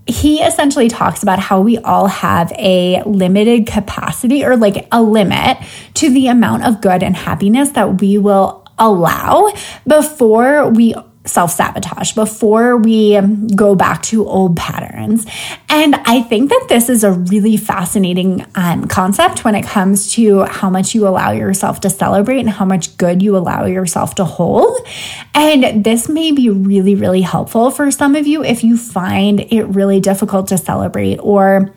he 0.07 0.41
essentially 0.41 0.89
talks 0.89 1.23
about 1.23 1.39
how 1.39 1.61
we 1.61 1.79
all 1.79 2.07
have 2.07 2.53
a 2.53 3.03
limited 3.05 3.67
capacity 3.67 4.45
or 4.45 4.57
like 4.57 4.87
a 4.93 5.03
limit 5.03 5.59
to 5.95 6.11
the 6.11 6.29
amount 6.29 6.65
of 6.65 6.81
good 6.81 7.03
and 7.03 7.17
happiness 7.17 7.71
that 7.71 8.01
we 8.01 8.17
will 8.17 8.65
allow 8.79 9.53
before 9.87 10.69
we 10.69 10.95
self 11.27 11.53
sabotage 11.53 12.13
before 12.13 12.77
we 12.77 13.21
go 13.55 13.75
back 13.75 14.03
to 14.05 14.27
old 14.27 14.57
patterns. 14.57 15.27
And 15.69 15.95
I 15.95 16.23
think 16.23 16.51
that 16.51 16.67
this 16.69 16.89
is 16.89 17.05
a 17.05 17.13
really 17.13 17.57
fascinating 17.57 18.45
um, 18.55 18.87
concept 18.87 19.45
when 19.45 19.55
it 19.55 19.65
comes 19.65 20.13
to 20.13 20.45
how 20.45 20.71
much 20.71 20.95
you 20.95 21.07
allow 21.07 21.33
yourself 21.33 21.81
to 21.83 21.91
celebrate 21.91 22.41
and 22.41 22.51
how 22.51 22.65
much 22.65 22.97
good 22.97 23.23
you 23.23 23.37
allow 23.37 23.67
yourself 23.67 24.15
to 24.17 24.25
hold. 24.25 24.87
And 25.35 25.85
this 25.85 26.09
may 26.09 26.33
be 26.33 26.51
really, 26.51 26.95
really 26.95 27.23
helpful 27.23 27.71
for 27.71 27.91
some 27.91 28.15
of 28.15 28.27
you 28.27 28.43
if 28.43 28.65
you 28.65 28.77
find 28.77 29.41
it 29.41 29.65
really 29.65 30.01
difficult 30.01 30.49
to 30.49 30.59
celebrate 30.59 31.19
or 31.19 31.75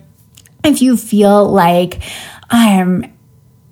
if 0.63 0.81
you 0.81 0.97
feel 0.97 1.49
like, 1.49 2.01
um, 2.49 3.05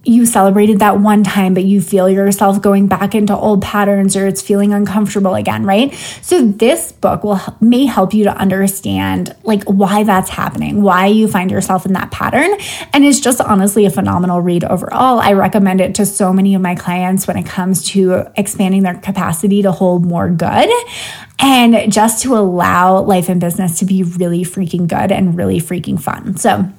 you 0.08 0.26
celebrated 0.26 0.80
that 0.80 0.99
one 0.99 1.24
time, 1.24 1.53
but 1.53 1.66
you 1.66 1.82
feel 1.82 2.10
yourself 2.10 2.62
going 2.62 2.88
back 2.88 3.14
into 3.14 3.36
old 3.36 3.62
patterns 3.62 4.16
or 4.16 4.26
it's 4.26 4.41
feeling 4.41 4.74
uncomfortable 4.74 5.36
again, 5.36 5.66
right? 5.66 5.93
So 6.22 6.47
this 6.47 6.93
book 6.93 7.24
will 7.24 7.39
may 7.60 7.86
help 7.86 8.14
you 8.14 8.24
to 8.24 8.36
understand 8.36 9.36
like 9.43 9.64
why 9.66 10.03
that's 10.03 10.30
happening, 10.30 10.82
why 10.82 11.08
you 11.08 11.28
find 11.28 11.51
yourself 11.51 11.86
in 11.86 11.93
that 11.93 12.12
pattern. 12.12 12.49
And 12.93 13.03
it's 13.03 13.20
just 13.20 13.41
honestly 13.41 13.86
a 13.86 13.89
phenomenal 13.89 14.39
read 14.41 14.64
overall. 14.64 15.20
I 15.20 15.34
recommend 15.34 15.82
it 15.82 15.95
to 15.95 16.05
so 16.05 16.32
many 16.32 16.55
of 16.55 16.62
my 16.62 16.76
clients 16.76 17.28
when 17.28 17.38
it 17.38 17.45
comes 17.45 17.84
to 17.89 18.32
expanding 18.38 18.84
their 18.84 18.95
capacity 18.95 19.62
to 19.64 19.72
hold 19.74 20.05
more 20.05 20.30
good 20.30 20.70
and 21.39 21.91
just 21.91 22.24
to 22.24 22.36
allow 22.36 23.01
life 23.01 23.30
and 23.30 23.41
business 23.41 23.80
to 23.80 23.86
be 23.86 24.03
really 24.03 24.43
freaking 24.43 24.88
good 24.88 25.12
and 25.12 25.38
really 25.38 25.60
freaking 25.60 26.01
fun. 26.01 26.38
So 26.38 26.72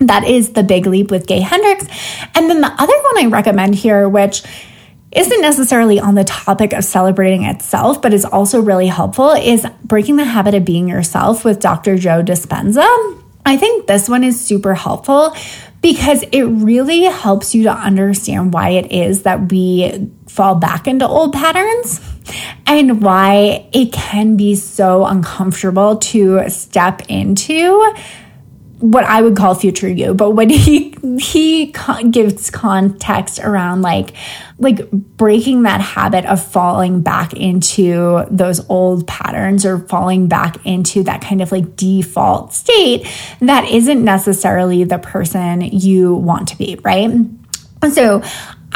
that 0.00 0.24
is 0.24 0.52
The 0.52 0.62
Big 0.62 0.86
Leap 0.86 1.10
with 1.10 1.26
Gay 1.26 1.40
Hendricks. 1.40 1.86
And 2.34 2.50
then 2.50 2.60
the 2.60 2.72
other 2.72 2.94
one 2.94 3.24
I 3.24 3.28
recommend 3.30 3.74
here, 3.74 4.08
which 4.08 4.42
isn't 5.12 5.40
necessarily 5.40 5.98
on 5.98 6.14
the 6.14 6.24
topic 6.24 6.72
of 6.72 6.84
celebrating 6.84 7.44
itself, 7.44 8.02
but 8.02 8.12
is 8.12 8.24
also 8.24 8.60
really 8.60 8.88
helpful, 8.88 9.30
is 9.32 9.66
Breaking 9.82 10.16
the 10.16 10.24
Habit 10.24 10.54
of 10.54 10.64
Being 10.64 10.88
Yourself 10.88 11.44
with 11.44 11.60
Dr. 11.60 11.96
Joe 11.96 12.22
Dispenza. 12.22 12.86
I 13.46 13.56
think 13.56 13.86
this 13.86 14.08
one 14.08 14.24
is 14.24 14.38
super 14.38 14.74
helpful 14.74 15.34
because 15.80 16.24
it 16.32 16.42
really 16.42 17.04
helps 17.04 17.54
you 17.54 17.62
to 17.62 17.72
understand 17.72 18.52
why 18.52 18.70
it 18.70 18.90
is 18.90 19.22
that 19.22 19.52
we 19.52 20.10
fall 20.26 20.56
back 20.56 20.88
into 20.88 21.06
old 21.06 21.32
patterns 21.32 22.00
and 22.66 23.00
why 23.00 23.68
it 23.72 23.92
can 23.92 24.36
be 24.36 24.56
so 24.56 25.06
uncomfortable 25.06 25.96
to 25.98 26.50
step 26.50 27.02
into 27.08 27.94
what 28.78 29.04
I 29.04 29.22
would 29.22 29.36
call 29.36 29.54
future 29.54 29.88
you, 29.88 30.14
but 30.14 30.32
when 30.32 30.50
he 30.50 30.94
he 31.18 31.72
gives 32.10 32.50
context 32.50 33.38
around 33.38 33.82
like 33.82 34.12
like 34.58 34.90
breaking 34.90 35.62
that 35.62 35.80
habit 35.80 36.24
of 36.26 36.44
falling 36.44 37.02
back 37.02 37.32
into 37.34 38.24
those 38.30 38.68
old 38.68 39.06
patterns 39.06 39.64
or 39.64 39.78
falling 39.78 40.28
back 40.28 40.64
into 40.64 41.02
that 41.04 41.20
kind 41.20 41.42
of 41.42 41.52
like 41.52 41.76
default 41.76 42.52
state 42.54 43.06
that 43.40 43.68
isn't 43.70 44.04
necessarily 44.04 44.84
the 44.84 44.98
person 44.98 45.60
you 45.60 46.14
want 46.14 46.48
to 46.48 46.56
be, 46.56 46.78
right? 46.82 47.10
So 47.92 48.22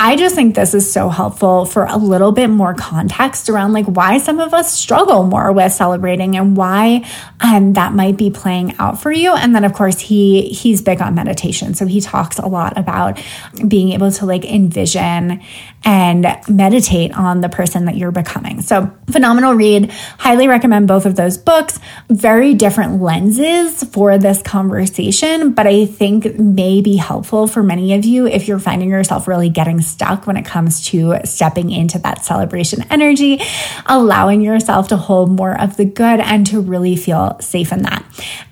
I 0.03 0.17
just 0.17 0.35
think 0.35 0.55
this 0.55 0.73
is 0.73 0.91
so 0.91 1.11
helpful 1.11 1.67
for 1.67 1.85
a 1.85 1.99
little 1.99 2.33
bit 2.33 2.49
more 2.49 2.73
context 2.73 3.51
around 3.51 3.75
like 3.75 3.85
why 3.85 4.17
some 4.17 4.41
of 4.41 4.55
us 4.55 4.73
struggle 4.73 5.25
more 5.25 5.53
with 5.53 5.75
celebrating 5.75 6.39
and 6.39 6.57
why 6.57 7.07
um, 7.39 7.75
that 7.75 7.93
might 7.93 8.17
be 8.17 8.31
playing 8.31 8.75
out 8.79 9.03
for 9.03 9.13
you. 9.13 9.35
And 9.35 9.55
then 9.55 9.63
of 9.63 9.75
course 9.75 10.01
he 10.01 10.49
he's 10.49 10.81
big 10.81 11.03
on 11.03 11.15
meditation, 11.15 11.75
so 11.75 11.85
he 11.85 12.01
talks 12.01 12.39
a 12.39 12.47
lot 12.47 12.79
about 12.79 13.23
being 13.69 13.91
able 13.91 14.11
to 14.13 14.25
like 14.25 14.47
envision 14.47 15.43
and 15.85 16.27
meditate 16.49 17.13
on 17.13 17.43
the 17.43 17.51
person 17.51 17.85
that 17.85 17.97
you're 17.97 18.11
becoming. 18.11 18.63
So 18.63 18.91
phenomenal 19.11 19.53
read. 19.53 19.91
Highly 20.19 20.49
recommend 20.49 20.89
both 20.89 21.05
of 21.05 21.17
those 21.17 21.37
books. 21.37 21.79
Very 22.09 22.55
different 22.55 23.03
lenses 23.03 23.85
for 23.85 24.17
this 24.17 24.41
conversation, 24.41 25.53
but 25.53 25.67
I 25.67 25.85
think 25.85 26.39
may 26.39 26.81
be 26.81 26.97
helpful 26.97 27.47
for 27.47 27.63
many 27.63 27.93
of 27.93 28.07
you 28.07 28.27
if 28.27 28.49
you're 28.49 28.59
finding 28.59 28.89
yourself 28.89 29.29
really 29.29 29.51
getting 29.51 29.83
stuck 29.91 30.27
when 30.27 30.37
it 30.37 30.45
comes 30.45 30.87
to 30.87 31.17
stepping 31.25 31.71
into 31.71 31.99
that 32.01 32.25
celebration 32.25 32.85
energy, 32.91 33.41
allowing 33.87 34.41
yourself 34.43 34.89
to 34.89 34.97
hold 34.97 35.31
more 35.31 35.61
of 35.61 35.77
the 35.77 35.85
good 35.85 36.21
and 36.21 36.47
to 36.47 36.61
really 36.61 36.97
feel 36.97 37.39
safe 37.41 37.73
in 37.73 37.83
that. 37.83 38.05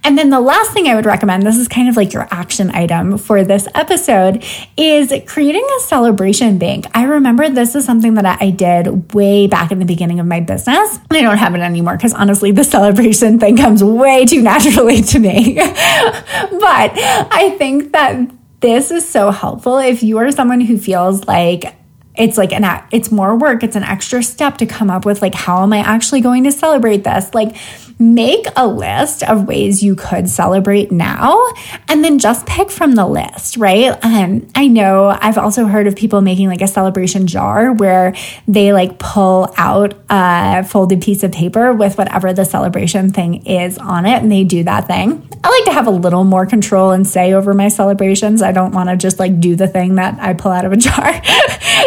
And 0.05 0.17
then 0.17 0.31
the 0.31 0.41
last 0.41 0.73
thing 0.73 0.89
I 0.89 0.95
would 0.95 1.07
recommend, 1.07 1.43
this 1.43 1.57
is 1.57 1.69
kind 1.69 1.89
of 1.89 1.97
like 1.97 2.13
your 2.13 2.27
action 2.31 2.71
item 2.71 3.19
for 3.19 3.45
this 3.45 3.69
episode, 3.75 4.45
is 4.77 5.13
creating 5.27 5.67
a 5.77 5.81
celebration 5.81 6.59
bank. 6.59 6.87
I 6.95 7.05
remember 7.05 7.49
this 7.49 7.75
is 7.75 7.85
something 7.85 8.15
that 8.15 8.41
I 8.41 8.51
did 8.51 9.13
way 9.15 9.47
back 9.47 9.71
in 9.71 9.79
the 9.79 9.85
beginning 9.85 10.21
of 10.21 10.27
my 10.27 10.41
business. 10.41 10.99
I 11.11 11.21
don't 11.23 11.37
have 11.37 11.55
it 11.55 11.61
anymore 11.61 11.97
because 11.97 12.15
honestly, 12.15 12.53
the 12.53 12.65
celebration 12.65 13.39
thing 13.39 13.57
comes 13.57 13.85
way 13.85 14.25
too 14.25 14.43
naturally 14.49 15.03
to 15.03 15.19
me. 15.19 15.55
but 15.55 16.93
I 17.31 17.55
think 17.59 17.93
that 17.93 18.31
this 18.61 18.91
is 18.91 19.09
so 19.09 19.31
helpful 19.31 19.79
if 19.79 20.03
you 20.03 20.19
are 20.19 20.33
someone 20.33 20.61
who 20.61 20.79
feels 20.79 21.25
like 21.27 21.78
it's 22.19 22.37
like 22.37 22.53
an 22.53 22.83
it's 22.91 23.11
more 23.11 23.37
work 23.37 23.63
it's 23.63 23.77
an 23.77 23.85
extra 23.85 24.23
step 24.23 24.59
to 24.59 24.67
come 24.67 24.91
up 24.91 25.05
with 25.05 25.23
like 25.23 25.35
how 25.35 25.63
am 25.63 25.73
i 25.73 25.79
actually 25.79 26.21
going 26.21 26.45
to 26.45 26.53
celebrate 26.53 27.05
this? 27.05 27.33
Like 27.35 27.57
make 28.01 28.47
a 28.55 28.67
list 28.67 29.25
of 29.25 29.49
ways 29.49 29.83
you 29.83 29.97
could 29.97 30.29
celebrate 30.29 30.93
now 30.93 31.45
and 31.89 32.05
then 32.05 32.19
just 32.21 32.47
pick 32.47 32.71
from 32.71 32.93
the 32.93 33.07
list 33.07 33.57
right? 33.57 33.99
Um, 34.05 34.49
i 34.55 34.67
know 34.67 35.09
i've 35.09 35.39
also 35.39 35.67
heard 35.67 35.87
of 35.87 35.97
people 35.97 36.21
making 36.21 36.49
like 36.49 36.61
a 36.61 36.67
celebration 36.67 37.27
jar 37.27 37.73
where 37.73 38.15
they 38.47 38.73
like 38.73 38.99
pull 38.99 39.53
out 39.57 39.95
a 40.11 40.65
folded 40.65 41.03
piece 41.03 41.23
of 41.23 41.33
paper 41.33 41.73
with 41.73 41.99
whatever 41.99 42.33
the 42.33 42.45
celebration 42.45 43.13
thing 43.13 43.47
is 43.47 43.79
on 43.79 44.07
it 44.07 44.23
and 44.23 44.31
they 44.31 44.45
do 44.45 44.65
that 44.65 44.87
thing. 44.87 45.29
I 45.45 45.51
like 45.51 45.65
to 45.67 45.73
have 45.73 45.87
a 45.87 45.91
little 45.91 46.25
more 46.25 46.47
control 46.47 46.91
and 46.91 47.07
say 47.07 47.33
over 47.33 47.55
my 47.55 47.69
celebrations. 47.69 48.43
I 48.43 48.53
don't 48.53 48.73
want 48.73 48.89
to 48.89 48.97
just 48.97 49.19
like 49.19 49.41
do 49.41 49.55
the 49.57 49.69
thing 49.69 49.97
that 49.97 50.19
i 50.21 50.35
pull 50.35 50.53
out 50.53 50.65
of 50.65 50.73
a 50.73 50.77
jar. 50.89 51.23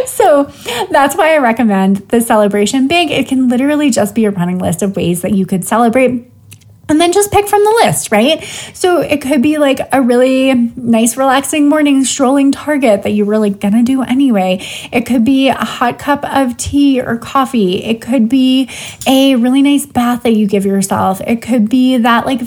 So 0.05 0.20
that's 0.89 1.15
why 1.15 1.34
I 1.34 1.38
recommend 1.38 1.97
the 2.09 2.22
celebration 2.22 2.88
big. 2.88 3.11
It 3.11 3.28
can 3.28 3.47
literally 3.49 3.89
just 3.89 4.15
be 4.15 4.26
a 4.26 4.32
running 4.32 4.59
list 4.59 4.82
of 4.82 4.95
ways 4.95 5.22
that 5.22 5.34
you 5.34 5.45
could 5.45 5.65
celebrate 5.65 6.32
and 6.91 6.99
then 6.99 7.13
just 7.13 7.32
pick 7.32 7.47
from 7.47 7.63
the 7.63 7.82
list, 7.86 8.11
right? 8.11 8.43
So 8.74 8.99
it 8.99 9.22
could 9.22 9.41
be 9.41 9.57
like 9.57 9.80
a 9.93 10.01
really 10.01 10.53
nice, 10.53 11.15
relaxing 11.15 11.69
morning 11.69 12.03
strolling 12.03 12.51
target 12.51 13.03
that 13.03 13.11
you're 13.11 13.26
really 13.26 13.49
gonna 13.49 13.84
do 13.84 14.01
anyway. 14.03 14.59
It 14.91 15.05
could 15.05 15.24
be 15.24 15.47
a 15.47 15.53
hot 15.53 15.97
cup 15.97 16.26
of 16.26 16.57
tea 16.57 17.01
or 17.01 17.17
coffee. 17.17 17.82
It 17.84 18.01
could 18.01 18.28
be 18.28 18.69
a 19.07 19.36
really 19.36 19.61
nice 19.61 19.86
bath 19.86 20.24
that 20.24 20.34
you 20.34 20.47
give 20.47 20.65
yourself. 20.65 21.22
It 21.22 21.41
could 21.41 21.69
be 21.69 21.97
that 21.97 22.26
like 22.26 22.41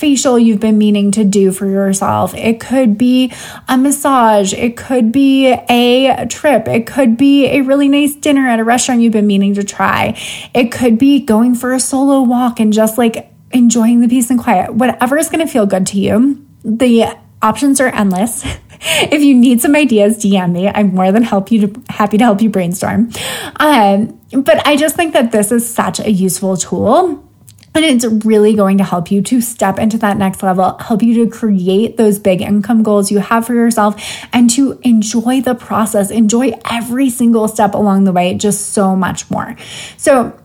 facial 0.00 0.38
you've 0.38 0.60
been 0.60 0.78
meaning 0.78 1.10
to 1.12 1.24
do 1.24 1.52
for 1.52 1.66
yourself. 1.66 2.34
It 2.34 2.58
could 2.58 2.96
be 2.96 3.32
a 3.68 3.76
massage. 3.76 4.54
It 4.54 4.76
could 4.76 5.12
be 5.12 5.52
a 5.52 6.26
trip. 6.26 6.66
It 6.66 6.86
could 6.86 7.18
be 7.18 7.46
a 7.46 7.60
really 7.60 7.86
nice 7.86 8.14
dinner 8.14 8.48
at 8.48 8.58
a 8.58 8.64
restaurant 8.64 9.02
you've 9.02 9.12
been 9.12 9.26
meaning 9.26 9.54
to 9.54 9.62
try. 9.62 10.18
It 10.54 10.72
could 10.72 10.98
be 10.98 11.20
going 11.20 11.54
for 11.54 11.72
a 11.72 11.78
solo 11.78 12.22
walk 12.22 12.58
and 12.60 12.72
just 12.72 12.96
like 12.96 13.30
enjoying 13.52 14.00
the 14.00 14.08
peace 14.08 14.30
and 14.30 14.40
quiet. 14.40 14.74
Whatever 14.74 15.18
is 15.18 15.28
going 15.28 15.46
to 15.46 15.52
feel 15.52 15.66
good 15.66 15.86
to 15.88 16.00
you. 16.00 16.46
The 16.64 17.14
options 17.42 17.78
are 17.80 17.88
endless. 17.88 18.42
if 18.80 19.22
you 19.22 19.34
need 19.34 19.60
some 19.60 19.76
ideas, 19.76 20.16
DM 20.24 20.52
me. 20.52 20.68
I'm 20.68 20.94
more 20.94 21.12
than 21.12 21.24
help 21.24 21.52
you 21.52 21.66
to, 21.66 21.82
happy 21.90 22.16
to 22.16 22.24
help 22.24 22.40
you 22.40 22.48
brainstorm. 22.48 23.10
Um, 23.56 24.18
but 24.32 24.66
I 24.66 24.76
just 24.76 24.96
think 24.96 25.12
that 25.12 25.30
this 25.30 25.52
is 25.52 25.72
such 25.72 26.00
a 26.00 26.10
useful 26.10 26.56
tool 26.56 27.26
and 27.74 27.84
it's 27.84 28.04
really 28.24 28.54
going 28.54 28.78
to 28.78 28.84
help 28.84 29.10
you 29.10 29.22
to 29.22 29.40
step 29.40 29.78
into 29.78 29.98
that 29.98 30.16
next 30.16 30.42
level, 30.42 30.76
help 30.78 31.02
you 31.02 31.24
to 31.24 31.30
create 31.30 31.96
those 31.96 32.18
big 32.18 32.40
income 32.40 32.82
goals 32.82 33.10
you 33.10 33.18
have 33.18 33.46
for 33.46 33.54
yourself 33.54 34.02
and 34.32 34.50
to 34.50 34.78
enjoy 34.82 35.40
the 35.40 35.54
process, 35.54 36.10
enjoy 36.10 36.52
every 36.70 37.10
single 37.10 37.46
step 37.48 37.74
along 37.74 38.04
the 38.04 38.12
way 38.12 38.34
just 38.34 38.72
so 38.72 38.96
much 38.96 39.30
more. 39.30 39.56
So, 39.96 40.39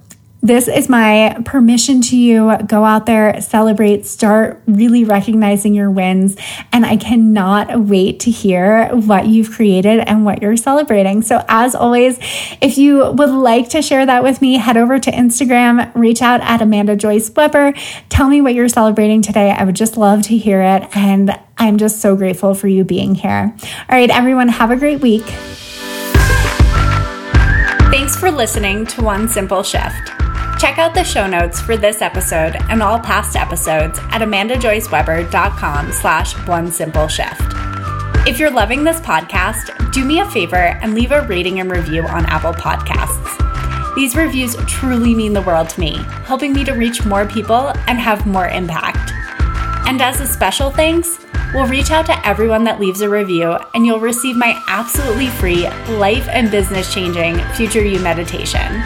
this 0.46 0.68
is 0.68 0.88
my 0.88 1.41
permission 1.43 2.02
to 2.02 2.16
you. 2.16 2.56
Go 2.68 2.86
out 2.86 3.08
there, 3.08 3.41
celebrate, 3.41 4.06
start 4.06 4.62
really 4.68 5.04
recognizing 5.04 5.74
your 5.74 5.89
wins. 5.89 6.38
And 6.72 6.86
I 6.86 6.98
cannot 6.98 7.80
wait 7.88 8.20
to 8.22 8.32
hear 8.32 8.89
what 8.89 9.26
you've 9.26 9.52
created 9.52 10.02
and 10.02 10.24
what 10.24 10.43
you're 10.43 10.56
celebrating. 10.56 11.24
So, 11.24 11.43
as 11.48 11.74
always, 11.74 12.20
if 12.62 12.78
you 12.78 13.12
would 13.12 13.32
like 13.32 13.70
to 13.70 13.82
share 13.82 14.06
that 14.06 14.22
with 14.22 14.39
me, 14.39 14.58
head 14.58 14.78
over 14.78 15.00
to 15.00 15.12
Instagram, 15.12 15.91
reach 15.96 16.22
out 16.22 16.41
at 16.41 16.62
Amanda 16.62 16.96
Joyce 16.96 17.32
Weber. 17.36 17.74
Tell 18.10 18.30
me 18.30 18.39
what 18.39 18.54
you're 18.54 18.70
celebrating 18.70 19.24
today. 19.24 19.50
I 19.50 19.64
would 19.64 19.76
just 19.76 19.98
love 19.98 20.22
to 20.24 20.38
hear 20.38 20.62
it. 20.62 20.96
And 20.96 21.32
I'm 21.58 21.78
just 21.78 22.02
so 22.02 22.16
grateful 22.16 22.54
for 22.54 22.68
you 22.68 22.84
being 22.84 23.16
here. 23.16 23.56
All 23.89 23.98
right, 23.98 24.12
everyone, 24.12 24.50
have 24.50 24.70
a 24.70 24.76
great 24.76 25.02
week. 25.02 25.26
Thanks 27.89 28.16
for 28.16 28.30
listening 28.30 28.86
to 28.88 29.02
One 29.02 29.28
Simple 29.28 29.64
Shift. 29.64 30.24
Check 30.60 30.78
out 30.78 30.93
the 30.93 31.03
show 31.03 31.28
notes 31.28 31.60
for 31.60 31.76
this 31.76 32.01
episode 32.01 32.56
and 32.70 32.82
all 32.82 32.99
past 32.99 33.36
episodes 33.36 33.99
at 34.10 34.22
amandajoyceweber.com 34.22 35.91
slash 35.91 36.34
one 36.47 36.72
simple 36.72 37.08
shift. 37.08 37.41
If 38.26 38.39
you're 38.39 38.51
loving 38.51 38.84
this 38.84 38.99
podcast, 39.01 39.91
do 39.91 40.06
me 40.06 40.20
a 40.20 40.32
favor 40.32 40.56
and 40.56 40.95
leave 40.95 41.12
a 41.12 41.28
rating 41.28 41.60
and 41.60 41.70
review 41.70 42.03
on 42.03 42.26
Apple 42.26 42.53
Podcasts. 42.53 43.95
These 43.95 44.16
reviews 44.16 44.56
truly 44.66 45.14
mean 45.14 45.34
the 45.34 45.41
world 45.41 45.70
to 45.70 45.80
me, 45.80 45.97
helping 46.24 46.53
me 46.53 46.64
to 46.64 46.74
reach 46.74 47.06
more 47.06 47.26
people 47.26 47.72
and 47.88 47.99
have 47.99 48.26
more 48.26 48.47
impact. 48.47 49.12
And 49.88 50.01
as 50.01 50.22
a 50.22 50.26
special 50.26 50.72
thanks, 50.72 51.20
we'll 51.53 51.68
reach 51.68 51.91
out 51.91 52.06
to 52.08 52.28
everyone 52.28 52.64
that 52.64 52.80
leaves 52.80 53.01
a 53.01 53.10
review 53.10 53.58
and 53.74 53.86
you'll 53.86 53.99
receive 53.99 54.36
my 54.38 54.62
absolutely 54.68 55.28
free 55.28 55.70
life 55.97 56.28
and 56.30 56.49
business 56.49 56.93
changing 56.93 57.38
Future 57.56 57.86
You 57.86 57.99
meditation. 57.99 58.84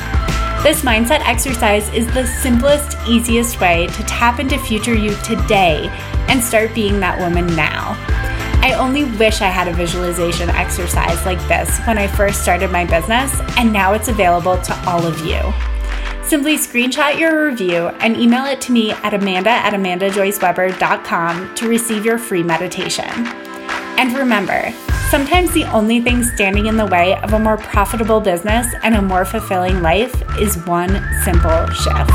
This 0.61 0.81
mindset 0.81 1.21
exercise 1.21 1.87
is 1.93 2.05
the 2.07 2.27
simplest, 2.27 2.97
easiest 3.07 3.61
way 3.61 3.87
to 3.87 4.03
tap 4.03 4.41
into 4.41 4.59
future 4.59 4.93
you 4.93 5.15
today 5.23 5.87
and 6.27 6.43
start 6.43 6.75
being 6.75 6.99
that 6.99 7.17
woman 7.17 7.47
now. 7.55 7.95
I 8.61 8.73
only 8.73 9.05
wish 9.05 9.39
I 9.39 9.47
had 9.47 9.69
a 9.69 9.73
visualization 9.73 10.49
exercise 10.49 11.25
like 11.25 11.39
this 11.47 11.79
when 11.87 11.97
I 11.97 12.07
first 12.07 12.41
started 12.41 12.73
my 12.73 12.83
business, 12.83 13.39
and 13.57 13.71
now 13.71 13.93
it's 13.93 14.09
available 14.09 14.57
to 14.57 14.75
all 14.85 15.05
of 15.05 15.25
you. 15.25 15.39
Simply 16.23 16.57
screenshot 16.57 17.17
your 17.17 17.45
review 17.45 17.87
and 18.01 18.17
email 18.17 18.43
it 18.43 18.59
to 18.61 18.73
me 18.73 18.91
at 18.91 19.13
amanda 19.13 19.51
at 19.51 19.73
amandajoyceweber.com 19.73 21.55
to 21.55 21.69
receive 21.69 22.03
your 22.03 22.17
free 22.17 22.43
meditation. 22.43 23.09
And 23.97 24.13
remember, 24.15 24.73
Sometimes 25.09 25.51
the 25.53 25.63
only 25.73 25.99
thing 25.99 26.23
standing 26.23 26.67
in 26.67 26.77
the 26.77 26.85
way 26.85 27.15
of 27.23 27.33
a 27.33 27.39
more 27.39 27.57
profitable 27.57 28.21
business 28.21 28.67
and 28.83 28.93
a 28.93 29.01
more 29.01 29.25
fulfilling 29.25 29.81
life 29.81 30.13
is 30.39 30.55
one 30.67 31.03
simple 31.23 31.65
shift. 31.71 32.11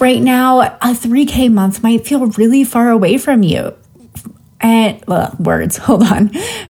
Right 0.00 0.20
now, 0.20 0.62
a 0.62 0.94
3K 0.96 1.52
month 1.52 1.80
might 1.80 2.04
feel 2.04 2.26
really 2.26 2.64
far 2.64 2.90
away 2.90 3.16
from 3.16 3.44
you. 3.44 3.72
And 4.60 5.00
well, 5.06 5.36
words, 5.38 5.76
hold 5.78 6.02
on. 6.02 6.32